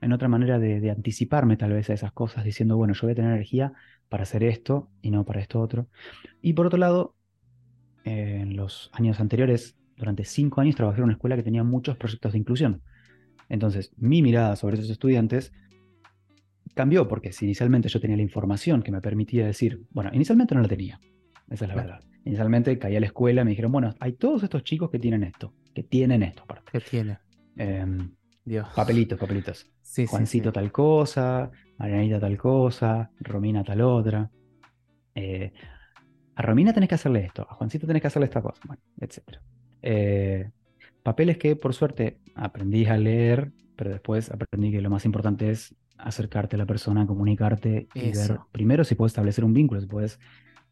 en 0.03 0.13
otra 0.13 0.29
manera 0.29 0.59
de, 0.59 0.91
anticiparme 0.91 1.57
tal 1.57 1.73
vez 1.73 1.89
a 1.89 1.95
esas 1.95 2.13
cosas, 2.13 2.45
diciendo, 2.45 2.77
bueno, 2.77 2.93
yo 2.93 3.03
voy 3.03 3.13
a 3.13 3.15
tener 3.15 3.31
energía 3.31 3.73
para 4.09 4.25
hacer 4.25 4.43
esto 4.43 4.91
y 5.01 5.11
no 5.11 5.25
para 5.25 5.41
esto 5.41 5.61
otro. 5.61 5.89
Y 6.43 6.53
por 6.53 6.67
otro 6.67 6.79
lado, 6.79 7.15
en 8.05 8.57
los 8.57 8.91
años 8.93 9.21
anteriores, 9.21 9.77
durante 9.97 10.25
cinco 10.25 10.61
años, 10.61 10.75
trabajé 10.75 10.99
en 10.99 11.05
una 11.05 11.13
escuela 11.15 11.37
que 11.37 11.45
tenía 11.45 11.63
muchos 11.63 11.97
proyectos 11.97 12.33
de 12.33 12.39
inclusión. 12.39 12.83
Entonces, 13.49 13.93
mi 13.97 14.23
mirada 14.23 14.57
sobre 14.57 14.77
esos 14.77 14.91
estudiantes 14.91 15.53
cambió, 16.75 17.07
porque 17.07 17.33
si 17.33 17.45
inicialmente 17.45 17.89
yo 17.89 18.01
tenía 18.01 18.17
la 18.17 18.23
información 18.23 18.83
que 18.83 18.91
me 18.91 19.01
permitía 19.01 19.47
decir, 19.47 19.83
bueno, 19.91 20.11
inicialmente 20.13 20.55
no 20.55 20.63
la 20.63 20.69
tenía, 20.69 20.99
esa 21.49 21.65
es 21.65 21.69
la 21.69 21.75
verdad. 21.77 22.01
Inicialmente 22.25 22.77
caí 22.79 22.97
a 22.97 23.01
la 23.01 23.07
escuela 23.07 23.43
y 23.43 23.45
me 23.45 23.51
dijeron, 23.51 23.71
bueno, 23.71 23.95
hay 24.01 24.15
todos 24.15 24.43
estos 24.43 24.65
chicos 24.65 24.91
que 24.91 24.99
tienen 24.99 25.23
esto, 25.23 25.55
que 25.75 25.85
tienen 25.85 26.23
esto 26.23 26.43
aparte. 26.43 26.73
¿Qué 26.73 26.81
tiene? 26.81 27.19
Em, 27.57 28.11
Dios. 28.45 28.69
Papelitos, 28.75 29.19
papelitos. 29.19 29.71
Juancito 30.09 30.53
tal 30.53 30.73
cosa, 30.73 31.51
Marianita 31.79 32.19
tal 32.19 32.37
cosa, 32.37 33.11
Romina 33.21 33.63
tal 33.63 33.81
otra. 33.83 34.31
Eh, 35.15 35.53
a 36.35 36.43
Romina 36.43 36.73
tenés 36.73 36.89
que 36.89 36.95
hacerle 36.95 37.25
esto, 37.27 37.47
a 37.49 37.55
Juancito 37.55 37.87
tenés 37.87 38.03
que 38.03 38.09
hacerle 38.09 38.27
esta 38.27 38.41
cosa, 38.41 38.61
bueno, 38.67 38.83
etc. 38.99 39.39
Eh, 39.83 40.51
papeles 41.03 41.37
que 41.39 41.57
por 41.57 41.75
suerte 41.75 42.19
aprendí 42.35 42.87
a 42.87 42.97
leer, 42.97 43.53
pero 43.77 43.91
después 43.91 44.31
aprendí 44.31 44.73
que 44.73 44.81
lo 44.81 44.91
más 44.91 45.05
importante 45.05 45.51
es 45.51 45.75
acercarte 45.99 46.57
a 46.57 46.59
la 46.59 46.67
persona, 46.67 47.07
comunicarte 47.07 47.89
y 47.95 48.13
ver 48.13 48.39
primero 48.51 48.85
si 48.85 48.95
puedes 48.95 49.13
establecer 49.13 49.45
un 49.45 49.53
vínculo, 49.53 49.81
si 49.81 49.87
puedes 49.87 50.19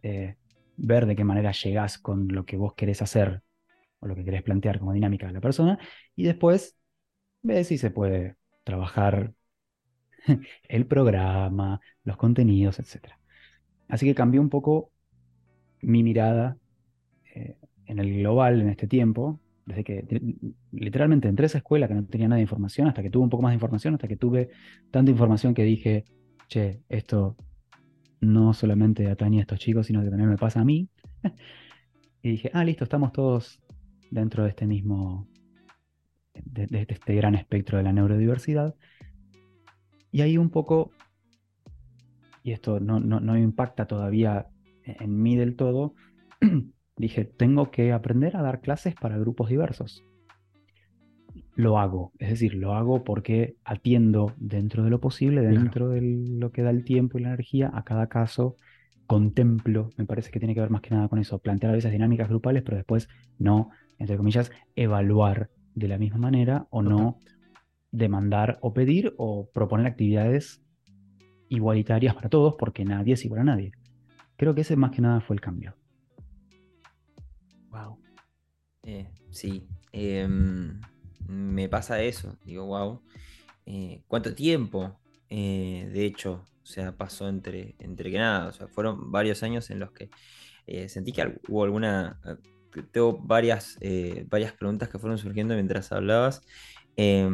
eh, 0.02 0.36
ver 0.76 1.06
de 1.06 1.14
qué 1.14 1.24
manera 1.24 1.52
llegás 1.52 1.98
con 1.98 2.28
lo 2.28 2.46
que 2.46 2.56
vos 2.56 2.74
querés 2.74 3.02
hacer 3.02 3.42
o 4.00 4.06
lo 4.06 4.14
que 4.14 4.24
querés 4.24 4.42
plantear 4.42 4.78
como 4.78 4.92
dinámica 4.92 5.26
de 5.26 5.34
la 5.34 5.40
persona 5.40 5.78
y 6.16 6.24
después 6.24 6.79
ve 7.42 7.64
si 7.64 7.78
se 7.78 7.90
puede 7.90 8.36
trabajar 8.64 9.32
el 10.68 10.86
programa, 10.86 11.80
los 12.04 12.16
contenidos, 12.16 12.78
etc. 12.78 13.14
Así 13.88 14.06
que 14.06 14.14
cambió 14.14 14.40
un 14.40 14.50
poco 14.50 14.92
mi 15.82 16.02
mirada 16.02 16.56
eh, 17.34 17.56
en 17.86 17.98
el 17.98 18.18
global 18.18 18.60
en 18.60 18.68
este 18.68 18.86
tiempo, 18.86 19.40
desde 19.66 19.84
que 19.84 20.04
literalmente 20.72 21.28
entré 21.28 21.44
a 21.44 21.46
esa 21.46 21.58
escuela 21.58 21.88
que 21.88 21.94
no 21.94 22.04
tenía 22.04 22.28
nada 22.28 22.36
de 22.36 22.42
información, 22.42 22.88
hasta 22.88 23.02
que 23.02 23.10
tuve 23.10 23.24
un 23.24 23.30
poco 23.30 23.42
más 23.42 23.50
de 23.50 23.54
información, 23.54 23.94
hasta 23.94 24.08
que 24.08 24.16
tuve 24.16 24.50
tanta 24.90 25.10
información 25.10 25.54
que 25.54 25.64
dije, 25.64 26.04
che, 26.48 26.82
esto 26.88 27.36
no 28.20 28.52
solamente 28.52 29.08
atañe 29.08 29.38
a 29.38 29.42
estos 29.42 29.58
chicos, 29.58 29.86
sino 29.86 30.02
que 30.02 30.10
también 30.10 30.28
me 30.28 30.36
pasa 30.36 30.60
a 30.60 30.64
mí. 30.64 30.88
y 32.22 32.30
dije, 32.30 32.50
ah, 32.52 32.64
listo, 32.64 32.84
estamos 32.84 33.12
todos 33.12 33.60
dentro 34.10 34.44
de 34.44 34.50
este 34.50 34.66
mismo 34.66 35.28
de, 36.44 36.86
este 36.88 37.14
gran 37.14 37.34
espectro 37.34 37.78
de 37.78 37.84
la 37.84 37.92
neurodiversidad. 37.92 38.74
Y 40.12 40.22
ahí 40.22 40.38
un 40.38 40.50
poco, 40.50 40.90
y 42.42 42.52
esto 42.52 42.80
no, 42.80 43.00
no, 43.00 43.38
impacta 43.38 43.86
todavía 43.86 44.46
en 44.84 45.22
mí 45.22 45.36
del 45.36 45.56
todo, 45.56 45.94
dije, 46.96 47.24
tengo 47.24 47.70
que 47.70 47.92
aprender 47.92 48.36
a 48.36 48.42
dar 48.42 48.60
clases 48.60 48.94
para 48.94 49.18
grupos 49.18 49.48
diversos. 49.48 50.04
Lo 51.54 51.78
hago, 51.78 52.12
es 52.18 52.30
decir, 52.30 52.54
lo 52.54 52.74
hago 52.74 53.04
porque 53.04 53.56
atiendo 53.64 54.34
dentro 54.38 54.82
de 54.82 54.90
lo 54.90 55.00
posible, 55.00 55.42
dentro 55.42 55.88
de 55.88 56.00
lo 56.00 56.50
que 56.52 56.62
da 56.62 56.70
el 56.70 56.84
tiempo 56.84 57.18
y 57.18 57.22
la 57.22 57.28
energía 57.28 57.70
a 57.72 57.84
cada 57.84 58.08
caso, 58.08 58.56
contemplo, 59.10 59.90
me 59.96 60.06
parece 60.06 60.30
que 60.30 60.38
tiene 60.38 60.54
que 60.54 60.60
ver 60.60 60.70
más 60.70 60.82
que 60.82 60.94
nada 60.94 61.08
con 61.08 61.18
eso, 61.18 61.40
plantear 61.40 61.72
a 61.72 61.74
veces 61.74 61.90
dinámicas 61.90 62.28
grupales, 62.28 62.62
pero 62.62 62.76
después 62.76 63.08
no, 63.38 63.70
entre 63.98 64.16
comillas, 64.16 64.52
evaluar 64.76 65.50
de 65.74 65.88
la 65.88 65.98
misma 65.98 66.18
manera 66.18 66.66
o 66.70 66.82
no 66.82 67.18
demandar 67.92 68.58
o 68.62 68.72
pedir 68.72 69.14
o 69.16 69.50
proponer 69.50 69.86
actividades 69.86 70.62
igualitarias 71.48 72.14
para 72.14 72.28
todos 72.28 72.54
porque 72.58 72.84
nadie 72.84 73.14
es 73.14 73.24
igual 73.24 73.40
a 73.40 73.44
nadie. 73.44 73.72
Creo 74.36 74.54
que 74.54 74.62
ese 74.62 74.76
más 74.76 74.92
que 74.92 75.02
nada 75.02 75.20
fue 75.20 75.36
el 75.36 75.40
cambio. 75.40 75.76
Wow. 77.70 77.98
Eh, 78.84 79.10
sí. 79.30 79.66
Em, 79.92 80.80
me 81.28 81.68
pasa 81.68 82.02
eso. 82.02 82.38
Digo, 82.44 82.66
wow. 82.66 83.02
Eh, 83.66 84.02
¿Cuánto 84.06 84.34
tiempo? 84.34 84.98
Eh, 85.28 85.90
de 85.92 86.06
hecho, 86.06 86.44
o 86.62 86.66
sea, 86.66 86.96
pasó 86.96 87.28
entre, 87.28 87.74
entre 87.80 88.10
que 88.10 88.18
nada. 88.18 88.48
O 88.48 88.52
sea, 88.52 88.68
fueron 88.68 89.10
varios 89.10 89.42
años 89.42 89.70
en 89.70 89.80
los 89.80 89.92
que 89.92 90.08
sentí 90.88 91.10
que 91.10 91.40
hubo 91.48 91.64
alguna 91.64 92.20
tengo 92.92 93.18
varias, 93.18 93.76
eh, 93.80 94.24
varias 94.28 94.52
preguntas 94.52 94.88
que 94.88 94.98
fueron 94.98 95.18
surgiendo 95.18 95.54
mientras 95.54 95.92
hablabas. 95.92 96.42
Eh, 96.96 97.28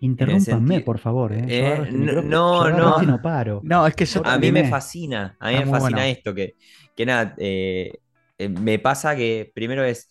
Interrúmpanme, 0.00 0.80
por 0.80 0.98
favor. 0.98 1.32
¿eh? 1.32 1.44
eh 1.48 1.88
no, 1.92 2.70
no, 2.70 3.02
no. 3.02 3.22
paro. 3.22 3.60
No, 3.64 3.86
es 3.86 3.94
que 3.94 4.04
yo 4.04 4.24
a 4.24 4.38
mí 4.38 4.52
me 4.52 4.68
fascina, 4.68 5.36
a 5.40 5.50
mí 5.50 5.58
me 5.58 5.66
fascina 5.66 6.08
esto, 6.08 6.34
que, 6.34 6.56
que 6.96 7.06
nada, 7.06 7.34
me 7.38 8.78
pasa 8.78 9.16
que 9.16 9.50
primero 9.54 9.84
es, 9.84 10.10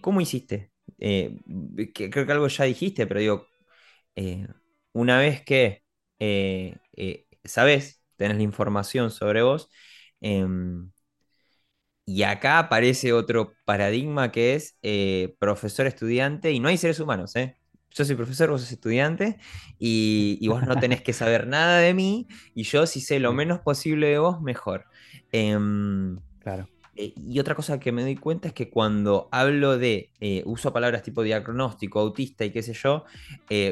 ¿cómo 0.00 0.20
hiciste? 0.20 0.70
Que, 0.98 2.10
creo 2.10 2.26
que 2.26 2.32
algo 2.32 2.48
ya 2.48 2.64
dijiste, 2.64 3.06
pero 3.06 3.20
digo, 3.20 3.46
una 4.92 5.18
vez 5.18 5.42
que 5.42 5.82
sabes, 7.44 8.02
tenés 8.16 8.36
la 8.36 8.42
información 8.42 9.10
sobre 9.10 9.42
vos, 9.42 9.68
em, 10.20 10.91
y 12.04 12.24
acá 12.24 12.58
aparece 12.58 13.12
otro 13.12 13.54
paradigma 13.64 14.32
que 14.32 14.54
es 14.54 14.76
eh, 14.82 15.34
profesor-estudiante, 15.38 16.52
y 16.52 16.60
no 16.60 16.68
hay 16.68 16.76
seres 16.76 17.00
humanos, 17.00 17.36
¿eh? 17.36 17.56
Yo 17.90 18.04
soy 18.04 18.16
profesor, 18.16 18.50
vos 18.50 18.62
sos 18.62 18.72
estudiante, 18.72 19.38
y, 19.78 20.46
vos 20.48 20.66
no 20.66 20.76
tenés 20.76 21.02
que 21.02 21.12
saber 21.12 21.46
nada 21.46 21.78
de 21.78 21.94
mí, 21.94 22.26
y 22.54 22.64
yo 22.64 22.86
si 22.86 23.00
sé 23.00 23.20
lo 23.20 23.32
menos 23.32 23.60
posible 23.60 24.08
de 24.08 24.18
vos, 24.18 24.40
mejor. 24.40 24.86
Em, 25.30 26.18
claro. 26.38 26.68
Eh, 26.96 27.14
y 27.16 27.38
otra 27.38 27.54
cosa 27.54 27.78
que 27.78 27.92
me 27.92 28.02
doy 28.02 28.16
cuenta 28.16 28.48
es 28.48 28.54
que 28.54 28.68
cuando 28.70 29.28
hablo 29.30 29.78
de, 29.78 30.10
eh, 30.20 30.42
uso 30.44 30.72
palabras 30.72 31.02
tipo 31.02 31.22
diagnóstico, 31.22 32.00
autista 32.00 32.44
y 32.44 32.50
qué 32.50 32.62
sé 32.62 32.72
yo, 32.74 33.04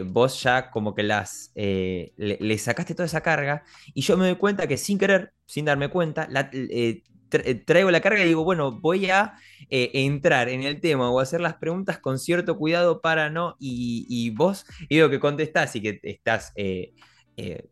vos 0.06 0.42
ya 0.42 0.70
como 0.70 0.94
que 0.94 1.02
las, 1.02 1.52
le, 1.54 2.58
sacaste 2.58 2.94
toda 2.94 3.06
esa 3.06 3.22
carga 3.22 3.64
y 3.94 4.02
yo 4.02 4.16
me 4.16 4.26
doy 4.26 4.36
cuenta 4.36 4.66
que 4.66 4.76
sin 4.76 4.98
querer, 4.98 5.32
sin 5.46 5.64
darme 5.64 5.88
cuenta, 5.88 6.28
la, 6.30 6.50
eh, 6.52 7.02
traigo 7.30 7.90
la 7.90 8.00
carga 8.00 8.22
y 8.22 8.28
digo, 8.28 8.44
bueno, 8.44 8.72
voy 8.72 9.10
a 9.10 9.34
eh, 9.70 9.90
entrar 9.94 10.48
en 10.48 10.62
el 10.62 10.80
tema 10.80 11.10
o 11.10 11.20
hacer 11.20 11.40
las 11.40 11.54
preguntas 11.54 11.98
con 11.98 12.18
cierto 12.18 12.56
cuidado 12.56 13.00
para 13.00 13.30
no, 13.30 13.56
y, 13.58 14.30
vos, 14.30 14.66
y 14.88 14.96
digo 14.96 15.10
que 15.10 15.20
contestás 15.20 15.76
y 15.76 15.80
que 15.80 16.00
estás, 16.02 16.52
eh, 16.56 16.92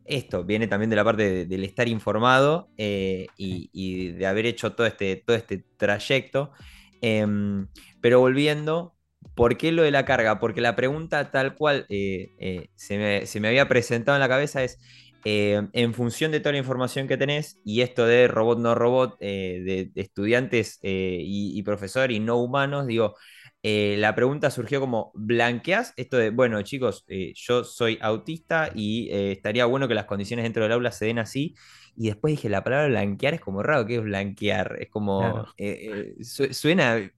esto 0.07 0.45
viene 0.45 0.67
también 0.67 0.89
de 0.89 0.97
la 0.97 1.05
parte 1.05 1.45
del 1.45 1.65
estar 1.65 1.89
informado 1.89 2.71
y, 2.77 4.09
de 4.13 4.27
haber 4.27 4.47
hecho 4.47 4.73
todo 4.73 4.87
este, 4.87 5.17
todo 5.17 5.37
este 5.37 5.65
trayecto. 5.77 6.53
Em, 7.01 7.69
pero 8.01 8.21
volviendo, 8.21 8.97
¿por 9.35 9.57
qué 9.59 9.73
lo 9.73 9.83
de 9.83 9.91
la 9.91 10.05
carga? 10.05 10.39
Porque 10.41 10.61
la 10.61 10.75
pregunta 10.75 11.31
tal 11.31 11.55
cual 11.55 11.87
se 11.89 12.99
me, 12.99 13.27
se 13.27 13.41
me 13.41 13.49
había 13.49 13.69
presentado 13.69 14.17
en 14.17 14.21
la 14.21 14.29
cabeza 14.29 14.63
es, 14.65 14.79
eh, 15.25 15.69
en 15.73 15.95
función 15.95 16.31
de 16.33 16.41
toda 16.41 16.53
la 16.53 16.59
información 16.59 17.09
que 17.09 17.17
tenés, 17.17 17.61
y 17.65 17.81
esto 17.83 18.07
de 18.07 18.29
robot 18.29 18.59
no 18.59 18.75
robot, 18.75 19.17
eh, 19.21 19.91
de, 19.95 20.01
estudiantes 20.01 20.79
eh, 20.83 21.21
y, 21.23 21.63
profesor 21.63 22.13
y 22.13 22.21
no 22.21 22.37
humanos, 22.37 22.87
digo, 22.87 23.17
la 23.63 24.15
pregunta 24.15 24.51
surgió 24.51 24.81
como, 24.81 25.13
¿blanqueas 25.15 25.93
esto 25.97 26.17
de, 26.17 26.31
bueno 26.31 26.63
chicos, 26.63 27.05
yo 27.35 27.65
soy 27.65 27.99
autista 28.01 28.71
y 28.75 29.11
estaría 29.11 29.67
bueno 29.67 29.89
que 29.89 29.95
las 29.95 30.07
condiciones 30.07 30.45
dentro 30.45 30.63
del 30.63 30.73
aula 30.73 30.91
se 30.91 31.07
den 31.07 31.19
así? 31.19 31.55
Y 32.01 32.07
después 32.09 32.33
dije, 32.33 32.49
la 32.49 32.63
palabra 32.65 32.87
blanquear 32.89 33.35
es 33.35 33.41
como 33.41 33.63
raro, 33.63 33.85
¿qué 33.87 33.97
es 33.97 34.03
blanquear? 34.05 34.77
Es 34.81 34.89
como, 34.91 35.43
Claro. 35.43 35.55
eh, 35.57 36.15
eh, 36.19 36.25
su- 36.25 36.53
suena... 36.55 37.11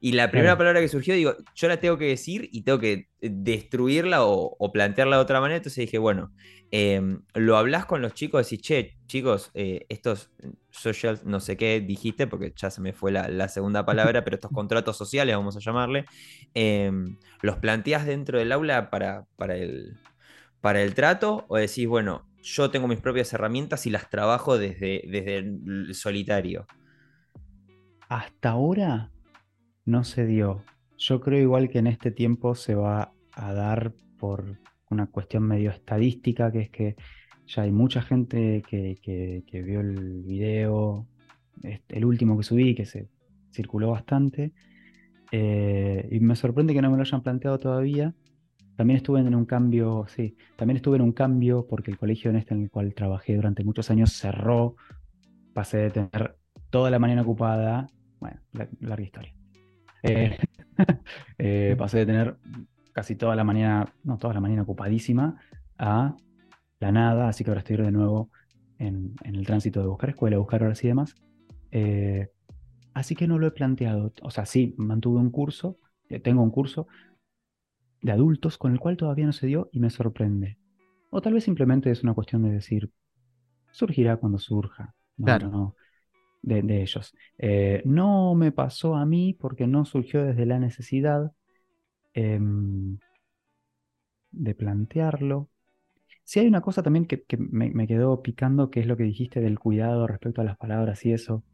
Y 0.00 0.12
la 0.12 0.30
primera 0.30 0.56
Claro. 0.56 0.58
palabra 0.58 0.80
que 0.80 0.88
surgió, 0.88 1.14
digo, 1.14 1.34
yo 1.54 1.68
la 1.68 1.78
tengo 1.80 1.98
que 1.98 2.06
decir 2.06 2.48
y 2.52 2.62
tengo 2.62 2.78
que 2.78 2.92
eh, 2.92 3.30
destruirla 3.30 4.24
o, 4.24 4.56
o 4.58 4.72
plantearla 4.72 5.16
de 5.16 5.22
otra 5.22 5.40
manera. 5.40 5.58
Entonces 5.58 5.82
dije, 5.84 5.98
bueno, 5.98 6.32
eh, 6.70 7.00
lo 7.34 7.56
hablas 7.56 7.86
con 7.86 8.00
los 8.02 8.14
chicos, 8.14 8.48
decís, 8.48 8.62
che, 8.66 8.96
chicos, 9.06 9.50
eh, 9.54 9.84
estos 9.88 10.30
social, 10.70 11.20
no 11.24 11.40
sé 11.40 11.56
qué 11.56 11.80
dijiste, 11.80 12.26
porque 12.26 12.52
ya 12.56 12.70
se 12.70 12.80
me 12.80 12.92
fue 12.94 13.12
la, 13.12 13.28
la 13.28 13.48
segunda 13.48 13.84
palabra, 13.84 14.24
pero 14.24 14.36
estos 14.36 14.50
contratos 14.52 14.96
sociales, 14.96 15.36
vamos 15.36 15.56
a 15.56 15.60
llamarle, 15.60 16.06
eh, 16.54 16.90
¿los 17.42 17.56
planteás 17.58 18.06
dentro 18.06 18.38
del 18.38 18.52
aula 18.52 18.90
para, 18.90 19.26
para, 19.36 19.56
el, 19.56 19.98
para 20.60 20.82
el 20.82 20.94
trato? 20.94 21.46
¿O 21.48 21.56
decís, 21.56 21.86
bueno, 21.88 22.28
yo 22.42 22.70
tengo 22.70 22.88
mis 22.88 23.00
propias 23.00 23.32
herramientas 23.32 23.86
y 23.86 23.90
las 23.90 24.10
trabajo 24.10 24.58
desde, 24.58 25.02
desde 25.08 25.38
el 25.38 25.94
solitario? 25.94 26.66
Hasta 28.08 28.50
ahora 28.50 29.10
no 29.84 30.04
se 30.04 30.26
dio. 30.26 30.64
Yo 30.98 31.20
creo 31.20 31.40
igual 31.40 31.68
que 31.68 31.78
en 31.78 31.86
este 31.86 32.10
tiempo 32.10 32.54
se 32.54 32.74
va 32.74 33.12
a 33.32 33.52
dar 33.52 33.92
por 34.18 34.58
una 34.90 35.06
cuestión 35.06 35.44
medio 35.44 35.70
estadística, 35.70 36.52
que 36.52 36.60
es 36.60 36.70
que 36.70 36.96
ya 37.46 37.62
hay 37.62 37.72
mucha 37.72 38.02
gente 38.02 38.62
que, 38.68 38.98
que- 39.02 39.62
vio 39.62 39.80
el 39.80 40.22
video, 40.22 41.06
el 41.88 42.04
último 42.04 42.36
que 42.36 42.44
subí, 42.44 42.74
que 42.74 42.86
se 42.86 43.08
circuló 43.52 43.90
bastante, 43.90 44.52
eh, 45.32 46.08
y 46.10 46.20
me 46.20 46.36
sorprende 46.36 46.74
que 46.74 46.82
no 46.82 46.90
me 46.90 46.96
lo 46.96 47.02
hayan 47.02 47.22
planteado 47.22 47.58
todavía. 47.58 48.14
También 48.76 48.96
estuve 48.98 49.20
en 49.20 49.34
un 49.34 49.44
cambio, 49.44 50.06
sí, 50.08 50.36
también 50.56 50.76
estuve 50.76 50.96
en 50.96 51.02
un 51.02 51.12
cambio 51.12 51.66
porque 51.68 51.90
el 51.90 51.98
colegio 51.98 52.30
en 52.30 52.36
este 52.36 52.54
en 52.54 52.62
el 52.62 52.70
cual 52.70 52.94
trabajé 52.94 53.36
durante 53.36 53.64
muchos 53.64 53.90
años 53.90 54.12
cerró, 54.12 54.76
pasé 55.52 55.78
de 55.78 55.90
tener 55.90 56.36
toda 56.70 56.90
la 56.90 56.98
mañana 56.98 57.22
ocupada, 57.22 57.88
bueno, 58.20 58.40
la- 58.52 58.68
larga 58.80 59.04
historia. 59.04 59.34
Eh, 60.02 60.38
eh, 61.38 61.76
pasé 61.78 61.98
de 61.98 62.06
tener 62.06 62.36
casi 62.92 63.16
toda 63.16 63.36
la 63.36 63.44
mañana, 63.44 63.92
no, 64.04 64.18
toda 64.18 64.34
la 64.34 64.40
mañana 64.40 64.62
ocupadísima 64.62 65.36
a 65.78 66.16
la 66.80 66.92
nada, 66.92 67.28
así 67.28 67.44
que 67.44 67.50
ahora 67.50 67.60
estoy 67.60 67.76
de 67.76 67.92
nuevo 67.92 68.30
en, 68.78 69.14
en 69.24 69.36
el 69.36 69.46
tránsito 69.46 69.80
de 69.80 69.88
buscar 69.88 70.10
escuela, 70.10 70.38
buscar 70.38 70.62
horas 70.62 70.82
y 70.84 70.88
demás. 70.88 71.14
Eh, 71.70 72.28
así 72.94 73.14
que 73.14 73.26
no 73.26 73.38
lo 73.38 73.46
he 73.46 73.50
planteado. 73.52 74.12
O 74.22 74.30
sea, 74.30 74.46
sí, 74.46 74.74
mantuve 74.78 75.20
un 75.20 75.30
curso, 75.30 75.78
eh, 76.08 76.20
tengo 76.20 76.42
un 76.42 76.50
curso 76.50 76.88
de 78.02 78.12
adultos 78.12 78.58
con 78.58 78.72
el 78.72 78.80
cual 78.80 78.96
todavía 78.96 79.26
no 79.26 79.32
se 79.32 79.46
dio 79.46 79.68
y 79.72 79.80
me 79.80 79.90
sorprende. 79.90 80.58
O 81.10 81.22
tal 81.22 81.34
vez 81.34 81.44
simplemente 81.44 81.90
es 81.90 82.02
una 82.02 82.14
cuestión 82.14 82.42
de 82.44 82.52
decir, 82.52 82.90
surgirá 83.72 84.16
cuando 84.18 84.38
surja. 84.38 84.94
No, 85.16 85.38
Claro. 85.38 85.50
no, 85.50 85.76
de, 86.42 86.62
de 86.62 86.82
ellos. 86.82 87.14
Eh, 87.38 87.82
no 87.86 88.34
me 88.34 88.52
pasó 88.52 88.96
a 88.96 89.06
mí 89.06 89.34
porque 89.34 89.66
no 89.66 89.84
surgió 89.86 90.24
desde 90.24 90.46
la 90.46 90.58
necesidad 90.60 91.32
em, 92.14 92.98
de 94.30 94.54
plantearlo. 94.54 95.48
Sí 96.24 96.40
hay 96.40 96.48
una 96.48 96.62
cosa 96.62 96.82
también 96.84 97.06
que, 97.06 97.22
que 97.24 97.36
me, 97.38 97.70
me 97.70 97.86
quedó 97.88 98.22
picando, 98.22 98.70
que 98.70 98.80
es 98.80 98.86
lo 98.86 98.96
que 98.98 99.04
dijiste 99.04 99.40
del 99.40 99.58
cuidado 99.60 100.06
respecto 100.08 100.40
a 100.42 100.44
las 100.44 100.58
palabras 100.58 101.04
y 101.06 101.12
eso. 101.12 101.44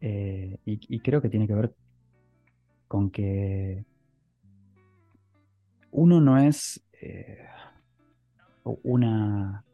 Eh, 0.00 0.58
y, 0.66 0.80
y 0.94 1.00
creo 1.02 1.22
que 1.22 1.30
tiene 1.30 1.48
que 1.48 1.54
ver 1.54 1.74
con 2.86 3.10
que 3.10 3.84
uno 5.90 6.20
no 6.20 6.38
es 6.38 6.84
eh, 7.00 7.38
una... 8.64 9.64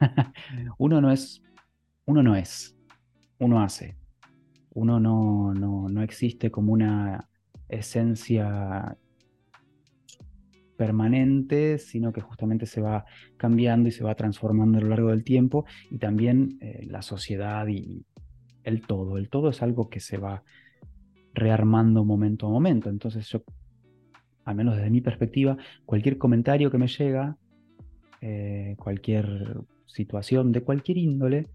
uno 0.78 1.00
no 1.00 1.10
es... 1.10 1.42
Uno 2.04 2.22
no 2.22 2.34
es. 2.34 2.76
Uno 3.38 3.62
hace. 3.62 3.96
Uno 4.74 4.98
no, 4.98 5.54
no, 5.54 5.88
no 5.88 6.02
existe 6.02 6.50
como 6.50 6.72
una 6.72 7.28
esencia 7.68 8.96
permanente, 10.76 11.78
sino 11.78 12.12
que 12.12 12.20
justamente 12.20 12.66
se 12.66 12.80
va 12.80 13.04
cambiando 13.36 13.88
y 13.88 13.92
se 13.92 14.02
va 14.02 14.14
transformando 14.14 14.78
a 14.78 14.80
lo 14.80 14.88
largo 14.88 15.10
del 15.10 15.22
tiempo 15.22 15.64
y 15.90 15.98
también 15.98 16.58
eh, 16.60 16.86
la 16.88 17.02
sociedad 17.02 17.66
y 17.68 18.04
el 18.64 18.82
todo. 18.82 19.16
El 19.16 19.28
todo 19.28 19.50
es 19.50 19.62
algo 19.62 19.88
que 19.88 20.00
se 20.00 20.18
va 20.18 20.42
rearmando 21.34 22.04
momento 22.04 22.46
a 22.46 22.50
momento. 22.50 22.90
Entonces 22.90 23.28
yo, 23.28 23.44
al 24.44 24.54
menos 24.54 24.76
desde 24.76 24.90
mi 24.90 25.00
perspectiva, 25.00 25.56
cualquier 25.84 26.18
comentario 26.18 26.70
que 26.70 26.78
me 26.78 26.88
llega, 26.88 27.36
eh, 28.20 28.76
cualquier 28.78 29.58
situación 29.86 30.52
de 30.52 30.62
cualquier 30.62 30.98
índole, 30.98 31.48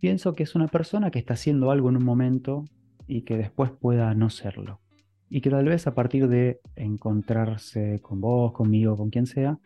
pienso 0.00 0.34
que 0.34 0.42
es 0.42 0.54
una 0.54 0.68
persona 0.68 1.10
que 1.10 1.18
está 1.18 1.34
haciendo 1.34 1.70
algo 1.70 1.88
en 1.88 1.96
un 1.96 2.04
momento 2.04 2.64
y 3.06 3.22
que 3.22 3.36
después 3.36 3.70
pueda 3.70 4.14
no 4.14 4.30
serlo. 4.30 4.80
Y 5.28 5.40
que 5.40 5.50
tal 5.50 5.64
vez 5.64 5.86
a 5.86 5.94
partir 5.94 6.28
de 6.28 6.60
encontrarse 6.76 8.00
con 8.00 8.20
vos, 8.20 8.52
conmigo, 8.52 8.96
con 8.96 9.10
quien 9.10 9.26
sea, 9.26 9.58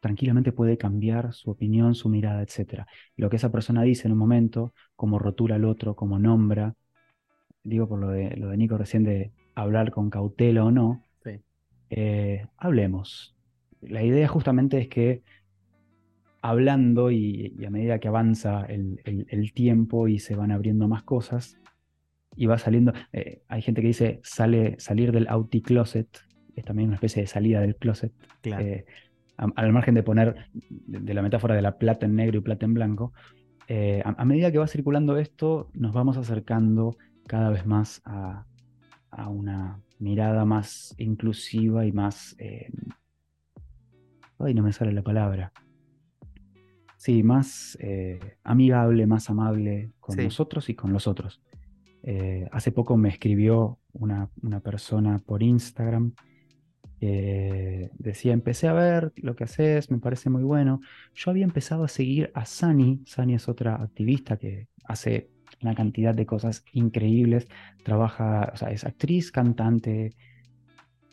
tranquilamente 0.00 0.52
puede 0.52 0.78
cambiar 0.78 1.32
su 1.32 1.50
opinión, 1.50 1.94
su 1.94 2.08
mirada, 2.08 2.42
etc. 2.42 2.86
Lo 3.16 3.30
que 3.30 3.36
esa 3.36 3.50
persona 3.50 3.82
dice 3.82 4.06
en 4.06 4.12
un 4.12 4.18
momento, 4.18 4.72
como 4.94 5.18
rotula 5.18 5.56
al 5.56 5.64
otro, 5.64 5.96
como 5.96 6.18
nombra, 6.18 6.74
digo 7.64 7.88
por 7.88 7.98
lo 7.98 8.08
de, 8.08 8.36
lo 8.36 8.48
de 8.48 8.56
Nico 8.56 8.78
recién 8.78 9.04
de 9.04 9.32
hablar 9.62 9.90
con 9.90 10.10
cautela 10.10 10.64
o 10.64 10.70
no, 10.70 11.02
Sí. 11.24 11.40
eh, 11.90 12.46
hablemos. 12.56 13.36
La 13.80 14.02
idea 14.02 14.26
justamente 14.28 14.78
es 14.78 14.88
que 14.88 15.22
hablando 16.40 17.10
y, 17.10 17.54
y 17.58 17.64
a 17.64 17.70
medida 17.70 17.98
que 17.98 18.08
avanza 18.08 18.64
el, 18.66 19.00
el- 19.04 19.26
el 19.28 19.52
tiempo 19.52 20.08
y 20.08 20.18
se 20.18 20.36
van 20.36 20.52
abriendo 20.52 20.86
más 20.88 21.02
cosas, 21.02 21.58
y 22.36 22.46
va 22.46 22.56
saliendo, 22.58 22.92
eh, 23.12 23.42
hay 23.48 23.62
gente 23.62 23.80
que 23.80 23.88
dice 23.88 24.20
sale, 24.22 24.76
salir 24.78 25.10
del 25.10 25.26
outi-closet, 25.28 26.06
es 26.54 26.64
también 26.64 26.88
una 26.88 26.94
especie 26.96 27.22
de 27.22 27.26
salida 27.26 27.60
del 27.60 27.74
closet, 27.74 28.12
Claro. 28.42 28.64
eh, 28.64 28.84
a- 29.36 29.48
al 29.56 29.72
margen 29.72 29.94
de 29.96 30.04
poner 30.04 30.46
de, 30.52 31.00
de 31.00 31.14
la 31.14 31.22
metáfora 31.22 31.56
de 31.56 31.62
la 31.62 31.78
plata 31.78 32.06
en 32.06 32.14
negro 32.14 32.38
y 32.38 32.42
plata 32.42 32.64
en 32.64 32.74
blanco, 32.74 33.12
eh, 33.66 34.02
a, 34.04 34.10
a 34.22 34.24
medida 34.24 34.52
que 34.52 34.58
va 34.58 34.68
circulando 34.68 35.16
esto, 35.16 35.68
nos 35.74 35.92
vamos 35.92 36.16
acercando 36.16 36.96
cada 37.26 37.50
vez 37.50 37.66
más 37.66 38.00
a, 38.04 38.46
a 39.10 39.28
una 39.28 39.80
mirada 39.98 40.44
más 40.44 40.94
inclusiva 40.98 41.84
y 41.86 41.92
más... 41.92 42.34
eh, 42.38 42.70
ay, 44.38 44.54
no 44.54 44.62
me 44.62 44.72
sale 44.72 44.92
la 44.92 45.02
palabra. 45.02 45.52
Sí, 46.96 47.22
más 47.22 47.76
eh, 47.80 48.18
amigable, 48.42 49.06
más 49.06 49.30
amable 49.30 49.92
con 50.00 50.16
Sí. 50.16 50.24
nosotros 50.24 50.68
y 50.68 50.74
con 50.74 50.92
los 50.92 51.06
otros. 51.06 51.40
Eh, 52.02 52.48
hace 52.52 52.72
poco 52.72 52.96
me 52.96 53.08
escribió 53.08 53.78
una, 53.92 54.30
una 54.42 54.60
persona 54.60 55.18
por 55.18 55.42
Instagram 55.42 56.12
que 56.98 57.90
decía, 57.98 58.32
empecé 58.32 58.66
a 58.66 58.72
ver 58.72 59.12
lo 59.16 59.36
que 59.36 59.44
haces, 59.44 59.90
me 59.90 59.98
parece 59.98 60.30
muy 60.30 60.42
bueno. 60.42 60.80
Yo 61.14 61.30
había 61.30 61.44
empezado 61.44 61.84
a 61.84 61.88
seguir 61.88 62.32
a 62.34 62.44
Sani, 62.44 63.02
Sani 63.06 63.34
es 63.34 63.48
otra 63.48 63.76
activista 63.76 64.36
que 64.36 64.66
hace 64.84 65.30
una 65.62 65.74
cantidad 65.74 66.14
de 66.14 66.26
cosas 66.26 66.64
increíbles, 66.72 67.48
trabaja, 67.82 68.50
o 68.54 68.56
sea, 68.56 68.70
es 68.70 68.84
actriz, 68.84 69.30
cantante, 69.32 70.14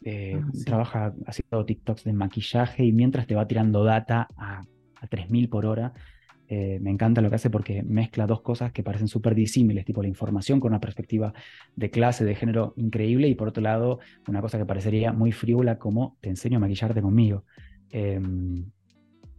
eh, 0.04 0.40
Ah, 0.42 0.50
sí. 0.54 0.64
trabaja 0.66 1.14
haciendo 1.26 1.66
TikToks 1.66 2.04
de 2.04 2.14
maquillaje 2.14 2.84
y 2.86 2.92
mientras 2.92 3.28
te 3.28 3.36
va 3.36 3.48
tirando 3.48 3.84
data 3.84 4.28
a, 4.38 4.62
a 5.02 5.08
3000 5.08 5.50
por 5.50 5.66
hora. 5.66 5.94
Eh, 6.48 6.78
me 6.80 6.92
encanta 6.92 7.22
lo 7.22 7.30
que 7.30 7.38
hace 7.38 7.50
porque 7.50 7.82
mezcla 7.82 8.28
dos 8.28 8.42
cosas 8.42 8.72
que 8.72 8.84
parecen 8.84 9.08
súper 9.08 9.34
disímiles, 9.34 9.84
tipo 9.84 10.04
la 10.04 10.08
información 10.08 10.60
con 10.60 10.72
una 10.74 10.80
perspectiva 10.80 11.34
de 11.76 11.90
clase, 11.90 12.24
de 12.24 12.36
género 12.36 12.74
increíble, 12.78 13.28
y 13.28 13.34
por 13.34 13.48
otro 13.48 13.64
lado, 13.64 14.00
una 14.28 14.42
cosa 14.42 14.60
que 14.60 14.66
parecería 14.66 15.12
muy 15.12 15.32
frívola 15.32 15.80
como 15.80 16.18
te 16.22 16.30
enseño 16.30 16.58
a 16.58 16.62
maquillarte 16.62 17.02
conmigo. 17.02 17.46
Eh, 17.90 18.20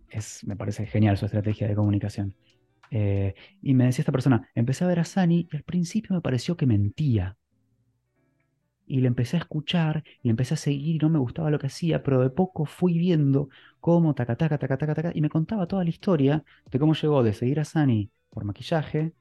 es, 0.09 0.44
me 0.46 0.57
parece 0.57 0.86
genial 0.86 1.16
su 1.16 1.26
estrategia 1.26 1.68
de 1.68 1.74
comunicación. 1.74 2.34
Eh, 2.91 3.34
y 3.62 3.74
me 3.74 3.84
decía 3.87 4.03
esta 4.03 4.12
persona, 4.12 4.49
empecé 4.55 4.84
a 4.84 4.89
ver 4.89 5.01
a 5.01 5.05
Sani 5.05 5.49
y 5.51 5.57
al 5.57 5.62
principio 5.64 6.14
me 6.14 6.20
pareció 6.22 6.57
que 6.57 6.66
mentía. 6.66 7.37
Y 8.89 9.01
le 9.01 9.09
empecé 9.09 9.37
a 9.37 9.41
escuchar 9.41 10.05
y 10.22 10.28
le 10.28 10.30
empecé 10.30 10.55
a 10.55 10.57
seguir 10.57 10.97
y 10.97 10.99
no 10.99 11.09
me 11.09 11.18
gustaba 11.18 11.51
lo 11.51 11.59
que 11.59 11.66
hacía, 11.66 12.03
pero 12.05 12.20
de 12.20 12.30
poco 12.30 12.66
fui 12.66 12.99
viendo 12.99 13.49
cómo 13.80 14.14
taca, 14.14 14.37
taca, 14.37 14.59
taca, 14.59 14.76
taca, 14.78 14.95
taca, 14.95 15.12
y 15.14 15.20
me 15.20 15.28
contaba 15.28 15.66
toda 15.66 15.82
la 15.82 15.91
historia 15.91 16.45
de 16.70 16.78
cómo 16.78 16.95
llegó 16.95 17.22
de 17.24 17.32
seguir 17.32 17.59
a 17.61 17.64
Sani 17.64 18.11
por 18.30 18.45
maquillaje, 18.45 19.12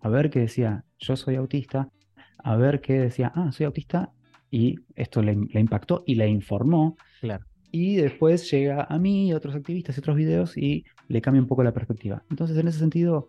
a 0.00 0.08
ver 0.08 0.30
que 0.30 0.40
decía, 0.40 0.84
yo 0.98 1.16
soy 1.16 1.36
autista, 1.36 1.90
a 2.38 2.56
ver 2.56 2.80
que 2.80 2.94
decía, 2.94 3.32
ah, 3.34 3.52
soy 3.52 3.66
autista, 3.66 4.12
y 4.50 4.76
esto 4.96 5.22
le, 5.22 5.34
le 5.36 5.60
impactó 5.60 6.02
y 6.06 6.16
le 6.16 6.28
informó, 6.28 6.96
Claro. 7.20 7.49
Y 7.72 7.96
después 7.96 8.50
llega 8.50 8.84
a 8.84 8.98
mí 8.98 9.28
y 9.28 9.32
a 9.32 9.36
otros 9.36 9.54
activistas 9.54 9.96
y 9.96 10.00
otros 10.00 10.16
videos 10.16 10.56
y 10.56 10.84
le 11.08 11.20
cambia 11.22 11.42
un 11.42 11.48
poco 11.48 11.62
la 11.64 11.72
perspectiva. 11.72 12.24
Entonces, 12.30 12.56
en 12.58 12.68
ese 12.68 12.78
sentido, 12.78 13.28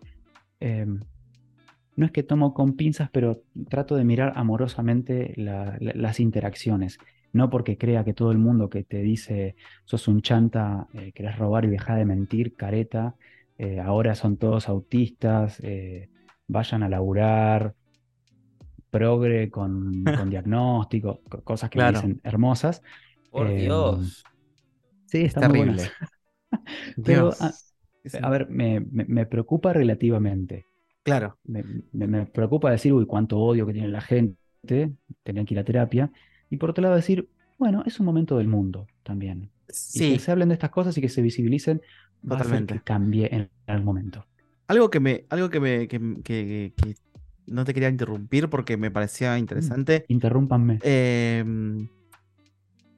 eh, 0.60 0.86
no 1.96 2.06
es 2.06 2.12
que 2.12 2.22
tomo 2.22 2.54
con 2.54 2.76
pinzas, 2.76 3.10
pero 3.12 3.42
trato 3.68 3.96
de 3.96 4.04
mirar 4.04 4.32
amorosamente 4.36 5.34
la- 5.36 5.76
la- 5.80 5.92
las 5.94 6.20
interacciones. 6.20 6.98
No 7.32 7.50
porque 7.50 7.78
crea 7.78 8.04
que 8.04 8.14
todo 8.14 8.30
el 8.32 8.38
mundo 8.38 8.68
que 8.70 8.84
te 8.84 8.98
dice 9.02 9.56
sos 9.84 10.08
un 10.08 10.22
chanta, 10.22 10.86
eh, 10.94 11.12
querés 11.12 11.36
robar 11.38 11.64
y 11.64 11.68
dejar 11.68 11.98
de 11.98 12.04
mentir, 12.06 12.56
careta, 12.56 13.14
eh, 13.58 13.80
ahora 13.80 14.14
son 14.14 14.36
todos 14.38 14.68
autistas, 14.68 15.60
eh, 15.62 16.08
vayan 16.46 16.82
a 16.82 16.88
laburar, 16.88 17.74
progre 18.90 19.50
con, 19.50 20.04
con 20.14 20.30
diagnóstico, 20.30 21.22
co- 21.28 21.42
cosas 21.42 21.70
que 21.70 21.78
me 21.78 21.88
dicen 21.88 22.20
hermosas. 22.24 22.82
Por 23.30 23.48
Eh, 23.48 23.56
Dios. 23.56 24.24
Sí, 25.12 25.22
Es 25.24 25.36
está 25.36 25.42
muy 25.42 25.60
terrible. 25.60 25.92
Pero, 27.04 27.36
ah, 27.40 27.54
A 28.22 28.30
ver, 28.30 28.48
me, 28.50 28.80
me- 28.80 29.04
me 29.06 29.26
preocupa 29.26 29.72
relativamente. 29.72 30.66
claro. 31.02 31.38
Me, 31.44 31.64
me- 31.92 32.06
me 32.08 32.26
preocupa 32.26 32.70
decir, 32.70 32.92
uy, 32.92 33.06
cuánto 33.06 33.38
odio 33.38 33.66
que 33.66 33.72
tiene 33.74 33.88
la 33.88 34.00
gente, 34.02 34.36
tener 35.24 35.46
que 35.46 35.54
ir 35.54 35.60
a 35.60 35.64
terapia. 35.64 36.12
Y 36.50 36.56
por 36.58 36.70
otro 36.70 36.82
lado 36.82 36.96
decir, 36.96 37.28
bueno, 37.58 37.82
es 37.86 38.00
un 38.00 38.06
momento 38.06 38.38
del 38.38 38.48
mundo 38.48 38.86
también. 39.04 39.50
Y 39.92 40.02
Sí, 40.02 40.14
que 40.14 40.18
se 40.20 40.32
hablen 40.32 40.48
de 40.50 40.54
estas 40.54 40.70
cosas 40.70 40.96
y 40.98 41.00
que 41.02 41.08
se 41.08 41.22
visibilicen, 41.22 41.82
Totalmente. 42.28 42.74
que 42.74 42.82
cambie 42.82 43.34
en 43.34 43.50
algún 43.66 43.86
momento. 43.86 44.26
algo 44.68 44.90
que 44.90 45.00
me, 45.00 45.26
algo 45.30 45.50
que 45.50 45.60
me, 45.60 45.88
que, 45.88 45.98
que- 46.24 46.72
que 46.76 46.94
no 47.46 47.64
te 47.64 47.74
quería 47.74 47.88
interrumpir 47.88 48.48
porque 48.48 48.76
me 48.76 48.90
parecía 48.90 49.38
interesante. 49.38 50.06
Interrúmpanme. 50.14 50.78
Eh, 50.80 51.44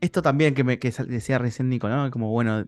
esto 0.04 0.22
también 0.22 0.54
que 0.54 0.64
me 0.64 0.78
que 0.78 0.90
decía 1.08 1.38
recién 1.38 1.68
Nico, 1.68 1.88
¿no? 1.88 2.10
Como 2.10 2.30
bueno, 2.30 2.66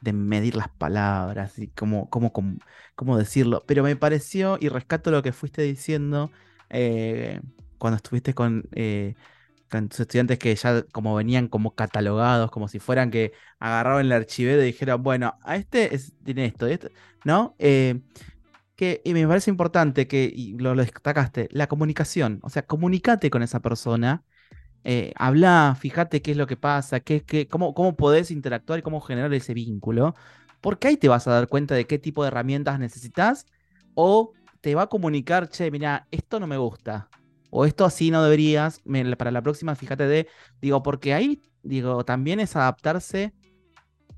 de 0.00 0.12
medir 0.12 0.56
las 0.56 0.68
palabras 0.70 1.58
y 1.58 1.68
cómo, 1.68 2.08
cómo, 2.10 2.32
cómo, 2.32 2.58
cómo 2.94 3.18
decirlo. 3.18 3.64
Pero 3.66 3.82
me 3.82 3.96
pareció, 3.96 4.58
y 4.60 4.68
rescato 4.68 5.10
lo 5.10 5.22
que 5.22 5.32
fuiste 5.32 5.62
diciendo 5.62 6.30
eh, 6.70 7.40
cuando 7.78 7.96
estuviste 7.96 8.34
con, 8.34 8.68
eh, 8.72 9.14
con 9.70 9.88
tus 9.88 10.00
estudiantes 10.00 10.38
que 10.38 10.54
ya 10.56 10.82
como 10.92 11.14
venían 11.16 11.48
como 11.48 11.74
catalogados, 11.74 12.50
como 12.50 12.68
si 12.68 12.78
fueran 12.80 13.10
que 13.10 13.32
agarraban 13.58 14.06
el 14.06 14.12
archivero 14.12 14.62
y 14.62 14.66
dijeron, 14.66 15.02
bueno, 15.02 15.38
a 15.44 15.56
este 15.56 15.94
es- 15.94 16.14
tiene 16.24 16.46
esto, 16.46 16.66
esto", 16.66 16.88
¿no? 17.24 17.56
Eh, 17.58 18.00
que, 18.76 19.02
y 19.04 19.14
me 19.14 19.26
parece 19.28 19.50
importante 19.50 20.08
que, 20.08 20.30
y 20.34 20.54
lo, 20.58 20.74
lo 20.74 20.82
destacaste, 20.82 21.48
la 21.52 21.68
comunicación. 21.68 22.40
O 22.42 22.50
sea, 22.50 22.66
comunicate 22.66 23.30
con 23.30 23.42
esa 23.42 23.60
persona 23.60 24.24
eh, 24.88 25.12
habla, 25.16 25.76
fíjate 25.80 26.22
qué 26.22 26.30
es 26.30 26.36
lo 26.36 26.46
que 26.46 26.56
pasa, 26.56 27.00
qué, 27.00 27.24
qué- 27.24 27.48
cómo, 27.48 27.74
cómo 27.74 27.96
podés 27.96 28.30
interactuar 28.30 28.78
y 28.78 28.82
cómo 28.82 29.00
generar 29.00 29.34
ese 29.34 29.52
vínculo, 29.52 30.14
porque 30.60 30.86
ahí 30.86 30.96
te 30.96 31.08
vas 31.08 31.26
a 31.26 31.32
dar 31.32 31.48
cuenta 31.48 31.74
de 31.74 31.86
qué 31.88 31.98
tipo 31.98 32.22
de 32.22 32.28
herramientas 32.28 32.78
necesitas 32.78 33.46
o 33.94 34.32
te 34.60 34.76
va 34.76 34.82
a 34.82 34.86
comunicar, 34.86 35.48
che, 35.48 35.72
mira, 35.72 36.06
esto 36.12 36.38
no 36.38 36.46
me 36.46 36.56
gusta, 36.56 37.08
o 37.50 37.64
esto 37.66 37.84
así 37.84 38.12
no 38.12 38.22
deberías, 38.22 38.80
para 39.18 39.32
la 39.32 39.42
próxima 39.42 39.74
fíjate 39.74 40.06
de, 40.06 40.28
digo, 40.60 40.84
porque 40.84 41.14
ahí, 41.14 41.42
digo, 41.64 42.04
también 42.04 42.38
es 42.38 42.54
adaptarse 42.54 43.34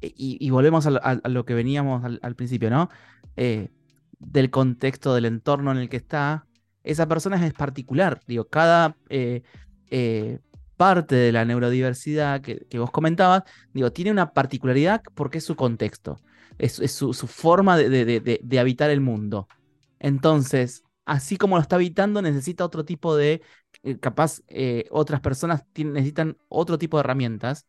e- 0.02 0.12
y, 0.16 0.50
volvemos 0.50 0.86
a 0.86 1.14
lo, 1.28 1.44
que 1.46 1.54
veníamos 1.54 2.04
al, 2.04 2.36
principio, 2.36 2.68
¿no? 2.68 2.90
Eh, 3.36 3.70
del 4.18 4.50
contexto, 4.50 5.14
del 5.14 5.24
entorno 5.24 5.72
en 5.72 5.78
el 5.78 5.88
que 5.88 5.96
está, 5.96 6.46
esa 6.84 7.06
persona 7.08 7.44
es 7.46 7.54
particular, 7.54 8.20
digo, 8.26 8.44
cada... 8.48 8.96
eh, 9.08 9.42
eh, 9.90 10.40
parte 10.78 11.16
de 11.16 11.32
la 11.32 11.44
neurodiversidad 11.46 12.42
que, 12.42 12.66
vos 12.80 12.92
comentabas, 12.92 13.44
digo, 13.74 13.92
tiene 13.92 14.12
una 14.12 14.32
particularidad 14.34 15.02
porque 15.16 15.38
es 15.40 15.44
su 15.44 15.56
contexto, 15.56 16.18
es, 16.58 16.74
su, 16.94 17.14
forma 17.28 17.76
de, 17.78 17.90
de- 17.90 18.06
de- 18.06 18.40
de- 18.42 18.58
habitar 18.60 18.90
el 18.90 19.02
mundo. 19.02 19.48
Entonces, 20.00 20.84
así 21.06 21.36
como 21.38 21.56
lo 21.56 21.62
está 21.62 21.76
habitando, 21.76 22.22
necesita 22.22 22.64
otro 22.64 22.84
tipo 22.86 23.16
de, 23.16 23.42
eh, 23.84 23.98
capaz, 24.00 24.42
eh, 24.48 24.86
otras 24.92 25.20
personas 25.22 25.64
necesitan 25.76 26.38
otro 26.48 26.78
tipo 26.78 26.98
de 26.98 27.02
herramientas 27.02 27.66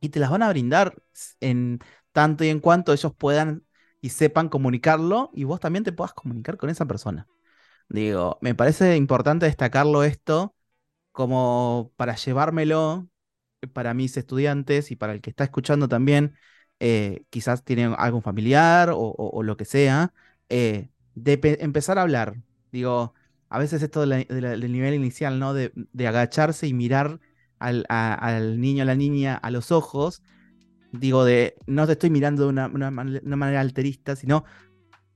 y 0.00 0.10
te 0.10 0.20
las 0.20 0.30
van 0.30 0.42
a 0.42 0.50
brindar 0.50 0.94
en 1.40 1.80
tanto 2.12 2.44
y 2.44 2.48
en 2.48 2.60
cuanto 2.60 2.92
ellos 2.92 3.14
puedan 3.16 3.64
y 4.00 4.10
sepan 4.10 4.48
comunicarlo 4.48 5.30
y 5.34 5.44
vos 5.44 5.60
también 5.60 5.84
te 5.84 5.92
puedas 5.92 6.12
comunicar 6.14 6.56
con 6.56 6.70
esa 6.70 6.86
persona. 6.86 7.26
Digo, 7.88 8.38
me 8.42 8.54
parece 8.54 8.96
importante 8.96 9.46
destacarlo 9.46 10.04
esto 10.04 10.54
como 11.14 11.92
para 11.96 12.16
llevármelo 12.16 13.08
para 13.72 13.94
mis 13.94 14.16
estudiantes 14.16 14.90
y 14.90 14.96
para 14.96 15.12
el 15.14 15.20
que 15.22 15.30
está 15.30 15.44
escuchando 15.44 15.88
también, 15.88 16.34
eh, 16.80 17.24
quizás 17.30 17.64
tiene 17.64 17.86
algún 17.98 18.22
familiar 18.22 18.90
o, 18.90 18.98
o- 18.98 19.30
o 19.38 19.42
lo 19.42 19.56
que 19.56 19.64
sea, 19.64 20.12
eh, 20.48 20.90
de 21.14 21.38
pe- 21.38 21.62
empezar 21.64 21.98
a 21.98 22.02
hablar. 22.02 22.36
Digo, 22.72 23.14
a 23.48 23.58
veces 23.58 23.82
esto 23.82 24.00
de 24.00 24.06
la- 24.06 24.18
de 24.18 24.40
la- 24.42 24.50
del 24.56 24.72
nivel 24.72 24.94
inicial, 24.94 25.38
¿no? 25.38 25.54
De, 25.54 25.72
de 25.74 26.06
agacharse 26.08 26.66
y 26.68 26.74
mirar 26.74 27.20
al, 27.58 27.86
a- 27.88 28.14
al 28.14 28.60
niño, 28.60 28.82
a 28.82 28.86
la 28.86 28.94
niña 28.96 29.34
a 29.36 29.50
los 29.50 29.72
ojos, 29.72 30.22
digo, 30.92 31.24
de 31.24 31.56
no 31.66 31.86
te 31.86 31.92
estoy 31.94 32.10
mirando 32.10 32.44
de 32.44 32.48
una, 32.50 32.66
una 32.68 32.88
una 32.90 33.36
manera 33.36 33.60
alterista, 33.60 34.16
sino 34.16 34.44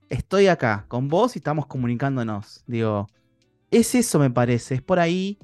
estoy 0.09 0.47
acá 0.49 0.87
con 0.89 1.09
vos 1.09 1.37
y 1.37 1.39
estamos 1.41 1.67
comunicándonos. 1.67 2.63
Digo, 2.67 3.09
es 3.71 3.95
eso 3.95 4.19
me 4.19 4.31
parece, 4.31 4.77
es 4.77 4.83
por 4.83 4.99
ahí 5.01 5.39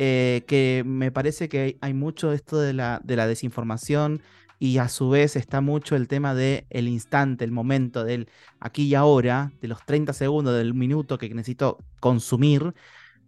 eh, 0.00 0.44
que 0.46 0.84
me 0.86 1.10
parece 1.10 1.48
que 1.48 1.76
hay, 1.80 1.92
mucho 1.92 2.32
esto 2.32 2.60
de 2.60 2.72
la, 2.72 3.00
de 3.02 3.16
la 3.16 3.26
desinformación 3.26 4.22
y 4.60 4.78
a 4.78 4.88
su 4.88 5.10
vez 5.10 5.34
está 5.34 5.60
mucho 5.60 5.96
el 5.96 6.06
tema 6.06 6.34
del 6.36 6.66
el 6.70 6.86
instante, 6.86 7.44
el 7.44 7.50
momento, 7.50 8.04
del 8.04 8.28
aquí 8.60 8.84
y 8.84 8.94
ahora, 8.94 9.52
de 9.60 9.66
los 9.66 9.84
30 9.84 10.12
segundos, 10.12 10.56
del 10.56 10.72
minuto 10.72 11.18
que 11.18 11.28
necesito 11.34 11.78
consumir, 11.98 12.74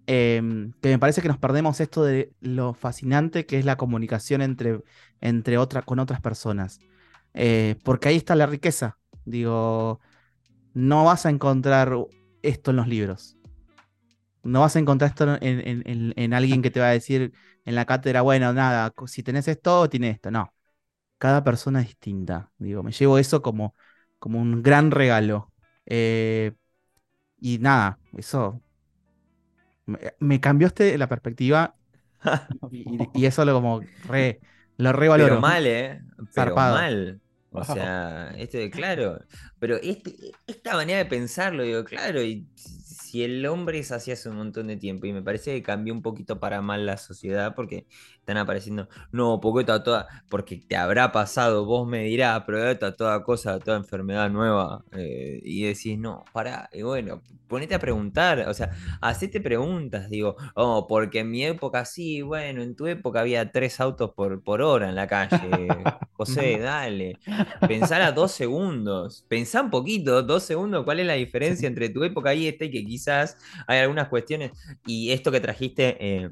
em, 0.06 0.72
que 0.80 0.90
me 0.90 0.98
parece 1.00 1.22
que 1.22 1.28
nos 1.28 1.38
perdemos 1.38 1.80
esto 1.80 2.04
de 2.04 2.32
lo 2.40 2.72
fascinante 2.74 3.46
que 3.46 3.58
es 3.58 3.64
la 3.64 3.76
comunicación 3.76 4.40
entre, 4.40 4.80
entre 5.20 5.56
con 5.84 5.98
otras 5.98 6.20
personas. 6.20 6.78
Eh, 7.34 7.76
porque 7.84 8.08
ahí 8.08 8.16
está 8.16 8.36
la 8.36 8.46
riqueza. 8.46 8.98
Digo, 9.24 10.00
no 10.74 11.04
vas 11.04 11.26
a 11.26 11.30
encontrar 11.30 11.96
esto 12.42 12.70
en 12.70 12.76
los 12.76 12.88
libros. 12.88 13.39
No 14.42 14.60
vas 14.60 14.76
a 14.76 14.78
encontrar 14.78 15.10
esto 15.10 15.24
en, 15.40 15.60
en- 15.68 15.82
en- 15.86 16.12
en 16.16 16.34
alguien 16.34 16.62
que 16.62 16.70
te 16.70 16.80
va 16.80 16.88
a 16.88 16.90
decir 16.92 17.32
en 17.64 17.74
la 17.74 17.84
cátedra, 17.86 18.22
bueno, 18.22 18.52
nada, 18.52 18.92
si 19.06 19.22
tenés 19.22 19.48
esto, 19.48 19.88
tiene 19.88 20.10
esto. 20.10 20.30
No. 20.30 20.52
Cada 21.18 21.44
persona 21.44 21.80
es 21.82 21.88
distinta. 21.88 22.52
Digo, 22.58 22.82
me 22.82 22.92
llevo 22.92 23.18
eso 23.18 23.42
como, 23.42 23.76
como 24.18 24.40
un 24.40 24.62
gran 24.62 24.90
regalo. 24.92 25.52
Eh, 25.86 26.52
y 27.40 27.58
nada, 27.58 28.00
eso 28.16 28.62
me, 29.86 29.98
me 30.20 30.40
cambió 30.40 30.68
este, 30.68 30.96
la 30.98 31.08
perspectiva 31.08 31.76
y, 32.70 33.10
eso 33.26 33.44
lo 33.44 33.54
como 33.54 33.88
re, 34.04 34.40
lo 34.78 34.92
revaloro. 34.92 35.36
Pero 35.36 35.40
mal, 35.40 35.66
¿eh? 35.66 36.00
Pero 36.32 36.60
mal. 36.60 37.20
O 37.52 37.64
sea, 37.64 38.32
este, 38.36 38.70
claro. 38.70 39.18
Pero 39.58 39.76
este, 39.76 40.14
esta 40.46 40.74
manera 40.74 40.98
de 41.00 41.06
pensarlo, 41.06 41.62
digo, 41.64 41.84
claro, 41.84 42.22
y 42.22 42.48
si 43.10 43.24
el 43.24 43.44
hombre 43.46 43.80
es 43.80 43.90
así 43.90 44.12
hace 44.12 44.28
un 44.28 44.36
montón 44.36 44.68
de 44.68 44.76
tiempo, 44.76 45.04
y 45.06 45.12
me 45.12 45.20
parece 45.20 45.52
que 45.52 45.62
cambió 45.64 45.92
un 45.92 46.00
poquito 46.00 46.38
para 46.38 46.62
mal 46.62 46.86
la 46.86 46.96
sociedad, 46.96 47.54
porque 47.56 47.86
están 48.20 48.36
apareciendo, 48.36 48.88
no, 49.10 49.40
porque 49.40 49.62
está 49.62 49.82
toda, 49.82 50.06
porque 50.28 50.58
te 50.58 50.76
habrá 50.76 51.10
pasado, 51.10 51.64
vos 51.64 51.88
me 51.88 52.04
dirás, 52.04 52.44
pero 52.46 52.70
está 52.70 52.94
toda 52.94 53.24
cosa, 53.24 53.58
toda 53.58 53.76
enfermedad 53.78 54.30
nueva, 54.30 54.84
eh, 54.92 55.40
y 55.42 55.64
decís, 55.64 55.98
no, 55.98 56.24
pará, 56.32 56.70
y 56.72 56.82
bueno, 56.82 57.20
ponete 57.48 57.74
a 57.74 57.80
preguntar, 57.80 58.48
o 58.48 58.54
sea, 58.54 58.70
hacete 59.00 59.40
preguntas, 59.40 60.08
digo, 60.08 60.36
oh, 60.54 60.86
porque 60.86 61.18
en 61.20 61.32
mi 61.32 61.44
época 61.44 61.84
sí, 61.84 62.22
bueno, 62.22 62.62
en 62.62 62.76
tu 62.76 62.86
época 62.86 63.20
había 63.20 63.50
tres 63.50 63.80
autos 63.80 64.12
por, 64.14 64.40
por 64.44 64.62
hora 64.62 64.88
en 64.88 64.94
la 64.94 65.08
calle, 65.08 65.28
José, 66.12 66.58
dale, 66.60 67.18
pensar 67.66 68.02
a 68.02 68.12
dos 68.12 68.30
segundos, 68.30 69.24
pensá 69.26 69.62
un 69.62 69.70
poquito, 69.70 70.22
dos 70.22 70.44
segundos, 70.44 70.84
cuál 70.84 71.00
es 71.00 71.06
la 71.06 71.14
diferencia 71.14 71.66
entre 71.66 71.88
tu 71.88 72.04
época 72.04 72.32
y 72.34 72.46
esta 72.46 72.66
y 72.66 72.70
que 72.70 72.84
quizás 72.84 72.99
hay 73.66 73.78
algunas 73.80 74.08
cuestiones, 74.08 74.52
y 74.86 75.10
esto 75.12 75.30
que 75.32 75.40
trajiste 75.40 75.96
eh, 76.00 76.30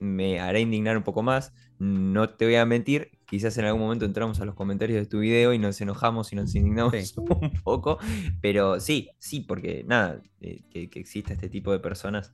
me 0.00 0.40
hará 0.40 0.58
indignar 0.58 0.96
un 0.96 1.02
poco 1.02 1.22
más, 1.22 1.52
no 1.78 2.28
te 2.30 2.44
voy 2.44 2.54
a 2.56 2.66
mentir, 2.66 3.10
quizás 3.26 3.56
en 3.58 3.64
algún 3.64 3.80
momento 3.82 4.04
entramos 4.04 4.40
a 4.40 4.44
los 4.44 4.54
comentarios 4.54 5.00
de 5.00 5.06
tu 5.06 5.18
video 5.20 5.52
y 5.52 5.58
nos 5.58 5.80
enojamos 5.80 6.32
y 6.32 6.36
nos 6.36 6.54
indignamos 6.54 6.92
Sí. 6.92 7.14
un 7.16 7.50
poco, 7.62 7.98
pero 8.40 8.78
sí, 8.80 9.10
sí, 9.18 9.40
porque 9.40 9.84
nada, 9.86 10.20
eh, 10.40 10.62
que, 10.70 10.88
que 10.90 11.00
exista 11.00 11.32
este 11.32 11.48
tipo 11.48 11.72
de 11.72 11.78
personas. 11.80 12.32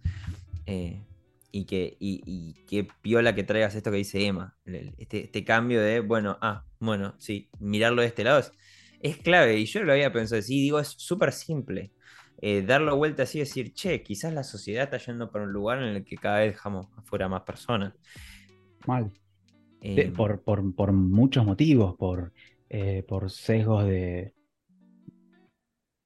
eh, 0.67 1.05
y 1.51 1.65
que, 1.65 1.97
y, 1.99 2.21
y 2.27 2.55
qué 2.67 2.87
piola 3.01 3.35
que 3.35 3.43
traigas 3.43 3.75
esto 3.75 3.91
que 3.91 3.97
dice 3.97 4.27
Emma. 4.27 4.55
Este, 4.67 5.25
este 5.25 5.45
cambio 5.45 5.81
de, 5.81 6.01
bueno, 6.01 6.37
ah, 6.43 6.67
bueno, 6.79 7.15
sí, 7.19 7.49
mirarlo 7.59 8.03
de 8.03 8.09
este 8.09 8.23
lado 8.23 8.41
es, 8.41 8.53
es 9.01 9.17
clave. 9.17 9.59
Y 9.59 9.65
yo 9.65 9.83
lo 9.83 9.93
había 9.93 10.13
pensado 10.13 10.41
así, 10.41 10.61
digo, 10.61 10.79
es 10.79 10.89
súper 10.89 11.33
simple. 11.33 11.91
Eh, 12.41 12.63
darlo 12.63 12.97
vuelta 12.97 13.25
así 13.25 13.39
y 13.39 13.41
decir, 13.43 13.73
che, 13.73 14.03
quizás 14.03 14.33
la 14.33 14.45
sociedad 14.45 14.85
está 14.85 14.99
yendo 14.99 15.31
para 15.31 15.45
un 15.45 15.53
lugar 15.53 15.79
en 15.83 15.97
el 15.97 16.05
que 16.05 16.17
cada 16.17 16.41
vez 16.41 16.53
dejamos 16.53 16.89
afuera 16.97 17.29
más 17.29 17.43
personas. 17.43 17.95
Mal. 18.87 19.11
Eh, 19.81 20.11
por, 20.17 20.43
por- 20.43 20.75
por 20.75 20.93
muchos 20.93 21.45
motivos, 21.45 21.95
por, 21.97 22.33
eh, 22.69 23.05
por 23.07 23.31
sesgos 23.31 23.85
de. 23.87 24.35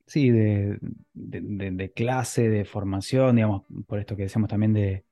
Sí, 0.06 0.30
de, 0.30 0.78
de- 1.14 1.40
de- 1.40 1.70
de 1.70 1.92
clase, 1.92 2.48
de 2.50 2.64
formación, 2.66 3.36
digamos, 3.36 3.62
por 3.86 3.98
esto 3.98 4.14
que 4.16 4.24
decíamos 4.24 4.50
también 4.50 4.74
de, 4.74 5.04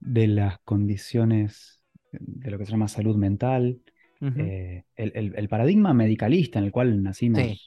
de 0.00 0.28
las 0.28 0.58
condiciones 0.60 1.82
de 2.12 2.50
lo 2.50 2.58
que 2.58 2.66
se 2.66 2.72
llama 2.72 2.88
salud 2.88 3.16
mental. 3.16 3.80
Eh, 4.20 4.84
el, 4.94 5.12
el- 5.16 5.34
el 5.36 5.48
paradigma 5.48 5.92
medicalista 5.94 6.60
en 6.60 6.66
el 6.66 6.70
cual 6.72 7.02
nacimos 7.02 7.40
Sí. 7.42 7.60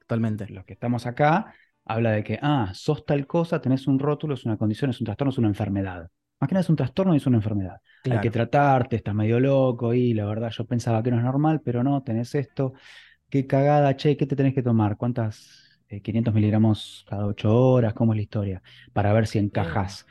totalmente. 0.00 0.46
Los 0.48 0.66
que 0.66 0.74
estamos 0.74 1.06
acá 1.06 1.54
habla 1.84 2.12
de 2.12 2.24
que, 2.24 2.38
ah, 2.42 2.70
sos 2.74 3.04
tal 3.04 3.26
cosa, 3.26 3.60
tenés 3.60 3.86
un 3.86 3.98
rótulo, 3.98 4.34
es 4.34 4.44
una 4.44 4.56
condición, 4.56 4.90
es 4.90 5.00
un 5.00 5.06
trastorno, 5.06 5.30
es 5.30 5.38
una 5.38 5.48
enfermedad. 5.48 6.10
Más 6.40 6.48
que 6.48 6.54
nada 6.54 6.62
es 6.62 6.70
un 6.70 6.76
trastorno 6.76 7.14
y 7.14 7.18
es 7.18 7.26
una 7.26 7.36
enfermedad. 7.36 7.80
Hay 8.10 8.20
que 8.20 8.30
tratarte, 8.30 8.96
estás 8.96 9.14
medio 9.14 9.38
loco 9.38 9.94
y 9.94 10.12
la 10.12 10.26
verdad 10.26 10.50
yo 10.50 10.64
pensaba 10.64 11.02
que 11.02 11.10
no 11.10 11.18
es 11.18 11.22
normal, 11.24 11.60
pero 11.64 11.84
no, 11.84 12.02
tenés 12.02 12.34
esto. 12.34 12.72
Qué 13.28 13.46
cagada, 13.46 13.96
che, 13.96 14.16
¿qué 14.16 14.26
te 14.26 14.34
tenés 14.34 14.54
que 14.54 14.62
tomar? 14.62 14.96
¿Cuántas? 14.96 15.80
500 15.88 16.32
eh, 16.32 16.34
miligramos 16.34 17.04
cada 17.08 17.26
8 17.26 17.54
horas, 17.54 17.94
¿cómo 17.94 18.12
es 18.12 18.16
la 18.16 18.22
historia? 18.22 18.62
Para 18.92 19.12
ver 19.12 19.26
si 19.26 19.38
encajas. 19.38 20.06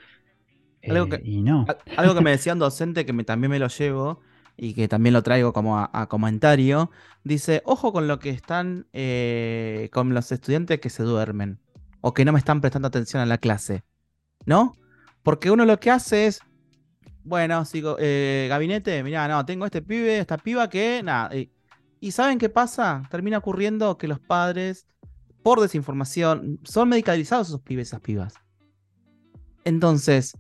algo 0.88 1.09
que, 1.09 1.15
eh, 1.17 1.22
y 1.24 1.41
no. 1.41 1.65
Algo 1.97 2.15
que 2.15 2.22
me 2.22 2.32
decía 2.32 2.53
un 2.53 2.59
docente 2.59 3.05
que 3.05 3.13
me, 3.13 3.24
también 3.24 3.51
me 3.51 3.59
lo 3.59 3.67
llevo 3.67 4.22
y 4.64 4.76
que 4.76 4.88
también 4.88 5.14
lo 5.14 5.24
traigo 5.24 5.53
como 5.53 5.80
a, 5.80 6.07
comentario, 6.07 6.91
dice, 7.24 7.64
ojo 7.66 7.91
con 7.91 8.07
lo 8.07 8.20
que 8.20 8.30
están 8.30 8.86
eh, 8.93 9.89
con 9.91 10.14
los 10.14 10.32
estudiantes 10.32 10.80
que 10.80 10.91
se 10.91 11.01
duermen 11.01 11.57
o 11.99 12.14
que 12.14 12.26
no 12.26 12.32
me 12.32 12.38
están 12.38 12.62
prestando 12.62 12.88
atención 12.88 13.24
a 13.24 13.26
la 13.26 13.39
clase, 13.39 13.84
¿no? 14.45 14.78
Porque 15.24 15.49
uno 15.49 15.66
lo 15.66 15.80
que 15.80 15.89
hace 15.89 16.28
es, 16.28 16.41
bueno, 17.24 17.66
sigo, 17.66 17.97
eh, 17.99 18.45
gabinete, 18.49 19.01
mira, 19.01 19.28
no, 19.28 19.43
tengo 19.47 19.66
este 19.66 19.82
pibe, 19.82 20.20
esta 20.20 20.38
piba 20.38 20.70
que, 20.70 21.01
nada. 21.03 21.36
Y, 21.36 21.51
y, 21.99 22.12
¿saben 22.12 22.38
qué 22.38 22.49
pasa? 22.49 23.01
Termina 23.09 23.39
ocurriendo 23.39 23.97
que 23.97 24.07
los 24.07 24.20
padres, 24.20 24.86
por 25.41 25.59
desinformación, 25.59 26.59
son 26.66 26.88
medicalizados 26.88 27.47
esos 27.47 27.62
pibes, 27.62 27.88
esas 27.88 28.01
pibas. 28.01 28.36
Entonces, 29.66 30.38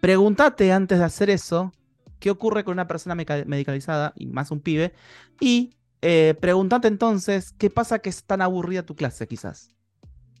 pregúntate 0.00 0.72
antes 0.72 1.00
de 1.00 1.04
hacer 1.04 1.28
eso, 1.28 1.70
qué 2.18 2.30
ocurre 2.30 2.64
con 2.64 2.72
una 2.72 2.86
persona 2.86 3.14
medicalizada, 3.14 4.12
y 4.16 4.26
más 4.26 4.50
un 4.50 4.60
pibe, 4.60 4.92
y 5.40 5.74
eh, 6.02 6.34
pregúntate 6.40 6.88
entonces, 6.88 7.52
¿qué 7.58 7.70
pasa 7.70 7.98
que 7.98 8.08
es 8.10 8.24
tan 8.24 8.42
aburrida 8.42 8.84
tu 8.84 8.94
clase, 8.94 9.26
quizás? 9.26 9.70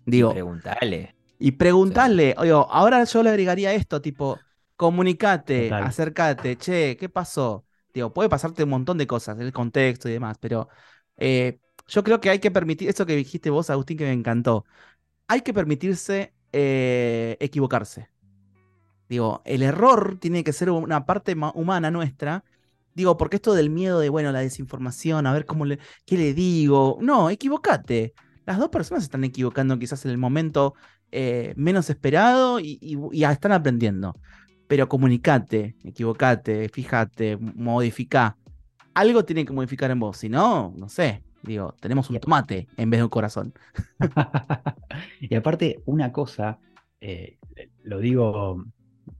Digo. 0.06 0.32
Preguntale. 0.32 1.14
Y 1.40 1.52
preguntarle, 1.52 2.34
oye, 2.38 2.50
ahora 2.50 3.04
yo 3.04 3.22
le 3.22 3.30
agregaría 3.30 3.72
esto, 3.72 4.02
tipo, 4.02 4.38
comunicate, 4.76 5.72
acércate, 5.72 6.56
che, 6.56 6.96
¿qué 6.96 7.08
pasó? 7.08 7.64
Digo, 7.94 8.12
puede 8.12 8.28
pasarte 8.28 8.64
un 8.64 8.70
montón 8.70 8.98
de 8.98 9.06
cosas, 9.06 9.38
el 9.38 9.52
contexto 9.52 10.08
y 10.08 10.12
demás, 10.12 10.36
pero 10.40 10.68
eh, 11.16 11.60
yo 11.86 12.02
creo 12.02 12.20
que 12.20 12.30
hay 12.30 12.38
que 12.40 12.50
permitir, 12.50 12.88
eso 12.88 13.06
que 13.06 13.14
dijiste 13.14 13.50
vos, 13.50 13.70
Agustín, 13.70 13.98
que 13.98 14.04
me 14.04 14.12
encantó, 14.12 14.64
hay 15.28 15.42
que 15.42 15.54
permitirse 15.54 16.32
eh, 16.52 17.36
equivocarse. 17.40 18.08
Digo, 19.08 19.42
el 19.44 19.62
error 19.62 20.18
tiene 20.20 20.44
que 20.44 20.52
ser 20.52 20.70
una 20.70 21.06
parte 21.06 21.34
humana 21.54 21.90
nuestra. 21.90 22.44
Digo, 22.94 23.16
porque 23.16 23.36
esto 23.36 23.54
del 23.54 23.70
miedo 23.70 24.00
de, 24.00 24.08
bueno, 24.08 24.32
la 24.32 24.40
desinformación, 24.40 25.26
a 25.26 25.32
ver 25.32 25.46
cómo 25.46 25.64
le, 25.64 25.78
qué 26.04 26.16
le 26.16 26.34
digo. 26.34 26.98
No, 27.00 27.30
equivocate. 27.30 28.14
Las 28.44 28.58
dos 28.58 28.68
personas 28.68 29.02
se 29.04 29.06
están 29.06 29.24
equivocando 29.24 29.78
quizás 29.78 30.04
en 30.04 30.10
el 30.10 30.18
momento 30.18 30.74
eh, 31.10 31.54
menos 31.56 31.88
esperado 31.90 32.60
y, 32.60 32.98
están 33.12 33.52
aprendiendo. 33.52 34.16
Pero 34.66 34.88
comunicate, 34.88 35.76
equivocate, 35.84 36.68
fíjate, 36.68 37.38
modifica. 37.38 38.36
Algo 38.94 39.24
tiene 39.24 39.44
que 39.44 39.52
modificar 39.52 39.90
en 39.90 40.00
vos, 40.00 40.18
si 40.18 40.28
no, 40.28 40.74
no 40.76 40.88
sé, 40.88 41.22
digo, 41.42 41.74
tenemos 41.80 42.10
un 42.10 42.18
tomate 42.18 42.68
en 42.76 42.90
vez 42.90 42.98
de 42.98 43.04
un 43.04 43.10
corazón. 43.10 43.54
y 45.20 45.34
aparte, 45.34 45.82
una 45.86 46.12
cosa, 46.12 46.58
eh, 47.00 47.38
lo 47.84 48.00
digo, 48.00 48.64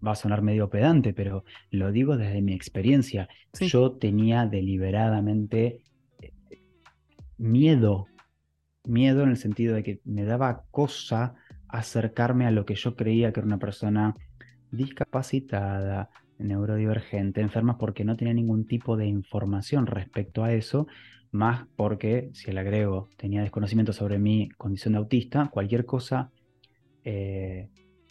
va 0.04 0.12
a 0.12 0.16
sonar 0.16 0.42
medio 0.42 0.68
pedante, 0.68 1.12
pero 1.12 1.44
lo 1.70 1.92
digo 1.92 2.16
desde 2.16 2.42
mi 2.42 2.52
experiencia. 2.52 3.28
Yo 3.60 3.92
tenía 3.92 4.46
deliberadamente 4.46 5.82
eh, 6.20 6.32
miedo, 7.36 8.06
miedo 8.84 9.22
en 9.22 9.30
el 9.30 9.36
sentido 9.36 9.74
de 9.74 9.82
que 9.82 10.00
me 10.04 10.24
daba 10.24 10.64
cosa 10.70 11.34
acercarme 11.68 12.46
a 12.46 12.50
lo 12.50 12.64
que 12.64 12.74
yo 12.74 12.96
creía 12.96 13.32
que 13.32 13.40
era 13.40 13.46
una 13.46 13.58
persona 13.58 14.14
discapacitada, 14.70 16.10
neurodivergente, 16.38 17.40
enferma 17.40 17.78
porque 17.78 18.04
no 18.04 18.16
tenía 18.16 18.34
ningún 18.34 18.66
tipo 18.66 18.96
de 18.96 19.06
información 19.06 19.86
respecto 19.86 20.44
a 20.44 20.52
eso, 20.52 20.86
más 21.30 21.66
porque, 21.76 22.30
si 22.32 22.52
le 22.52 22.60
agrego, 22.60 23.08
tenía 23.16 23.42
desconocimiento 23.42 23.92
sobre 23.92 24.18
mi 24.18 24.48
condición 24.50 24.92
de 24.92 24.98
autista, 24.98 25.48
cualquier 25.52 25.84
cosa 25.84 26.30
eh, 27.04 27.68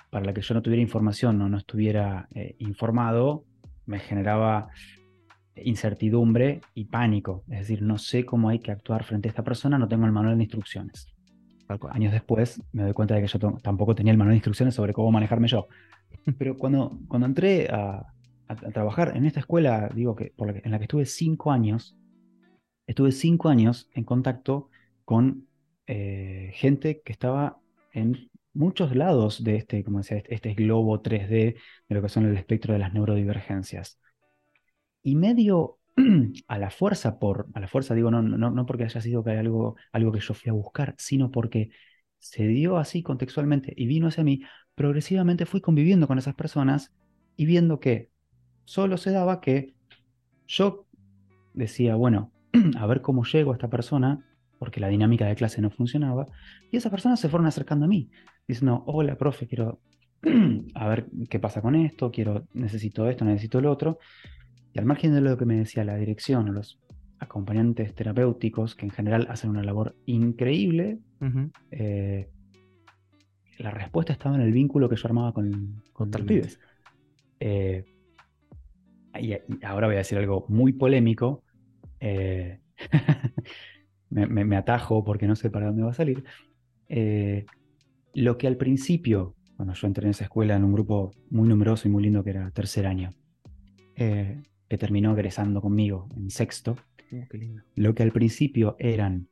para 0.10 0.26
la 0.26 0.34
que 0.34 0.42
yo 0.42 0.54
no 0.54 0.62
tuviera 0.62 0.82
información 0.82 1.42
o 1.42 1.50
no 1.50 1.58
estuviera 1.58 2.28
eh, 2.34 2.56
informado, 2.60 3.46
me 3.86 4.00
generaba 4.00 4.70
incertidumbre 5.64 6.62
y 6.74 6.86
pánico. 6.86 7.44
Es 7.50 7.60
decir, 7.60 7.82
no 7.82 7.98
sé 7.98 8.26
cómo 8.26 8.50
hay 8.50 8.60
que 8.60 8.72
actuar 8.72 9.04
frente 9.04 9.28
a 9.28 9.32
esta 9.32 9.44
persona, 9.44 9.78
no 9.78 9.88
tengo 9.88 10.06
el 10.06 10.12
manual 10.12 10.38
de 10.38 10.44
instrucciones. 10.44 11.08
Años 11.90 12.14
después 12.14 12.62
me 12.72 12.84
doy 12.84 12.94
cuenta 12.94 13.16
de 13.16 13.22
que 13.22 13.28
yo 13.28 13.40
tampoco 13.62 13.94
tenía 13.94 14.12
el 14.12 14.18
manual 14.18 14.34
de 14.34 14.38
instrucciones 14.38 14.76
sobre 14.76 14.94
cómo 14.94 15.12
manejarme 15.12 15.48
yo. 15.48 15.68
Pero 16.38 16.58
cuando, 16.58 16.98
cuando 17.08 17.28
entré 17.28 17.68
a, 17.70 18.06
trabajar 18.74 19.18
en 19.18 19.26
esta 19.26 19.42
escuela, 19.42 19.90
digo 19.94 20.16
que, 20.16 20.32
por 20.34 20.50
en 20.50 20.72
la 20.72 20.78
que 20.78 20.86
estuve 20.86 21.06
cinco 21.06 21.52
años, 21.52 21.98
estuve 22.86 23.12
cinco 23.12 23.50
años 23.50 23.90
en 23.94 24.06
contacto 24.06 24.70
con 25.04 25.48
eh, 25.86 26.52
gente 26.54 27.02
que 27.04 27.12
estaba 27.12 27.58
en 27.92 28.30
muchos 28.58 28.96
lados 28.96 29.44
de 29.44 29.56
este, 29.56 29.84
como 29.84 30.00
decía, 30.00 30.18
este, 30.18 30.34
este 30.34 30.54
globo 30.54 31.02
3D 31.02 31.30
de 31.30 31.96
lo 31.96 32.02
que 32.02 32.10
son 32.10 32.26
el 32.26 32.36
espectro 32.36 32.74
de 32.74 32.80
las 32.80 32.94
neurodivergencias. 32.94 34.00
Y 35.04 35.16
medio 35.16 35.80
a 36.48 36.58
la 36.58 36.70
fuerza, 36.70 37.20
por, 37.20 37.48
a 37.54 37.60
la 37.60 37.68
fuerza 37.68 37.96
digo, 37.96 38.12
no, 38.12 38.22
no, 38.22 38.52
no 38.52 38.66
porque 38.66 38.84
haya 38.84 39.02
sido 39.02 39.24
algo, 39.26 39.76
algo 39.92 40.12
que 40.12 40.20
yo 40.20 40.34
fui 40.34 40.50
a 40.50 40.54
buscar, 40.54 40.96
sino 40.98 41.32
porque 41.32 41.70
se 42.20 42.48
dio 42.48 42.78
así 42.78 43.04
contextualmente 43.04 43.74
y 43.78 43.86
vino 43.86 44.08
hacia 44.08 44.24
mí, 44.24 44.42
progresivamente 44.76 45.46
fui 45.46 45.62
conviviendo 45.62 46.08
con 46.08 46.18
esas 46.18 46.36
personas 46.36 46.94
y 47.36 47.46
viendo 47.46 47.80
que 47.80 48.10
solo 48.66 48.98
se 48.98 49.12
daba 49.12 49.40
que 49.40 49.76
yo 50.48 50.88
decía, 51.54 51.96
bueno, 51.96 52.32
a 52.78 52.86
ver 52.88 53.02
cómo 53.02 53.24
llego 53.24 53.52
a 53.52 53.56
esta 53.56 53.70
persona, 53.70 54.27
porque 54.60 54.80
la 54.80 54.88
dinámica 54.88 55.26
de 55.26 55.36
clase 55.36 55.62
no 55.62 55.70
funcionaba, 55.70 56.28
y 56.72 56.78
esas 56.78 56.92
personas 56.92 57.20
se 57.20 57.30
fueron 57.30 57.48
acercando 57.48 57.86
a 57.86 57.88
mí, 57.88 58.10
diciendo, 58.48 58.84
hola, 58.86 59.18
profe, 59.18 59.48
quiero 59.48 59.80
a 60.76 60.88
ver 60.88 61.08
qué 61.30 61.40
pasa 61.40 61.62
con 61.62 61.76
esto, 61.76 62.12
quiero, 62.12 62.48
necesito 62.54 63.08
esto, 63.10 63.26
necesito 63.26 63.62
lo 63.62 63.72
otro, 63.72 64.00
y 64.74 64.80
al 64.80 64.86
margen 64.86 65.14
de 65.14 65.22
lo 65.22 65.38
que 65.38 65.46
me 65.46 65.56
decía 65.56 65.84
la 65.84 65.96
dirección 65.96 66.50
o 66.50 66.52
los 66.52 66.80
acompañantes 67.20 67.94
terapéuticos, 67.96 68.76
que 68.76 68.86
en 68.86 68.92
general 68.92 69.28
hacen 69.30 69.50
una 69.50 69.64
labor 69.64 69.96
increíble, 70.06 71.00
eh, 71.72 72.30
la 73.58 73.72
respuesta 73.72 74.14
estaba 74.14 74.36
en 74.36 74.42
el 74.42 74.52
vínculo 74.52 74.88
que 74.88 74.96
yo 74.96 75.08
armaba 75.08 75.34
con, 75.34 75.82
con 75.94 76.12
los 76.12 76.22
pibes. 76.22 76.60
Eh, 77.40 77.86
y, 79.20 79.34
ahora 79.66 79.88
voy 79.88 79.96
a 79.96 80.00
decir 80.00 80.18
algo 80.18 80.46
muy 80.48 80.74
polémico. 80.74 81.44
Eh, 82.00 82.60
me, 84.10 84.56
atajo 84.56 85.04
porque 85.04 85.28
no 85.28 85.36
sé 85.36 85.50
para 85.50 85.68
dónde 85.68 85.84
va 85.84 85.92
a 85.92 85.94
salir. 85.94 86.24
lo 88.14 88.38
que 88.38 88.48
al 88.48 88.58
principio, 88.58 89.36
cuando 89.56 89.74
yo 89.74 89.88
entré 89.88 90.06
en 90.06 90.12
esa 90.12 90.26
escuela 90.26 90.56
en 90.56 90.64
un 90.64 90.74
grupo 90.74 91.12
muy 91.30 91.48
numeroso 91.48 91.88
y 91.88 91.92
muy 91.92 92.04
lindo 92.04 92.24
que 92.24 92.32
era 92.32 92.52
tercer 92.52 92.88
año, 92.88 93.12
que 93.96 94.78
terminó 94.78 95.14
egresando 95.14 95.62
conmigo 95.62 96.08
en 96.16 96.30
sexto, 96.30 96.78
oh, 97.12 97.18
lo 97.76 97.96
que 97.96 98.04
al 98.04 98.12
principio 98.12 98.76
eran 98.80 99.28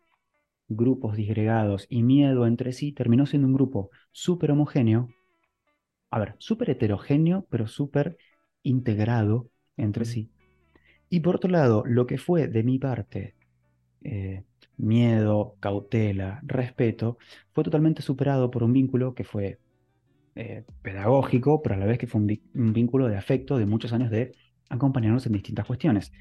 grupos 0.68 1.16
disgregados 1.16 1.86
y 1.90 2.04
miedo 2.04 2.48
entre 2.48 2.72
sí, 2.74 2.92
terminó 2.92 3.26
siendo 3.26 3.48
un 3.48 3.54
grupo 3.54 3.92
súper 4.12 4.52
homogéneo, 4.52 5.10
a 6.10 6.20
ver, 6.20 6.36
súper 6.38 6.72
heterogéneo, 6.72 7.46
pero 7.50 7.68
súper 7.68 8.18
integrado 8.64 9.50
entre 9.78 10.06
sí. 10.06 10.30
Y 11.10 11.20
por 11.20 11.36
otro 11.36 11.50
lado, 11.50 11.84
lo 11.86 12.08
que 12.08 12.18
fue 12.18 12.48
de 12.48 12.64
mi 12.64 12.80
parte 12.80 13.36
eh, 14.04 14.44
miedo, 14.78 15.56
cautela, 15.60 16.42
respeto, 16.44 17.18
fue 17.54 17.64
totalmente 17.64 18.02
superado 18.02 18.52
por 18.52 18.64
un 18.64 18.74
vínculo 18.74 19.14
que 19.14 19.24
fue 19.24 19.60
eh, 20.36 20.64
pedagógico, 20.82 21.62
pero 21.62 21.76
a 21.76 21.78
la 21.78 21.86
vez 21.86 21.98
que 21.98 22.08
fue 22.08 22.22
un, 22.22 22.74
vínculo 22.74 23.08
de 23.08 23.18
afecto 23.18 23.58
de 23.58 23.66
muchos 23.66 23.94
años 23.94 24.12
de 24.12 24.34
acompañarnos 24.70 25.26
en 25.26 25.34
distintas 25.34 25.66
cuestiones. 25.66 26.12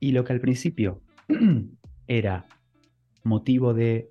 Y 0.00 0.12
lo 0.12 0.24
que 0.24 0.32
al 0.32 0.40
principio 0.40 1.02
era 2.06 2.46
motivo 3.22 3.72
de 3.72 4.10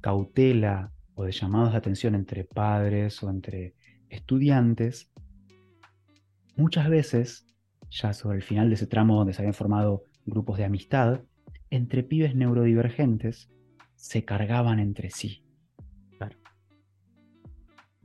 cautela 0.00 0.92
o 1.14 1.24
de 1.24 1.32
llamados 1.32 1.72
de 1.72 1.78
atención 1.78 2.14
entre 2.14 2.44
padres 2.44 3.22
o 3.22 3.30
entre 3.30 3.74
estudiantes, 4.08 5.10
muchas 6.56 6.88
veces, 6.88 7.46
ya 7.90 8.12
sobre 8.12 8.38
el 8.38 8.42
final 8.42 8.68
de 8.68 8.74
ese 8.74 8.86
tramo 8.86 9.16
donde 9.16 9.32
se 9.32 9.42
habían 9.42 9.54
formado 9.54 10.04
grupos 10.26 10.58
de 10.58 10.64
amistad, 10.64 11.22
entre 11.70 12.02
pibes 12.02 12.34
neurodivergentes 12.34 13.50
se 13.94 14.24
cargaban 14.24 14.78
entre 14.78 15.10
sí. 15.10 15.44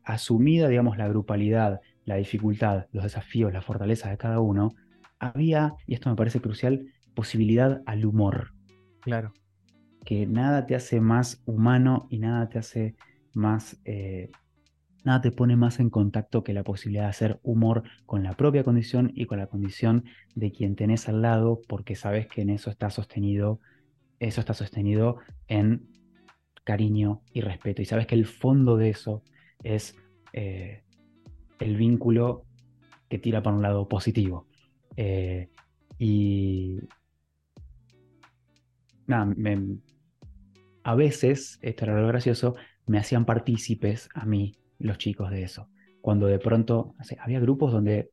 Asumida, 0.03 0.67
digamos, 0.67 0.97
la 0.97 1.07
grupalidad, 1.07 1.81
la 2.03 2.15
dificultad, 2.15 2.85
los 2.91 3.03
desafíos, 3.03 3.51
las 3.51 3.65
fortalezas 3.65 4.11
de 4.11 4.17
cada 4.17 4.39
uno, 4.39 4.75
había, 5.17 5.73
y 5.87 5.95
esto 5.95 6.11
me 6.11 6.15
parece 6.15 6.39
crucial, 6.39 6.93
posibilidad 7.15 7.81
al 7.87 8.05
humor. 8.05 8.53
Claro. 9.01 9.33
que 10.03 10.25
nada 10.27 10.65
te 10.67 10.75
hace 10.75 10.99
más 11.01 11.41
humano 11.45 12.07
y 12.09 12.19
nada 12.19 12.47
te 12.49 12.59
hace 12.59 12.95
más, 13.33 13.79
eh, 13.85 14.29
nada 15.05 15.21
te 15.21 15.31
pone 15.31 15.55
más 15.55 15.79
en 15.79 15.89
contacto 15.89 16.43
que 16.43 16.51
la 16.51 16.63
posibilidad 16.63 17.03
de 17.03 17.09
hacer 17.09 17.39
humor 17.43 17.83
con 18.07 18.23
la 18.23 18.33
propia 18.33 18.63
condición 18.63 19.11
y 19.13 19.25
con 19.25 19.37
la 19.37 19.47
condición 19.47 20.03
de 20.33 20.51
quien 20.51 20.75
tenés 20.75 21.07
al 21.07 21.21
lado, 21.21 21.61
porque 21.67 21.95
sabes 21.95 22.27
que 22.27 22.41
en 22.41 22.49
eso 22.49 22.71
está 22.71 22.89
sostenido, 22.89 23.59
eso 24.19 24.41
está 24.41 24.55
sostenido 24.55 25.17
en 25.47 25.87
cariño 26.63 27.21
y 27.31 27.41
respeto. 27.41 27.83
Y 27.83 27.85
sabes 27.85 28.07
que 28.07 28.15
el 28.15 28.25
fondo 28.25 28.77
de 28.77 28.89
eso 28.89 29.23
es 29.63 29.95
eh, 30.33 30.83
el 31.59 31.77
vínculo 31.77 32.43
que 33.07 33.19
tira 33.19 33.43
para 33.43 33.55
un 33.55 33.61
lado 33.61 33.87
positivo. 33.87 34.47
Eh, 34.97 35.51
y 35.99 36.79
nada, 39.05 39.31
a 40.83 40.95
veces, 40.95 41.59
esto 41.61 41.85
era 41.85 42.01
lo 42.01 42.07
gracioso, 42.07 42.55
me 42.87 42.97
hacían 42.97 43.25
partícipes 43.25 44.09
a 44.15 44.25
mí, 44.25 44.55
los 44.79 44.97
chicos, 44.97 45.29
de 45.31 45.43
eso. 45.43 45.69
Cuando 46.01 46.27
de 46.27 46.39
pronto, 46.39 46.95
había 47.19 47.39
grupos 47.39 47.71
donde, 47.71 48.11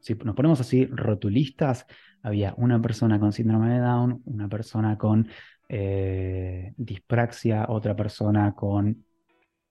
si 0.00 0.14
nos 0.14 0.34
ponemos 0.34 0.60
así 0.60 0.86
rotulistas, 0.86 1.86
había 2.22 2.54
una 2.56 2.80
persona 2.80 3.20
con 3.20 3.32
síndrome 3.32 3.70
de 3.74 3.80
Down, 3.80 4.22
una 4.24 4.48
persona 4.48 4.96
con 4.96 5.28
eh, 5.68 6.72
dispraxia, 6.76 7.66
otra 7.68 7.94
persona 7.94 8.54
con, 8.54 9.04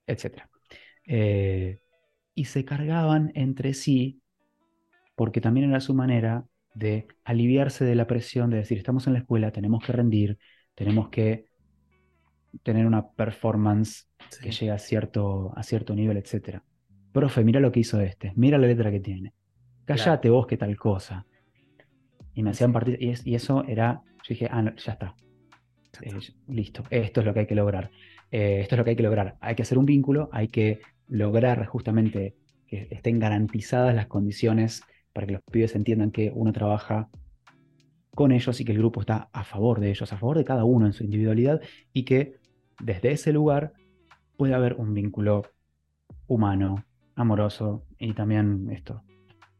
etc. 0.06 0.48
Eh, 1.04 1.78
y 2.34 2.44
se 2.44 2.64
cargaban 2.64 3.32
entre 3.34 3.74
sí, 3.74 4.22
porque 5.16 5.40
también 5.40 5.70
era 5.70 5.80
su 5.80 5.94
manera 5.94 6.44
de 6.74 7.08
aliviarse 7.24 7.84
de 7.84 7.96
la 7.96 8.06
presión 8.06 8.50
de 8.50 8.58
decir, 8.58 8.78
estamos 8.78 9.06
en 9.06 9.14
la 9.14 9.18
escuela, 9.20 9.50
tenemos 9.50 9.84
que 9.84 9.92
rendir, 9.92 10.38
tenemos 10.74 11.08
que 11.08 11.47
tener 12.62 12.86
una 12.86 13.10
performance 13.10 14.08
que 14.40 14.50
llegue 14.50 14.70
a 14.70 14.78
cierto, 14.78 15.52
a 15.56 15.62
cierto 15.62 15.94
nivel, 15.94 16.16
etc. 16.16 16.60
Profe, 17.12 17.44
mira 17.44 17.60
lo 17.60 17.72
que 17.72 17.80
hizo 17.80 18.00
este, 18.00 18.32
mira 18.36 18.58
la 18.58 18.66
letra 18.66 18.90
que 18.90 19.00
tiene. 19.00 19.32
Cállate 19.84 20.28
vos 20.30 20.46
que 20.46 20.56
tal 20.56 20.76
cosa. 20.76 21.26
Y 22.34 22.42
me 22.42 22.50
hacían 22.50 22.72
partir, 22.72 22.98
y, 23.00 23.34
eso 23.34 23.64
era, 23.66 24.02
yo 24.22 24.28
dije, 24.28 24.48
ah, 24.50 24.72
ya 24.76 24.92
está. 24.92 25.14
Eh, 26.02 26.12
listo, 26.48 26.84
esto 26.90 27.20
es 27.20 27.26
lo 27.26 27.34
que 27.34 27.40
hay 27.40 27.46
que 27.46 27.54
lograr. 27.54 27.90
Eh, 28.30 28.60
esto 28.60 28.74
es 28.74 28.78
lo 28.78 28.84
que 28.84 28.90
hay 28.90 28.96
que 28.96 29.02
lograr. 29.02 29.36
Hay 29.40 29.54
que 29.54 29.62
hacer 29.62 29.78
un 29.78 29.86
vínculo, 29.86 30.28
hay 30.32 30.48
que 30.48 30.80
lograr 31.08 31.64
justamente 31.66 32.36
que 32.66 32.86
estén 32.90 33.18
garantizadas 33.18 33.94
las 33.94 34.06
condiciones 34.06 34.82
para 35.12 35.26
que 35.26 35.32
los 35.32 35.42
pibes 35.50 35.74
entiendan 35.74 36.10
que 36.10 36.30
uno 36.34 36.52
trabaja 36.52 37.08
con 38.18 38.32
ellos 38.32 38.60
y 38.60 38.64
que 38.64 38.72
el 38.72 38.78
grupo 38.78 38.98
está 38.98 39.30
a 39.32 39.44
favor 39.44 39.78
de 39.78 39.90
ellos, 39.90 40.12
a 40.12 40.16
favor 40.16 40.36
de 40.36 40.44
cada 40.44 40.64
uno 40.64 40.86
en 40.86 40.92
su 40.92 41.04
individualidad 41.04 41.60
y 41.92 42.04
que 42.04 42.34
desde 42.82 43.12
ese 43.12 43.32
lugar 43.32 43.74
puede 44.36 44.54
haber 44.54 44.74
un 44.74 44.92
vínculo 44.92 45.44
humano, 46.26 46.84
amoroso 47.14 47.84
y 47.96 48.12
también 48.14 48.70
esto, 48.72 49.04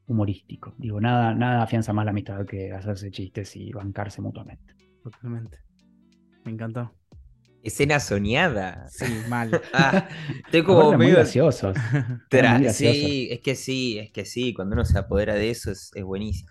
humorístico. 0.08 0.74
Digo, 0.76 1.00
nada, 1.00 1.36
nada 1.36 1.62
afianza 1.62 1.92
más 1.92 2.04
la 2.04 2.10
amistad 2.10 2.44
que 2.46 2.72
hacerse 2.72 3.12
chistes 3.12 3.54
y 3.54 3.70
bancarse 3.70 4.20
mutuamente. 4.20 4.74
Totalmente. 5.04 5.58
Me 6.44 6.50
encantó. 6.50 6.92
Escena 7.62 8.00
soñada. 8.00 8.88
Sí, 8.88 9.04
mal. 9.28 9.52
Ah, 9.72 10.08
estoy 10.46 10.64
como 10.64 10.94
muy 10.94 11.12
graciosos. 11.12 11.76
sí, 12.72 13.28
es 13.30 13.38
que 13.38 13.54
sí, 13.54 14.00
es 14.00 14.10
que 14.10 14.24
sí. 14.24 14.52
Cuando 14.52 14.74
uno 14.74 14.84
se 14.84 14.98
apodera 14.98 15.34
de 15.34 15.48
eso 15.50 15.70
es, 15.70 15.92
buenísimo. 16.02 16.50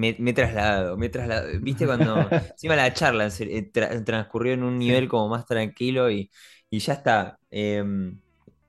Me, 0.00 0.16
me, 0.18 0.30
he 0.30 0.34
trasladado, 0.34 0.96
me 0.96 1.06
he 1.06 1.08
trasladado. 1.10 1.48
Viste 1.60 1.86
cuando 1.86 2.28
encima 2.52 2.76
la 2.76 2.92
charla 2.92 3.28
eh, 3.38 3.70
transcurrió 4.04 4.54
en 4.54 4.62
un 4.62 4.78
nivel 4.78 5.08
como 5.08 5.28
más 5.28 5.46
tranquilo 5.46 6.10
y, 6.10 6.30
ya 6.70 6.94
está. 6.94 7.38
Em, 7.50 8.18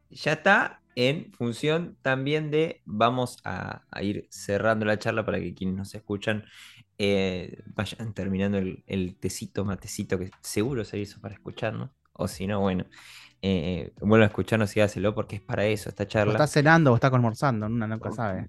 ya 0.09 0.33
está 0.33 0.81
en 0.95 1.31
función 1.31 1.97
también 2.01 2.51
de 2.51 2.81
vamos 2.85 3.37
a, 3.45 3.83
a, 3.89 4.03
ir 4.03 4.27
cerrando 4.29 4.85
la 4.85 4.99
charla 4.99 5.25
para 5.25 5.39
que 5.39 5.53
quienes 5.53 5.77
nos 5.77 5.95
escuchan 5.95 6.43
eh, 7.03 7.63
vayan 7.73 8.13
terminando 8.13 8.59
el, 8.59 9.15
tecito, 9.15 9.65
matecito 9.65 10.19
que 10.19 10.29
seguro 10.41 10.85
se 10.85 10.99
hizo 10.99 11.19
para 11.19 11.33
escucharnos. 11.33 11.89
O 12.13 12.27
si 12.27 12.45
no, 12.45 12.59
bueno, 12.59 12.85
eh, 13.41 13.91
vuelvo 14.01 14.23
a 14.23 14.27
escucharnos 14.27 14.77
y 14.77 14.81
hácelo 14.81 15.15
porque 15.15 15.37
es 15.37 15.41
para 15.41 15.65
eso 15.65 15.89
esta 15.89 16.07
charla. 16.07 16.33
O 16.33 16.35
está 16.35 16.45
cenando 16.45 16.91
o 16.91 16.95
está 16.95 17.09
conmorzando, 17.09 17.65
una 17.65 17.87
nunca 17.87 18.11
sabe. 18.11 18.45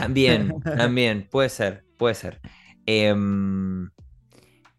También, 0.00 0.52
también, 0.76 1.28
puede 1.30 1.48
ser, 1.48 1.84
puede 1.96 2.14
ser. 2.14 2.40
Em, 2.84 3.90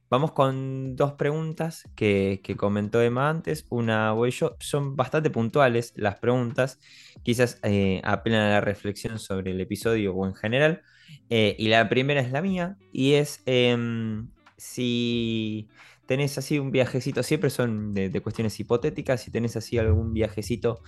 vamos 0.09 0.32
con 0.32 0.95
dos 0.95 1.13
preguntas 1.13 1.84
que, 1.95 2.41
comentó 2.57 3.01
Emma 3.01 3.30
antes. 3.30 3.65
Una 3.70 4.11
voy 4.11 4.32
yo. 4.32 4.55
Son 4.59 4.95
bastante 4.95 5.30
puntuales 5.30 5.93
las 5.95 6.20
preguntas. 6.20 6.80
Quizás 7.24 7.59
eh, 7.63 8.01
apelan 8.03 8.41
a 8.41 8.49
la 8.49 8.61
reflexión 8.61 9.20
sobre 9.20 9.51
el 9.51 9.61
episodio 9.61 10.15
o 10.15 10.26
en 10.26 10.36
general. 10.36 10.82
Eh, 11.30 11.55
y 11.57 11.68
la 11.68 11.89
primera 11.89 12.22
es 12.22 12.32
la 12.32 12.41
mía, 12.41 12.78
y 12.91 13.13
es 13.13 13.41
em, 13.45 14.30
si 14.57 15.70
tenés 16.05 16.38
así 16.38 16.57
un 16.57 16.72
viajecito, 16.72 17.22
siempre 17.22 17.49
son 17.49 17.93
de, 17.93 18.22
cuestiones 18.22 18.59
hipotéticas, 18.59 19.22
si 19.22 19.32
tenés 19.32 19.55
así 19.57 19.78
algún 19.78 20.13
viajecito 20.13 20.82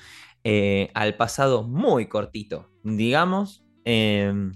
eh, 0.43 0.89
al 0.93 1.15
pasado 1.17 1.63
muy 1.63 2.07
cortito, 2.07 2.71
digamos, 2.83 3.63
em, 3.85 4.53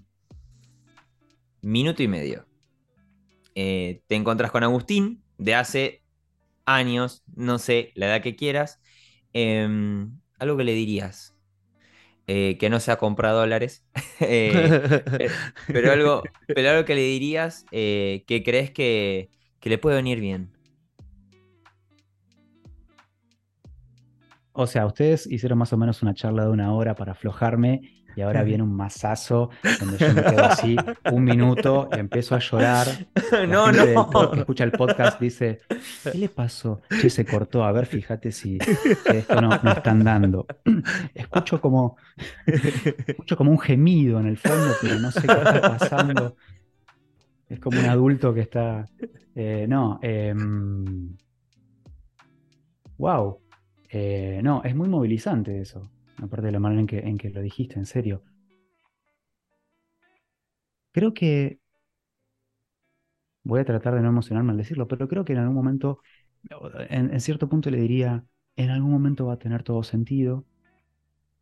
minuto 1.61 2.03
y 2.03 2.07
medio. 2.07 2.45
Eh, 3.55 4.01
te 4.07 4.15
encontrás 4.15 4.51
con 4.51 4.63
Agustín 4.63 5.23
de 5.37 5.55
hace 5.55 6.03
años, 6.65 7.23
no 7.35 7.59
sé, 7.59 7.91
la 7.95 8.07
edad 8.07 8.21
que 8.21 8.35
quieras, 8.35 8.81
em, 9.33 10.19
algo 10.39 10.57
que 10.57 10.63
le 10.63 10.73
dirías. 10.73 11.35
Eh, 12.25 12.57
que 12.57 12.69
no 12.69 12.79
sea 12.79 12.95
comprar 12.95 13.33
dólares, 13.33 13.85
eh, 14.21 15.29
pero, 15.67 15.91
algo, 15.91 16.23
pero 16.47 16.69
algo 16.69 16.85
que 16.85 16.95
le 16.95 17.01
dirías 17.01 17.65
que 17.69 18.43
crees 18.45 18.71
que, 18.71 19.29
que 19.59 19.69
le 19.69 19.77
puede 19.77 19.97
venir 19.97 20.21
bien. 20.21 20.53
O 24.53 24.67
sea, 24.67 24.85
ustedes 24.85 25.25
hicieron 25.25 25.57
más 25.57 25.73
o 25.73 25.77
menos 25.77 26.01
una 26.03 26.13
charla 26.13 26.45
de 26.45 26.51
una 26.51 26.73
hora 26.73 26.95
para 26.95 27.13
aflojarme 27.13 27.81
y 28.15 28.21
ahora 28.21 28.43
viene 28.43 28.63
un 28.63 28.75
masazo 28.75 29.49
donde 29.79 29.97
yo 29.97 30.13
me 30.13 30.23
quedo 30.23 30.43
así 30.43 30.75
un 31.11 31.23
minuto 31.23 31.89
y 31.95 31.99
empiezo 31.99 32.35
a 32.35 32.39
llorar. 32.39 32.87
no, 33.49 33.71
no. 33.71 34.31
que 34.31 34.39
escucha 34.39 34.63
el 34.63 34.71
podcast 34.71 35.19
dice, 35.19 35.61
¿qué 36.03 36.17
le 36.17 36.29
pasó? 36.29 36.81
Che, 37.01 37.09
se 37.09 37.25
cortó, 37.25 37.63
a 37.63 37.71
ver, 37.71 37.85
fíjate 37.85 38.31
si 38.31 38.57
esto 39.05 39.41
no, 39.41 39.49
no 39.61 39.71
están 39.71 40.03
dando. 40.03 40.45
Escucho 41.13 41.59
como, 41.59 41.97
escucho 42.45 43.37
como 43.37 43.51
un 43.51 43.59
gemido 43.59 44.19
en 44.19 44.27
el 44.27 44.37
fondo, 44.37 44.73
pero 44.81 44.99
no 44.99 45.11
sé 45.11 45.21
qué 45.21 45.33
está 45.33 45.77
pasando. 45.77 46.35
Es 47.49 47.59
como 47.59 47.79
un 47.79 47.85
adulto 47.85 48.33
que 48.33 48.41
está... 48.41 48.85
Eh, 49.35 49.65
no, 49.67 49.99
wow. 52.97 53.39
Em, 53.89 53.89
eh, 53.89 54.41
no, 54.43 54.61
es 54.63 54.75
muy 54.75 54.89
movilizante 54.89 55.59
eso 55.59 55.89
aparte 56.21 56.47
de 56.47 56.51
la 56.51 56.59
manera 56.59 56.81
en 56.81 57.17
que, 57.17 57.29
lo 57.29 57.41
dijiste, 57.41 57.79
en 57.79 57.85
serio. 57.85 58.23
Creo 60.91 61.13
que, 61.13 61.59
voy 63.43 63.59
a 63.59 63.65
tratar 63.65 63.95
de 63.95 64.01
no 64.01 64.09
emocionarme 64.09 64.51
al 64.51 64.57
decirlo, 64.57 64.87
pero 64.87 65.07
creo 65.07 65.25
que 65.25 65.33
en 65.33 65.39
algún 65.39 65.55
momento, 65.55 65.99
en, 66.89 67.19
cierto 67.19 67.49
punto 67.49 67.69
le 67.69 67.79
diría, 67.79 68.25
en 68.55 68.69
algún 68.69 68.91
momento 68.91 69.25
va 69.25 69.33
a 69.33 69.39
tener 69.39 69.63
todo 69.63 69.83
sentido. 69.83 70.45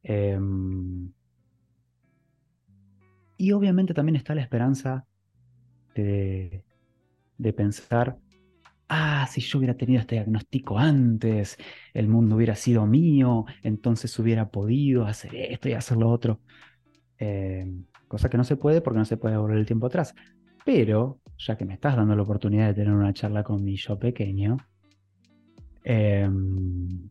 Em, 0.04 1.12
y 3.38 3.52
obviamente 3.52 3.94
también 3.94 4.16
está 4.16 4.36
la 4.36 4.42
esperanza 4.42 5.06
de, 5.96 6.64
de 7.38 7.54
pensar 7.54 8.18
ah, 8.92 9.26
si 9.28 9.40
yo 9.40 9.58
hubiera 9.58 9.76
tenido 9.76 10.02
este 10.02 10.16
diagnóstico 10.16 10.78
antes, 10.78 11.58
el 11.94 12.10
mundo 12.10 12.36
hubiera 12.36 12.56
sido 12.56 12.86
mío, 12.86 13.46
entonces 13.64 14.18
hubiera 14.20 14.50
podido 14.50 15.06
hacer 15.06 15.34
esto 15.34 15.70
y 15.70 15.74
hacer 15.74 15.98
lo 15.98 16.10
otro. 16.10 16.42
Eh, 17.18 17.72
cosa 18.10 18.30
que 18.30 18.38
no 18.38 18.44
se 18.44 18.58
puede 18.58 18.82
porque 18.82 19.00
no 19.00 19.06
se 19.06 19.16
puede 19.16 19.38
volver 19.38 19.58
el 19.58 19.66
tiempo 19.66 19.88
atrás. 19.88 20.14
Pero, 20.66 21.20
ya 21.38 21.58
que 21.58 21.66
me 21.66 21.74
estás 21.76 21.96
dando 21.96 22.16
la 22.16 22.22
oportunidad 22.22 22.68
de 22.68 22.74
tener 22.74 22.94
una 22.94 23.14
charla 23.14 23.44
con 23.44 23.64
mi 23.64 23.78
yo 23.78 23.98
pequeño, 23.98 24.58
em, 25.84 27.10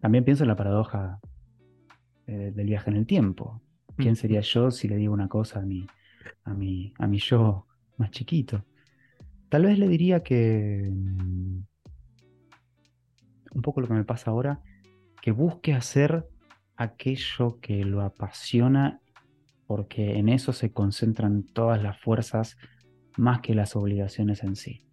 también 0.00 0.24
pienso 0.24 0.42
en 0.44 0.48
la 0.48 0.56
paradoja 0.56 1.20
eh, 2.26 2.52
del 2.54 2.66
viaje 2.66 2.90
en 2.90 2.96
el 2.96 3.06
tiempo. 3.06 3.62
¿Quién 3.96 4.16
sería 4.16 4.40
yo 4.40 4.72
si 4.72 4.88
le 4.88 4.96
digo 4.96 5.14
una 5.14 5.28
cosa 5.28 5.60
a 5.60 5.62
mi, 5.62 5.86
a 6.44 6.52
mi, 6.54 6.92
a 6.98 7.06
mi 7.06 7.18
yo 7.18 7.66
más 7.98 8.10
chiquito. 8.10 8.64
Tal 9.48 9.64
vez 9.64 9.78
le 9.78 9.88
diría 9.88 10.22
que 10.22 10.90
mm, 10.92 11.60
un 13.52 13.62
poco 13.62 13.80
lo 13.80 13.88
que 13.88 13.94
me 13.94 14.04
pasa 14.04 14.30
ahora, 14.30 14.60
que 15.22 15.30
busque 15.30 15.72
hacer 15.72 16.28
aquello 16.76 17.58
que 17.60 17.84
lo 17.84 18.02
apasiona, 18.02 19.00
porque 19.66 20.18
en 20.18 20.28
eso 20.28 20.52
se 20.52 20.72
concentran 20.72 21.42
todas 21.42 21.82
las 21.82 21.98
fuerzas 22.00 22.56
más 23.16 23.40
que 23.40 23.54
las 23.54 23.74
obligaciones 23.76 24.42
en 24.42 24.56
sí. 24.56 24.86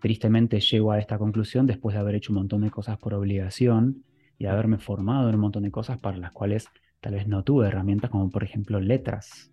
Tristemente 0.00 0.60
llego 0.60 0.92
a 0.92 0.98
esta 0.98 1.18
conclusión 1.18 1.66
después 1.66 1.94
de 1.94 2.00
haber 2.00 2.16
hecho 2.16 2.32
un 2.32 2.38
montón 2.38 2.62
de 2.62 2.70
cosas 2.70 2.98
por 2.98 3.14
obligación 3.14 4.04
y 4.38 4.46
haberme 4.46 4.78
formado 4.78 5.28
en 5.28 5.34
un 5.36 5.40
montón 5.40 5.64
de 5.64 5.70
cosas 5.70 5.98
para 5.98 6.16
las 6.16 6.32
cuales 6.32 6.68
tal 7.00 7.14
vez 7.14 7.26
no 7.26 7.42
tuve 7.42 7.68
herramientas, 7.68 8.10
como 8.10 8.30
por 8.30 8.44
ejemplo 8.44 8.80
letras. 8.80 9.52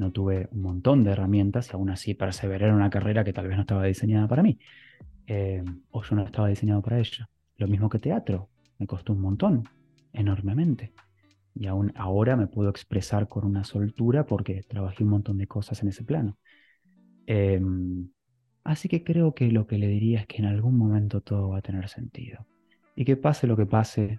No 0.00 0.12
tuve 0.12 0.48
un 0.52 0.62
montón 0.62 1.04
de 1.04 1.10
herramientas 1.10 1.68
y 1.68 1.72
aún 1.74 1.90
así 1.90 2.14
perseveré 2.14 2.68
en 2.68 2.72
una 2.72 2.88
carrera 2.88 3.22
que 3.22 3.34
tal 3.34 3.48
vez 3.48 3.56
no 3.56 3.60
estaba 3.60 3.84
diseñada 3.84 4.26
para 4.26 4.42
mí. 4.42 4.58
Eh, 5.26 5.62
o 5.90 6.02
yo 6.02 6.16
no 6.16 6.24
estaba 6.24 6.48
diseñado 6.48 6.80
para 6.80 6.98
ella. 6.98 7.28
Lo 7.58 7.68
mismo 7.68 7.90
que 7.90 7.98
teatro. 7.98 8.48
Me 8.78 8.86
costó 8.86 9.12
un 9.12 9.20
montón, 9.20 9.68
enormemente. 10.14 10.94
Y 11.54 11.66
aún 11.66 11.92
ahora 11.96 12.34
me 12.34 12.46
puedo 12.46 12.70
expresar 12.70 13.28
con 13.28 13.44
una 13.44 13.62
soltura 13.62 14.24
porque 14.24 14.62
trabajé 14.62 15.04
un 15.04 15.10
montón 15.10 15.36
de 15.36 15.46
cosas 15.46 15.82
en 15.82 15.90
ese 15.90 16.02
plano. 16.02 16.38
Em, 17.26 18.08
así 18.64 18.88
que 18.88 19.04
creo 19.04 19.34
que 19.34 19.52
lo 19.52 19.66
que 19.66 19.76
le 19.76 19.86
diría 19.86 20.20
es 20.20 20.26
que 20.26 20.38
en 20.38 20.46
algún 20.46 20.78
momento 20.78 21.20
todo 21.20 21.50
va 21.50 21.58
a 21.58 21.62
tener 21.62 21.90
sentido. 21.90 22.46
Y 22.96 23.04
que 23.04 23.18
pase 23.18 23.46
lo 23.46 23.54
que 23.54 23.66
pase, 23.66 24.18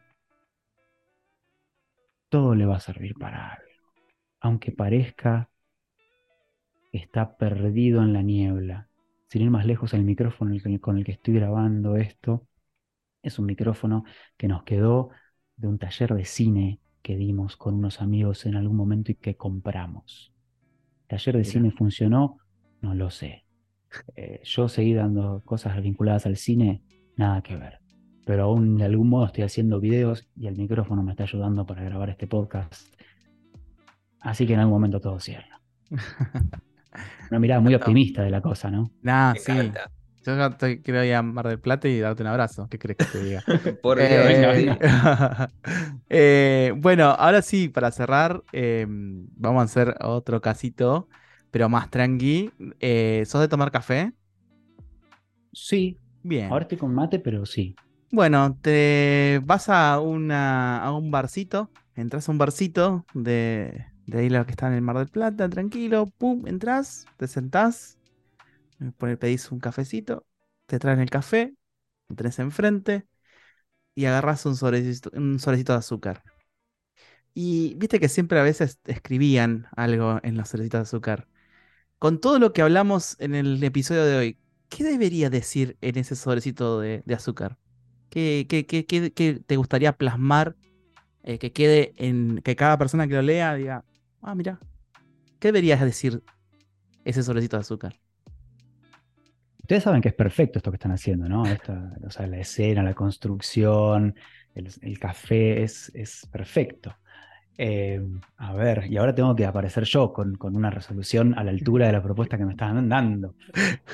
todo 2.30 2.54
le 2.54 2.68
va 2.68 2.76
a 2.76 2.80
servir 2.80 3.16
para 3.16 3.54
algo. 3.54 3.66
Aunque 4.42 4.72
parezca 4.72 5.51
está 6.92 7.38
perdido 7.38 8.02
en 8.02 8.14
la 8.14 8.22
niebla. 8.22 8.90
Sin 9.28 9.44
ir 9.44 9.50
más 9.50 9.66
lejos, 9.66 9.94
el 9.94 10.04
micrófono 10.04 10.56
con 10.82 10.98
el 10.98 11.06
que 11.06 11.14
estoy 11.14 11.36
grabando 11.36 11.96
esto 11.96 12.48
es 13.24 13.40
un 13.40 13.46
micrófono 13.46 14.04
que 14.38 14.48
nos 14.48 14.64
quedó 14.64 15.10
de 15.56 15.68
un 15.68 15.78
taller 15.78 16.14
de 16.14 16.26
cine 16.26 16.80
que 17.02 17.16
dimos 17.16 17.56
con 17.56 17.76
unos 17.76 18.02
amigos 18.02 18.46
en 18.46 18.56
algún 18.56 18.76
momento 18.76 19.12
y 19.12 19.16
que 19.16 19.36
compramos. 19.36 20.34
¿Taller 21.08 21.38
de 21.38 21.44
cine 21.44 21.72
funcionó? 21.72 22.38
No 22.82 22.94
lo 22.94 23.10
sé. 23.10 23.46
Eh, 24.16 24.42
yo 24.44 24.68
seguí 24.68 24.94
dando 24.94 25.42
cosas 25.46 25.82
vinculadas 25.82 26.26
al 26.26 26.38
cine, 26.38 26.84
nada 27.16 27.42
que 27.42 27.56
ver. 27.56 27.80
Pero 28.26 28.44
aún 28.44 28.78
de 28.78 28.86
algún 28.86 29.10
modo 29.10 29.26
estoy 29.26 29.44
haciendo 29.44 29.80
videos 29.80 30.30
y 30.36 30.48
el 30.48 30.56
micrófono 30.56 31.04
me 31.04 31.12
está 31.12 31.24
ayudando 31.24 31.66
para 31.66 31.84
grabar 31.84 32.10
este 32.10 32.28
podcast. 32.28 32.94
Así 34.20 34.46
que 34.46 34.54
en 34.54 34.60
algún 34.60 34.74
momento 34.74 35.02
todo 35.02 35.20
cierra. 35.20 35.62
Una 37.30 37.40
mirada 37.40 37.62
muy 37.62 37.74
optimista 37.76 38.24
de 38.24 38.30
la 38.30 38.42
cosa, 38.42 38.70
¿no? 38.70 38.92
Nah, 39.02 39.36
sí. 39.36 39.72
Yo 40.24 40.38
ya 40.38 40.50
te 40.52 40.82
quiero 40.82 41.04
ir 41.04 41.16
a 41.16 41.24
Mar 41.24 41.48
del 41.48 41.60
Plata 41.60 41.88
y 41.88 42.00
darte 42.00 42.22
un 42.22 42.28
abrazo. 42.28 42.68
¿Qué 42.70 42.78
crees 42.78 42.98
que 42.98 43.06
te 43.06 43.24
diga? 43.24 43.44
Por 43.82 44.00
Eh, 44.00 44.76
eh, 46.10 46.74
bueno, 46.78 47.06
ahora 47.06 47.42
sí, 47.42 47.70
para 47.70 47.92
cerrar, 47.92 48.44
eh, 48.54 48.86
vamos 48.88 49.62
a 49.62 49.66
hacer 49.66 49.96
otro 50.02 50.40
casito, 50.42 51.08
pero 51.50 51.70
más 51.70 51.90
tranqui. 51.90 52.52
Eh, 52.80 53.24
¿sos 53.26 53.42
de 53.42 53.48
tomar 53.48 53.72
café? 53.72 54.14
Sí, 55.54 55.98
Bien. 56.24 56.52
ahora 56.52 56.64
estoy 56.64 56.78
con 56.78 56.94
mate, 56.94 57.20
pero 57.20 57.46
sí. 57.46 57.76
Bueno, 58.12 58.58
te 58.62 59.42
vas 59.44 59.70
a, 59.70 60.00
una, 60.00 60.84
a 60.84 60.94
un 60.94 61.12
barcito, 61.12 61.72
entras 61.96 62.28
a 62.28 62.32
un 62.32 62.38
barcito 62.38 63.06
de, 63.14 63.86
de 64.08 64.20
ahí 64.20 64.30
lo 64.30 64.46
que 64.46 64.52
está 64.52 64.68
en 64.68 64.74
el 64.74 64.82
Mar 64.82 64.98
del 64.98 65.08
Plata, 65.10 65.50
tranquilo, 65.50 66.08
pum, 66.18 66.48
entras, 66.48 67.06
te 67.18 67.28
sentás, 67.28 67.98
eh, 68.82 69.18
pedís 69.18 69.52
un 69.52 69.60
cafecito, 69.60 70.26
te 70.68 70.80
traen 70.80 71.00
el 71.02 71.10
café, 71.10 71.56
lo 72.10 72.16
tenés 72.16 72.40
enfrente 72.40 73.08
y 73.96 74.06
agarras 74.06 74.46
un 74.46 74.56
sobrecito, 74.58 75.12
un 75.16 75.38
de 75.38 75.74
azúcar. 75.74 76.24
Y 77.34 77.76
viste 77.76 78.00
que 78.00 78.10
siempre 78.10 78.40
a 78.40 78.44
veces 78.44 78.80
escribían 78.86 79.68
algo 79.76 80.20
en 80.24 80.36
los 80.38 80.50
sobrecitos 80.50 80.80
de 80.80 80.84
azúcar. 80.84 81.28
Con 82.00 82.22
todo 82.22 82.40
lo 82.40 82.54
que 82.54 82.62
hablamos 82.64 83.18
en 83.20 83.36
el 83.36 83.64
episodio 83.64 84.06
de 84.06 84.18
hoy, 84.18 84.38
¿qué 84.70 84.84
debería 84.86 85.30
decir 85.30 85.78
en 85.82 85.98
ese 85.98 86.16
sobrecito 86.16 86.80
de, 86.82 87.04
azúcar? 87.16 87.58
¿Qué, 88.10 88.48
qué- 88.50 88.66
qué- 88.68 88.86
qué- 88.86 89.14
qué 89.14 89.42
te 89.46 89.58
gustaría 89.58 89.94
plasmar 89.98 90.56
eh, 91.24 91.40
que 91.40 91.52
quede 91.54 91.94
en 91.98 92.42
que 92.44 92.56
cada 92.56 92.78
persona 92.80 93.08
que 93.08 93.16
lo 93.16 93.22
lea 93.24 93.56
diga, 93.56 93.86
ah, 94.22 94.36
mira, 94.36 94.60
¿qué 95.40 95.50
deberías 95.50 95.82
decir 95.82 96.24
ese 97.06 97.24
sobrecito 97.24 97.58
de 97.58 97.62
azúcar? 97.62 98.00
Ustedes 99.60 99.84
saben 99.84 100.02
que 100.02 100.10
es 100.10 100.16
perfecto 100.16 100.60
esto 100.60 100.72
que 100.72 100.76
están 100.76 100.92
haciendo, 100.92 101.30
¿no? 101.30 101.46
Esta- 101.46 101.94
o 102.06 102.10
sea, 102.10 102.28
la 102.28 102.40
escena, 102.40 102.84
la 102.84 102.94
construcción, 102.94 104.16
el, 104.56 104.70
el 104.82 105.00
café 105.00 105.64
es, 105.64 105.92
es 105.96 106.28
perfecto. 106.32 106.94
Eh, 107.58 108.02
a 108.38 108.54
ver, 108.54 108.88
y 108.92 108.98
ahora 108.98 109.14
tengo 109.16 109.36
que 109.36 109.46
aparecer 109.46 109.84
yo 109.86 110.12
con, 110.14 110.36
con 110.36 110.56
una 110.56 110.72
resolución 110.72 111.38
a 111.38 111.44
la 111.44 111.52
altura 111.52 111.88
de 111.88 111.94
la 111.94 112.04
propuesta 112.04 112.38
que 112.38 112.46
me 112.46 112.52
están 112.54 112.90
dando. 112.90 113.36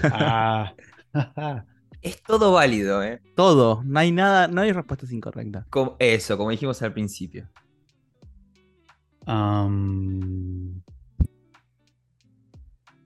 Ah, 0.03 0.73
Es 2.01 2.21
todo 2.23 2.53
válido, 2.53 3.03
¿eh? 3.03 3.21
Todo, 3.35 3.81
no 3.83 3.99
hay 3.99 4.11
nada, 4.11 4.47
no 4.47 4.61
hay 4.61 4.71
respuestas 4.71 5.11
incorrectas. 5.11 5.65
Como- 5.69 5.95
eso, 5.99 6.37
como 6.37 6.51
dijimos 6.51 6.81
al 6.81 6.93
principio. 6.93 7.49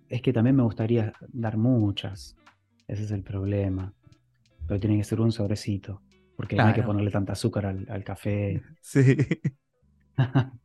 Es 0.10 0.22
que 0.22 0.34
también 0.34 0.56
me 0.56 0.64
gustaría 0.64 1.14
dar 1.30 1.58
muchas. 1.58 2.36
Ese 2.88 3.04
es 3.04 3.12
el 3.12 3.24
problema. 3.24 3.94
Pero 4.68 4.80
tiene 4.80 4.98
que 4.98 5.04
ser 5.04 5.22
un 5.22 5.32
sobrecito. 5.32 6.02
Porque 6.36 6.56
no 6.56 6.66
hay 6.66 6.74
que 6.74 6.84
ponerle 6.84 7.12
tanta 7.12 7.34
azúcar 7.34 7.66
al, 7.66 7.86
al 7.90 8.04
café. 8.04 8.62
Sí. 8.82 9.16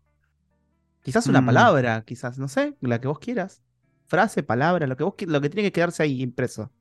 Quizás 1.02 1.26
una 1.28 1.40
Mm. 1.40 1.46
palabra, 1.46 2.02
quizás, 2.04 2.36
no 2.36 2.48
sé, 2.48 2.76
la 2.80 3.00
que 3.00 3.06
vos 3.06 3.20
quieras. 3.20 3.62
Frase, 4.06 4.42
palabra, 4.42 4.88
lo 4.88 4.96
que 4.96 5.04
vos 5.04 5.14
lo 5.26 5.40
que 5.40 5.48
tiene 5.48 5.68
que 5.68 5.72
quedarse 5.72 6.02
ahí 6.02 6.20
impreso. 6.20 6.72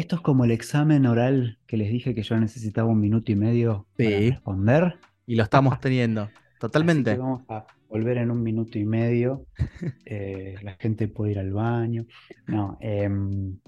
Esto 0.00 0.16
es 0.16 0.22
como 0.22 0.46
el 0.46 0.50
examen 0.50 1.04
oral 1.04 1.58
que 1.66 1.76
les 1.76 1.90
dije 1.92 2.14
que 2.14 2.22
yo 2.22 2.34
necesitaba 2.40 2.88
un 2.88 3.00
minuto 3.00 3.32
y 3.32 3.36
medio 3.36 3.86
para 3.98 4.08
Sí. 4.08 4.30
responder. 4.30 4.98
Y 5.26 5.34
lo 5.36 5.42
estamos 5.42 5.78
teniendo. 5.78 6.30
Totalmente. 6.58 7.16
vamos 7.18 7.42
a 7.50 7.66
volver 7.86 8.16
en 8.16 8.30
un 8.30 8.42
minuto 8.42 8.78
y 8.78 8.86
medio. 8.86 9.44
Eh, 10.06 10.54
la 10.62 10.72
gente 10.76 11.06
puede 11.06 11.32
ir 11.32 11.38
al 11.38 11.52
baño. 11.52 12.06
No, 12.46 12.78
em, 12.80 13.58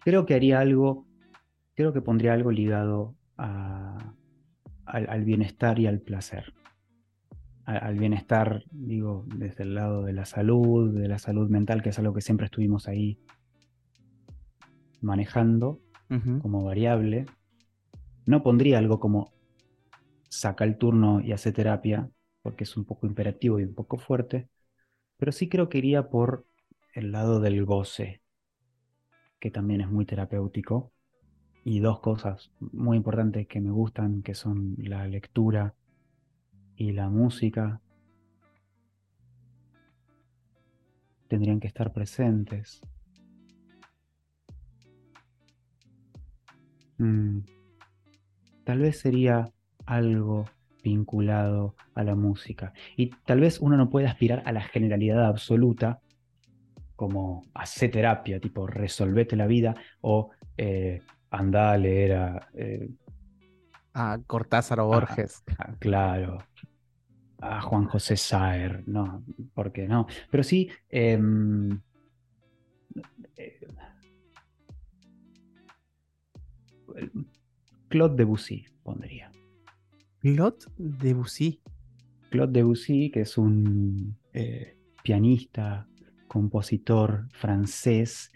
creo 0.00 0.26
que 0.26 0.34
haría 0.34 0.60
algo, 0.60 1.06
creo 1.74 1.92
que 1.92 2.00
pondría 2.00 2.32
algo 2.32 2.50
ligado 2.50 3.16
a- 3.36 4.14
al, 4.86 5.08
al 5.10 5.24
bienestar 5.24 5.78
y 5.78 5.86
al 5.86 6.00
placer. 6.00 6.54
Al, 7.68 7.98
bienestar, 7.98 8.64
digo, 8.70 9.26
desde 9.36 9.64
el 9.64 9.74
lado 9.74 10.02
de 10.02 10.14
la 10.14 10.24
salud, 10.24 10.98
de 10.98 11.06
la 11.06 11.18
salud 11.18 11.50
mental, 11.50 11.82
que 11.82 11.90
es 11.90 11.98
algo 11.98 12.14
que 12.14 12.22
siempre 12.22 12.46
estuvimos 12.46 12.88
ahí 12.88 13.18
manejando 15.02 15.78
como 16.40 16.64
variable. 16.64 17.26
No 18.24 18.42
pondría 18.42 18.78
algo 18.78 18.98
como 19.00 19.34
saca 20.30 20.64
el 20.64 20.78
turno 20.78 21.20
y 21.20 21.32
hace 21.32 21.52
terapia, 21.52 22.08
porque 22.40 22.64
es 22.64 22.74
un 22.74 22.86
poco 22.86 23.06
imperativo 23.06 23.60
y 23.60 23.64
un 23.64 23.74
poco 23.74 23.98
fuerte, 23.98 24.48
pero 25.18 25.30
sí 25.30 25.50
creo 25.50 25.68
que 25.68 25.76
iría 25.76 26.08
por 26.08 26.46
el 26.94 27.12
lado 27.12 27.38
del 27.38 27.66
goce, 27.66 28.22
que 29.40 29.50
también 29.50 29.82
es 29.82 29.90
muy 29.90 30.06
terapéutico. 30.06 30.90
Y 31.64 31.80
dos 31.80 32.00
cosas 32.00 32.50
muy 32.60 32.96
importantes 32.96 33.46
que 33.46 33.60
me 33.60 33.70
gustan, 33.70 34.22
que 34.22 34.34
son 34.34 34.74
la 34.78 35.06
lectura 35.06 35.74
y 36.78 36.92
la 36.92 37.10
música, 37.10 37.82
tendrían 41.28 41.60
que 41.60 41.66
estar 41.66 41.92
presentes. 41.92 42.80
Mm, 46.96 47.40
Tal 48.68 48.80
vez 48.80 48.98
sería 49.00 49.50
algo 49.86 50.44
vinculado 50.84 51.74
a 51.94 52.04
la 52.04 52.14
música. 52.14 52.74
Y 52.98 53.08
tal 53.24 53.40
vez 53.40 53.60
uno 53.60 53.78
no 53.78 53.88
puede 53.88 54.06
aspirar 54.06 54.42
a 54.44 54.52
la 54.52 54.60
generalidad 54.60 55.24
absoluta, 55.24 56.00
como 56.94 57.46
hacer 57.54 57.90
terapia, 57.90 58.40
tipo 58.40 58.66
resolvete 58.66 59.36
la 59.36 59.46
vida, 59.46 59.74
o 60.02 60.32
eh, 60.58 61.00
anda 61.30 61.72
a 61.72 61.78
leer 61.78 62.12
a, 62.12 62.48
eh, 62.52 62.90
A 63.98 64.18
Cortázar 64.26 64.78
o 64.80 64.86
Borges. 64.86 65.42
a- 65.58 65.72
claro, 65.78 66.38
a 67.40 67.60
Juan 67.60 67.84
José 67.86 68.16
Saer, 68.16 68.84
no, 68.86 69.24
¿por 69.54 69.72
qué 69.72 69.88
no? 69.88 70.06
Pero 70.30 70.42
sí, 70.44 70.70
em, 70.88 71.80
eh, 73.36 73.60
Claude 77.88 78.16
Debussy 78.16 78.66
pondría. 78.84 79.32
Claude 80.20 80.58
Debussy. 80.76 81.60
Claude 82.30 82.52
Debussy, 82.52 83.10
que 83.10 83.22
es 83.22 83.36
un 83.38 84.16
eh, 84.32 84.76
pianista, 85.02 85.88
compositor 86.28 87.26
francés, 87.32 88.30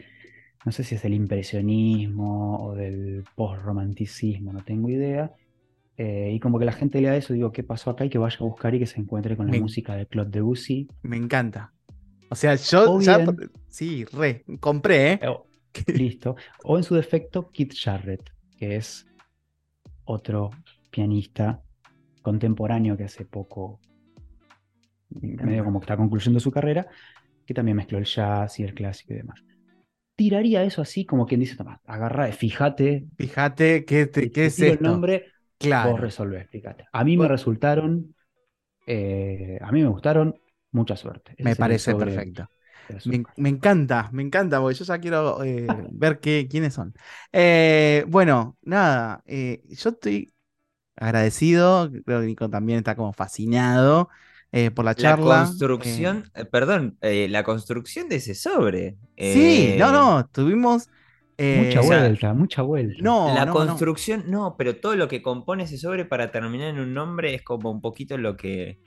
no 0.64 0.72
sé 0.72 0.82
si 0.84 0.94
es 0.94 1.02
del 1.02 1.14
impresionismo 1.14 2.64
o 2.64 2.74
del 2.74 3.24
post-romanticismo, 3.36 4.52
no 4.52 4.62
tengo 4.64 4.88
idea. 4.88 5.30
Eh, 6.04 6.32
y 6.34 6.40
como 6.40 6.58
que 6.58 6.64
la 6.64 6.72
gente 6.72 7.00
lea 7.00 7.14
eso, 7.14 7.32
digo, 7.32 7.52
¿qué 7.52 7.62
pasó 7.62 7.90
acá? 7.90 8.04
Y 8.04 8.10
que 8.10 8.18
vaya 8.18 8.36
a 8.40 8.42
buscar 8.44 8.74
y 8.74 8.80
que 8.80 8.86
se 8.86 8.98
encuentre 9.00 9.36
con 9.36 9.46
la 9.46 9.52
Me- 9.52 9.60
música 9.60 9.94
de 9.94 10.04
Claude 10.06 10.30
Debussy. 10.32 10.88
Me 11.02 11.16
encanta. 11.16 11.72
O 12.28 12.34
sea, 12.34 12.56
yo 12.56 12.90
O 12.90 13.00
ya. 13.00 13.18
bien- 13.18 13.36
Sí, 13.68 14.04
re. 14.06 14.44
Compré, 14.58 15.12
¿eh? 15.12 15.20
Oh, 15.28 15.46
listo. 15.94 16.34
O 16.64 16.76
en 16.76 16.82
su 16.82 16.96
defecto, 16.96 17.50
Keith 17.52 17.74
Jarrett, 17.80 18.30
que 18.58 18.74
es 18.74 19.06
otro 20.04 20.50
pianista 20.90 21.62
contemporáneo 22.22 22.96
que 22.96 23.04
hace 23.04 23.24
poco, 23.24 23.78
medio 25.10 25.62
como 25.64 25.78
que 25.78 25.84
está 25.84 25.96
concluyendo 25.96 26.40
su 26.40 26.50
carrera, 26.50 26.88
que 27.46 27.54
también 27.54 27.76
mezcló 27.76 27.98
el 27.98 28.06
jazz 28.06 28.58
y 28.58 28.64
el 28.64 28.74
clásico 28.74 29.12
y 29.12 29.18
demás. 29.18 29.40
Tiraría 30.16 30.64
eso 30.64 30.82
así, 30.82 31.04
como 31.06 31.26
quien 31.26 31.40
dice, 31.40 31.54
toma, 31.56 31.80
agarra, 31.86 32.26
fíjate, 32.32 33.06
Fíjate 33.16 33.84
qué, 33.84 34.06
te- 34.06 34.30
qué 34.32 34.46
es 34.46 34.56
tiro 34.56 34.68
el 34.68 34.74
esto. 34.74 34.84
nombre, 34.88 35.26
Claro. 35.62 35.92
vos 35.92 36.00
resolvés, 36.00 36.48
fíjate. 36.50 36.86
A 36.92 37.04
mí 37.04 37.16
me 37.16 37.28
resultaron, 37.28 38.14
eh, 38.86 39.58
a 39.62 39.72
mí 39.72 39.82
me 39.82 39.88
gustaron, 39.88 40.34
mucha 40.72 40.96
suerte. 40.96 41.34
Ese 41.38 41.44
Me 41.44 41.56
parece 41.56 41.94
sobre 41.94 41.96
perfecto. 41.96 42.48
la 42.88 43.00
Me, 43.04 43.48
encanta, 43.50 44.10
me 44.12 44.22
encanta, 44.22 44.60
porque 44.60 44.76
yo 44.78 44.84
ya 44.84 44.98
quiero 45.00 45.42
eh, 45.44 45.68
ver 45.92 46.20
qué, 46.20 46.48
quiénes 46.50 46.74
son. 46.74 46.94
Eh, 47.32 48.04
bueno, 48.08 48.58
nada, 48.62 49.22
eh, 49.26 49.62
yo 49.68 49.90
estoy 49.90 50.32
agradecido, 50.96 51.90
creo 52.06 52.20
que 52.22 52.26
Nico 52.26 52.50
también 52.50 52.78
está 52.80 52.96
como 52.96 53.12
fascinado 53.14 54.10
eh, 54.52 54.70
por 54.72 54.84
la 54.86 54.94
La 54.94 55.18
charla. 55.18 55.18
construcción, 55.18 56.30
eh, 56.34 56.44
perdón, 56.44 56.98
eh, 57.00 57.26
la 57.28 57.44
construcción 57.44 58.08
de 58.08 58.16
ese 58.16 58.34
sobre. 58.34 58.98
eh, 59.16 59.22
sí, 59.24 59.74
no, 59.76 59.92
no, 59.92 60.28
tuvimos... 60.28 60.88
eh, 61.38 61.56
Mucha 61.66 61.80
o 61.80 61.82
sea, 61.82 61.98
vuelta, 62.00 62.34
mucha 62.34 62.62
vuelta. 62.62 63.02
no, 63.02 63.34
la 63.34 63.46
no, 63.46 63.52
construcción, 63.52 64.24
no. 64.28 64.56
pero 64.58 64.76
todo 64.76 64.96
lo 64.96 65.08
que 65.08 65.22
compone 65.22 65.64
ese 65.64 65.78
sobre 65.78 66.04
para 66.04 66.30
terminar 66.30 66.68
en 66.68 66.80
un 66.80 66.94
nombre 66.94 67.34
es 67.34 67.42
como 67.42 67.70
un 67.70 67.80
poquito 67.80 68.18
lo 68.18 68.36
que, 68.36 68.80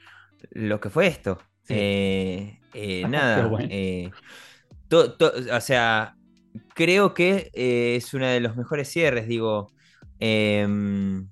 lo 0.51 0.79
que 0.79 0.89
fue 0.89 1.07
esto. 1.07 1.39
Sí. 1.63 1.73
Eh, 1.77 2.59
eh, 2.73 3.05
nada, 3.09 3.47
bueno. 3.47 3.67
eh, 3.71 4.11
to- 4.87 5.13
to- 5.17 5.33
o 5.53 5.61
sea, 5.61 6.15
creo 6.75 7.13
que 7.13 7.51
eh, 7.53 7.95
es 7.97 8.13
uno 8.13 8.27
de 8.27 8.39
los 8.39 8.55
mejores 8.57 8.89
cierres, 8.89 9.27
digo. 9.27 9.71
em, 10.19 11.27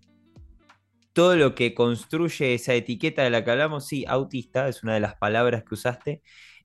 todo 1.13 1.35
lo 1.35 1.53
que 1.55 1.73
construye 1.75 2.55
esa 2.55 2.73
etiqueta 2.73 3.23
de 3.23 3.29
la 3.29 3.43
que 3.45 3.51
hablamos, 3.51 3.87
sí, 3.87 4.03
autista 4.07 4.67
es 4.67 4.83
una 4.83 4.95
de 4.95 4.99
las 4.99 5.15
palabras 5.15 5.63
que 5.63 5.75
usaste, 5.75 6.23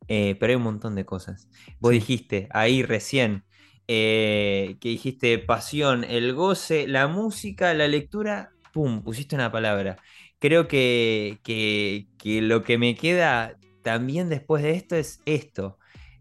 eh, 0.09 0.37
pero 0.41 0.53
hay 0.53 0.57
un 0.57 0.63
montón 0.63 0.95
de 0.95 1.05
cosas. 1.05 1.49
Vos 1.81 1.93
Sí. 1.93 1.99
dijiste 1.99 2.49
ahí 2.53 2.83
recién 2.83 3.45
eh, 3.89 4.77
que 4.81 4.91
dijiste 4.91 5.39
pasión, 5.41 6.05
el 6.05 6.35
goce, 6.35 6.89
la 6.89 7.09
música, 7.09 7.75
la 7.75 7.89
lectura, 7.89 8.51
pum, 8.73 9.03
pusiste 9.03 9.35
una 9.37 9.53
palabra. 9.53 9.97
Creo 10.41 10.69
que, 10.69 11.41
que- 11.45 12.09
que 12.19 12.43
lo 12.43 12.63
que 12.65 12.79
me 12.79 12.95
queda 12.97 13.59
también 13.83 14.29
después 14.31 14.63
de 14.63 14.73
esto 14.73 14.97
es 14.97 15.23
esto. 15.27 15.79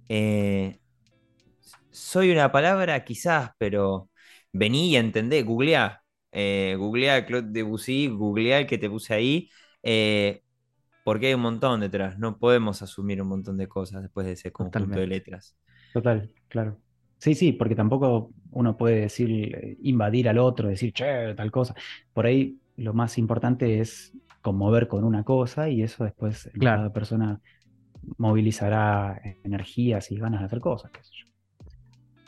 Eh, 0.10 0.80
soy 1.92 2.32
una 2.32 2.52
palabra 2.52 3.04
quizás, 3.04 3.52
pero 3.58 4.10
vení 4.52 4.92
y 4.92 4.96
entendé, 4.98 5.44
googleá. 5.44 6.04
Eh, 6.32 6.76
googleá 6.78 7.26
Claude 7.26 7.50
Debussy, 7.52 8.08
googleá 8.10 8.60
el 8.60 8.68
que 8.68 8.78
te 8.78 8.90
puse 8.90 9.14
ahí, 9.14 9.50
eh, 9.84 10.42
porque 11.04 11.28
hay 11.28 11.34
un 11.36 11.42
montón 11.42 11.82
detrás. 11.82 12.18
No 12.20 12.40
podemos 12.40 12.82
asumir 12.82 13.22
un 13.22 13.30
montón 13.30 13.58
de 13.58 13.68
cosas 13.68 14.02
después 14.04 14.28
de 14.28 14.34
ese 14.34 14.52
conjunto 14.52 15.00
de 15.00 15.08
letras. 15.08 15.58
Total, 15.92 16.32
claro. 16.48 16.82
Sí, 17.20 17.34
sí, 17.36 17.52
porque 17.54 17.76
tampoco 17.76 18.32
uno 18.52 18.78
puede 18.78 19.02
decir, 19.02 19.30
eh, 19.56 19.78
invadir 19.82 20.30
al 20.30 20.38
otro, 20.38 20.68
decir, 20.70 20.94
che, 20.94 21.34
tal 21.36 21.52
cosa. 21.52 21.74
Por 22.14 22.26
ahí 22.26 22.58
lo 22.78 22.94
más 22.94 23.18
importante 23.18 23.80
es 23.80 24.14
conmover 24.42 24.88
con 24.88 25.04
una 25.04 25.24
cosa 25.24 25.70
y 25.70 25.82
eso 25.82 26.04
después 26.04 26.50
Claro. 26.60 26.78
cada 26.78 26.94
persona 26.94 27.42
movilizará 28.18 29.20
energías 29.44 30.12
y 30.12 30.18
ganas 30.18 30.42
de 30.42 30.46
hacer 30.46 30.60
cosas, 30.62 30.92
qué 30.92 31.04
sé 31.04 31.12
yo. 31.14 31.28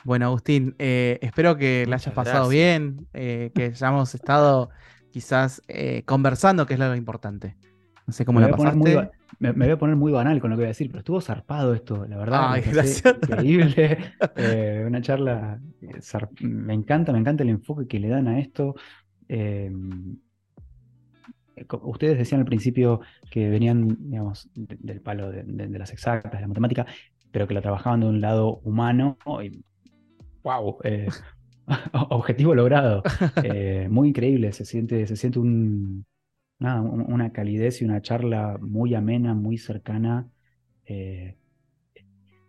Bueno, 0.04 0.26
Agustín, 0.26 0.74
eh, 0.78 1.18
espero 1.22 1.56
que 1.56 1.84
la 1.86 1.96
hayas 1.96 2.14
pasado 2.14 2.48
gracias. 2.48 2.50
bien, 2.50 3.06
eh, 3.12 3.50
que 3.54 3.64
hayamos 3.66 4.14
estado 4.14 4.70
quizás 5.10 5.62
eh, 5.68 6.02
conversando, 6.04 6.66
que 6.66 6.74
es 6.74 6.80
lo 6.80 6.94
importante. 6.96 7.56
No 8.10 8.12
sé 8.14 8.24
cómo 8.24 8.40
Me 8.40 8.46
la 8.46 8.56
voy, 8.56 8.66
a 8.66 8.72
poner 8.72 8.74
muy, 8.74 8.90
pasaste. 8.90 9.18
me, 9.38 9.52
me 9.52 9.64
voy 9.66 9.72
a 9.72 9.78
poner 9.78 9.94
muy 9.94 10.10
banal 10.10 10.40
con 10.40 10.50
lo 10.50 10.56
que 10.56 10.62
voy 10.62 10.66
a 10.66 10.68
decir, 10.68 10.88
pero 10.88 10.98
estuvo 10.98 11.20
zarpado 11.20 11.74
esto, 11.74 12.04
la 12.08 12.16
verdad. 12.16 12.40
Ay, 12.50 12.62
gracias. 12.62 13.14
Increíble. 13.22 13.98
eh, 14.36 14.82
una 14.84 15.00
charla. 15.00 15.60
eh, 15.80 16.00
Me 16.40 16.74
encanta, 16.74 17.12
me 17.12 17.20
encanta 17.20 17.44
el 17.44 17.50
enfoque 17.50 17.86
que 17.86 18.00
le 18.00 18.08
dan 18.08 18.26
a 18.26 18.40
esto. 18.40 18.74
Eh, 19.28 19.70
ustedes 21.82 22.18
decían 22.18 22.40
al 22.40 22.46
principio 22.46 23.00
que 23.30 23.48
venían, 23.48 23.86
digamos, 24.10 24.48
de- 24.54 24.76
del 24.80 25.00
palo 25.00 25.30
de, 25.30 25.44
de- 25.44 25.68
de 25.68 25.78
las 25.78 25.92
exactas, 25.92 26.32
de 26.32 26.40
la 26.40 26.48
matemática, 26.48 26.86
pero 27.30 27.46
que 27.46 27.54
la 27.54 27.62
trabajaban 27.62 28.00
de 28.00 28.06
un 28.06 28.20
lado 28.20 28.56
humano. 28.64 29.18
Y, 29.44 29.62
wow, 30.42 30.78
objetivo 32.10 32.54
logrado. 32.54 33.02
Muy 33.88 34.08
increíble, 34.08 34.52
se 34.52 34.64
siente, 34.64 35.06
se 35.06 35.16
siente 35.16 35.38
un, 35.38 36.04
nada, 36.60 36.80
una 36.82 37.32
calidez 37.32 37.82
y 37.82 37.84
una 37.84 38.00
charla 38.02 38.56
muy 38.60 38.94
amena, 38.94 39.34
muy 39.34 39.58
cercana. 39.58 40.28
Eh, 40.86 41.36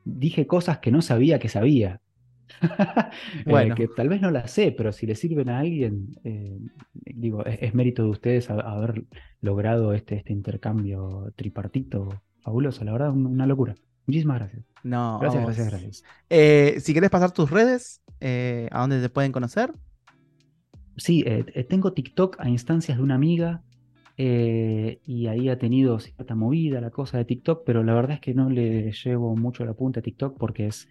dije 0.05 0.47
cosas 0.47 0.80
que 0.80 0.91
no 0.91 1.01
sabía 1.01 1.39
que 1.39 1.49
sabía. 1.49 2.01
Eh, 3.45 3.74
que 3.76 3.88
tal 3.88 4.09
vez 4.09 4.22
no 4.22 4.30
las 4.30 4.51
sé, 4.51 4.72
pero 4.72 4.91
si 4.91 5.07
le 5.07 5.16
sirven 5.16 5.49
a 5.49 5.59
alguien, 5.59 6.07
eh, 6.24 6.57
digo, 6.93 7.45
es, 7.45 7.59
es 7.62 7.74
mérito 7.74 8.03
de 8.03 8.09
ustedes 8.09 8.49
a- 8.49 8.59
haber 8.59 9.05
logrado 9.41 9.93
este, 9.93 10.16
este 10.16 10.34
intercambio 10.34 11.32
tripartito 11.36 12.09
fabuloso, 12.41 12.84
la 12.84 12.91
verdad, 12.91 13.12
un- 13.12 13.26
una 13.26 13.47
locura. 13.47 13.76
Muchísimas 14.05 14.39
gracias. 14.39 14.64
No, 14.84 15.20
Gracias, 15.20 15.43
gracias, 15.45 15.70
gracias. 15.70 16.03
Eh, 16.30 16.78
si 16.80 16.93
querés 16.93 17.09
pasar 17.09 17.32
tus 17.32 17.49
redes, 17.49 18.01
¿a 18.20 18.82
dónde 18.82 19.01
te 19.01 19.09
pueden 19.09 19.32
conocer? 19.32 19.74
Sí, 20.97 21.26
tengo 21.70 21.93
TikTok 21.93 22.38
a 22.39 22.49
instancias 22.49 22.97
de 22.97 23.03
una 23.03 23.16
amiga 23.16 23.62
eh, 24.24 24.99
y 25.05 25.28
ahí 25.28 25.49
ha 25.49 25.57
tenido 25.57 25.99
cierta 25.99 26.36
movida 26.36 26.82
la 26.82 26.91
cosa 26.91 27.17
de 27.17 27.26
TikTok, 27.26 27.63
pero 27.65 27.84
la 27.84 27.93
verdad 27.93 28.13
es 28.15 28.22
que 28.22 28.34
no 28.34 28.49
le 28.49 28.91
llevo 28.91 29.36
mucho 29.36 29.65
la 29.65 29.74
punta 29.74 29.99
a 29.99 30.03
TikTok 30.03 30.38
porque 30.38 30.67
es 30.67 30.88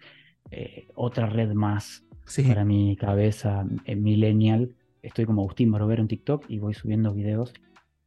eh, 0.51 0.87
otra 0.95 1.27
red 1.27 1.51
más 1.53 2.03
Sí. 2.25 2.43
para 2.43 2.65
mi 2.65 2.95
cabeza 2.97 3.65
eh, 3.85 3.95
millennial. 3.95 4.75
Estoy 5.01 5.25
como 5.25 5.41
Agustín 5.41 5.71
Barovero 5.71 6.01
en 6.01 6.07
TikTok 6.07 6.45
y 6.49 6.59
voy 6.59 6.73
subiendo 6.73 7.13
videos, 7.13 7.53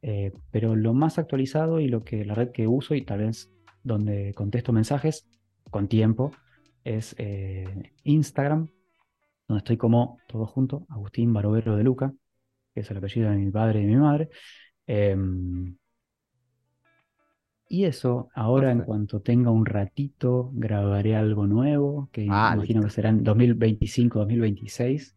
eh, 0.03 0.33
pero 0.51 0.77
lo 0.77 0.95
más 0.95 1.19
actualizado 1.19 1.81
y 1.81 1.89
lo 1.89 2.05
que 2.05 2.25
la 2.25 2.35
red 2.35 2.51
que 2.53 2.67
uso 2.67 2.95
y 2.95 3.03
tal 3.03 3.21
vez 3.21 3.51
donde 3.83 4.33
contesto 4.35 4.73
mensajes 4.73 5.27
con 5.71 5.89
tiempo 5.89 6.33
es 6.85 7.15
eh, 7.19 7.93
Instagram, 8.05 8.69
donde 9.49 9.59
estoy 9.59 9.77
como 9.77 10.19
todo 10.29 10.47
junto, 10.47 10.87
Agustín 10.89 11.33
Barovero 11.33 11.77
de 11.77 11.85
Luca, 11.85 12.13
que 12.75 12.81
es 12.81 12.91
el 12.91 12.99
apellido 12.99 13.31
de 13.31 13.37
mi 13.37 13.51
padre 13.51 13.81
y 13.81 13.87
de 13.87 13.91
mi 13.91 13.97
madre. 13.97 14.29
Em, 14.87 15.77
y 17.69 17.85
eso, 17.85 18.29
ahora 18.35 18.71
en 18.71 18.83
cuanto 18.83 19.21
tenga 19.21 19.51
un 19.51 19.67
ratito, 19.67 20.51
grabaré 20.55 21.17
algo 21.17 21.47
nuevo, 21.47 22.09
que 22.13 22.23
Ah, 22.27 22.55
imagino 22.55 22.81
listo. 22.81 22.89
que 22.89 22.91
será 22.91 23.09
en 23.09 23.25
2025, 23.25 24.19
2026, 24.21 25.17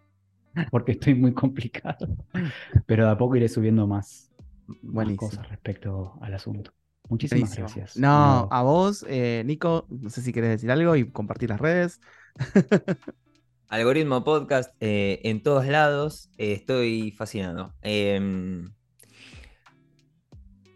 porque 0.69 0.93
estoy 0.93 1.15
muy 1.15 1.33
complicado. 1.33 2.09
Pero 2.85 3.05
de 3.05 3.11
a 3.11 3.17
poco 3.17 3.35
iré 3.35 3.49
subiendo 3.49 3.87
más, 3.87 4.31
cosas 5.15 5.49
respecto 5.49 6.17
al 6.21 6.33
asunto. 6.33 6.71
Muchísimas 7.09 7.49
Buenísimo. 7.49 7.67
gracias. 7.67 7.95
No, 7.95 8.47
a 8.51 8.63
vos, 8.63 9.05
eh, 9.07 9.43
Nico, 9.45 9.85
no 9.89 10.09
sé 10.09 10.21
si 10.21 10.33
querés 10.33 10.51
decir 10.51 10.71
algo 10.71 10.95
y 10.95 11.11
compartir 11.11 11.49
las 11.49 11.59
redes. 11.61 11.99
Algoritmo 13.69 14.23
Podcast 14.25 14.73
eh, 14.81 15.21
en 15.23 15.41
todos 15.43 15.65
lados. 15.67 16.29
eh, 16.37 16.53
estoy 16.53 17.11
fascinado. 17.11 17.75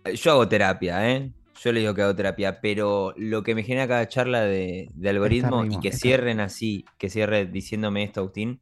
Em, 0.03 0.15
yo 0.15 0.31
hago 0.31 0.47
terapia, 0.47 1.09
¿eh? 1.11 1.31
Yo 1.63 1.71
le 1.71 1.81
digo 1.81 1.93
que 1.93 2.01
hago 2.01 2.15
terapia, 2.15 2.59
pero 2.59 3.13
lo 3.17 3.43
que 3.43 3.53
me 3.55 3.63
genera 3.63 3.87
cada 3.87 4.07
charla 4.07 4.41
de, 4.43 4.89
de 4.93 5.09
algoritmo 5.09 5.61
ritmo, 5.63 5.77
y 5.77 5.79
que 5.79 5.91
cierren 5.91 6.39
así, 6.39 6.85
que 6.97 7.09
cierre 7.09 7.45
diciéndome 7.45 8.03
esto, 8.03 8.21
Agustín, 8.21 8.61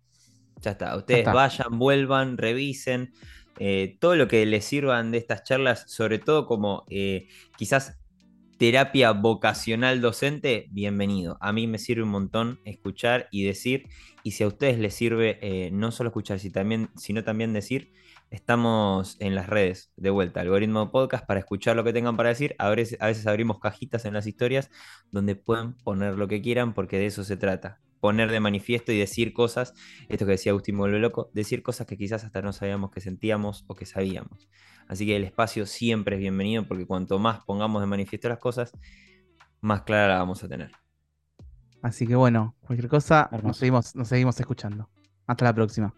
ya 0.61 0.71
está. 0.71 0.95
Ustedes 0.97 1.19
está. 1.21 1.33
vayan, 1.33 1.79
vuelvan, 1.79 2.37
revisen. 2.37 3.13
eh, 3.57 3.97
todo 3.99 4.15
lo 4.15 4.27
que 4.27 4.45
les 4.45 4.65
sirvan 4.65 5.11
de 5.11 5.17
estas 5.17 5.43
charlas, 5.43 5.85
sobre 5.87 6.19
todo 6.19 6.45
como 6.45 6.85
eh, 6.89 7.27
quizás 7.57 7.99
terapia 8.57 9.11
vocacional 9.11 10.01
docente, 10.01 10.67
bienvenido. 10.71 11.37
A 11.41 11.53
mí 11.53 11.67
me 11.67 11.77
sirve 11.77 12.03
un 12.03 12.09
montón 12.09 12.59
escuchar 12.65 13.27
y 13.31 13.43
decir, 13.45 13.87
y 14.23 14.31
si 14.31 14.43
a 14.43 14.47
ustedes 14.47 14.77
les 14.79 14.93
sirve 14.93 15.39
eh, 15.41 15.71
no 15.71 15.91
solo 15.91 16.09
escuchar, 16.09 16.39
si 16.39 16.51
también, 16.51 16.89
sino 16.97 17.23
también 17.23 17.53
decir, 17.53 17.91
estamos 18.31 19.17
en 19.19 19.35
las 19.35 19.47
redes 19.47 19.91
de 19.97 20.09
vuelta, 20.09 20.41
algoritmo 20.41 20.91
podcast, 20.91 21.25
para 21.25 21.39
escuchar 21.39 21.75
lo 21.75 21.83
que 21.83 21.93
tengan 21.93 22.17
para 22.17 22.29
decir. 22.29 22.55
A 22.59 22.69
veces, 22.69 22.97
a 23.01 23.07
veces 23.07 23.27
abrimos 23.27 23.59
cajitas 23.59 24.05
en 24.05 24.13
las 24.13 24.27
historias 24.27 24.69
donde 25.11 25.35
pueden 25.35 25.73
poner 25.73 26.15
lo 26.15 26.27
que 26.27 26.41
quieran 26.41 26.73
porque 26.73 26.97
de 26.97 27.07
eso 27.07 27.23
se 27.23 27.37
trata. 27.37 27.79
poner 27.99 28.31
de 28.31 28.39
manifiesto 28.39 28.93
y 28.93 28.97
decir 28.97 29.33
cosas, 29.33 29.73
esto 30.07 30.25
que 30.25 30.31
decía 30.31 30.53
Agustín 30.53 30.77
Vuelve 30.77 30.99
Loco, 30.99 31.29
decir 31.33 31.61
cosas 31.61 31.85
que 31.85 31.97
quizás 31.97 32.23
hasta 32.23 32.41
no 32.41 32.53
sabíamos 32.53 32.91
que 32.91 33.01
sentíamos 33.01 33.65
o 33.67 33.75
que 33.75 33.85
sabíamos. 33.85 34.49
Así 34.87 35.05
que 35.05 35.17
el 35.17 35.25
espacio 35.25 35.65
siempre 35.65 36.15
es 36.15 36.21
bienvenido 36.21 36.65
porque 36.65 36.87
cuanto 36.87 37.19
más 37.19 37.43
pongamos 37.43 37.81
de 37.81 37.87
manifiesto 37.87 38.29
las 38.29 38.39
cosas, 38.39 38.71
más 39.61 39.81
clara 39.81 40.07
la 40.07 40.19
vamos 40.19 40.41
a 40.43 40.47
tener. 40.47 40.71
Así 41.81 42.07
que 42.07 42.15
bueno, 42.15 42.55
cualquier 42.61 42.89
cosa, 42.89 43.29
nos 43.43 43.57
seguimos, 43.57 43.95
nos 43.95 44.07
seguimos 44.07 44.39
escuchando. 44.39 44.89
Hasta 45.27 45.45
la 45.45 45.53
próxima. 45.53 45.93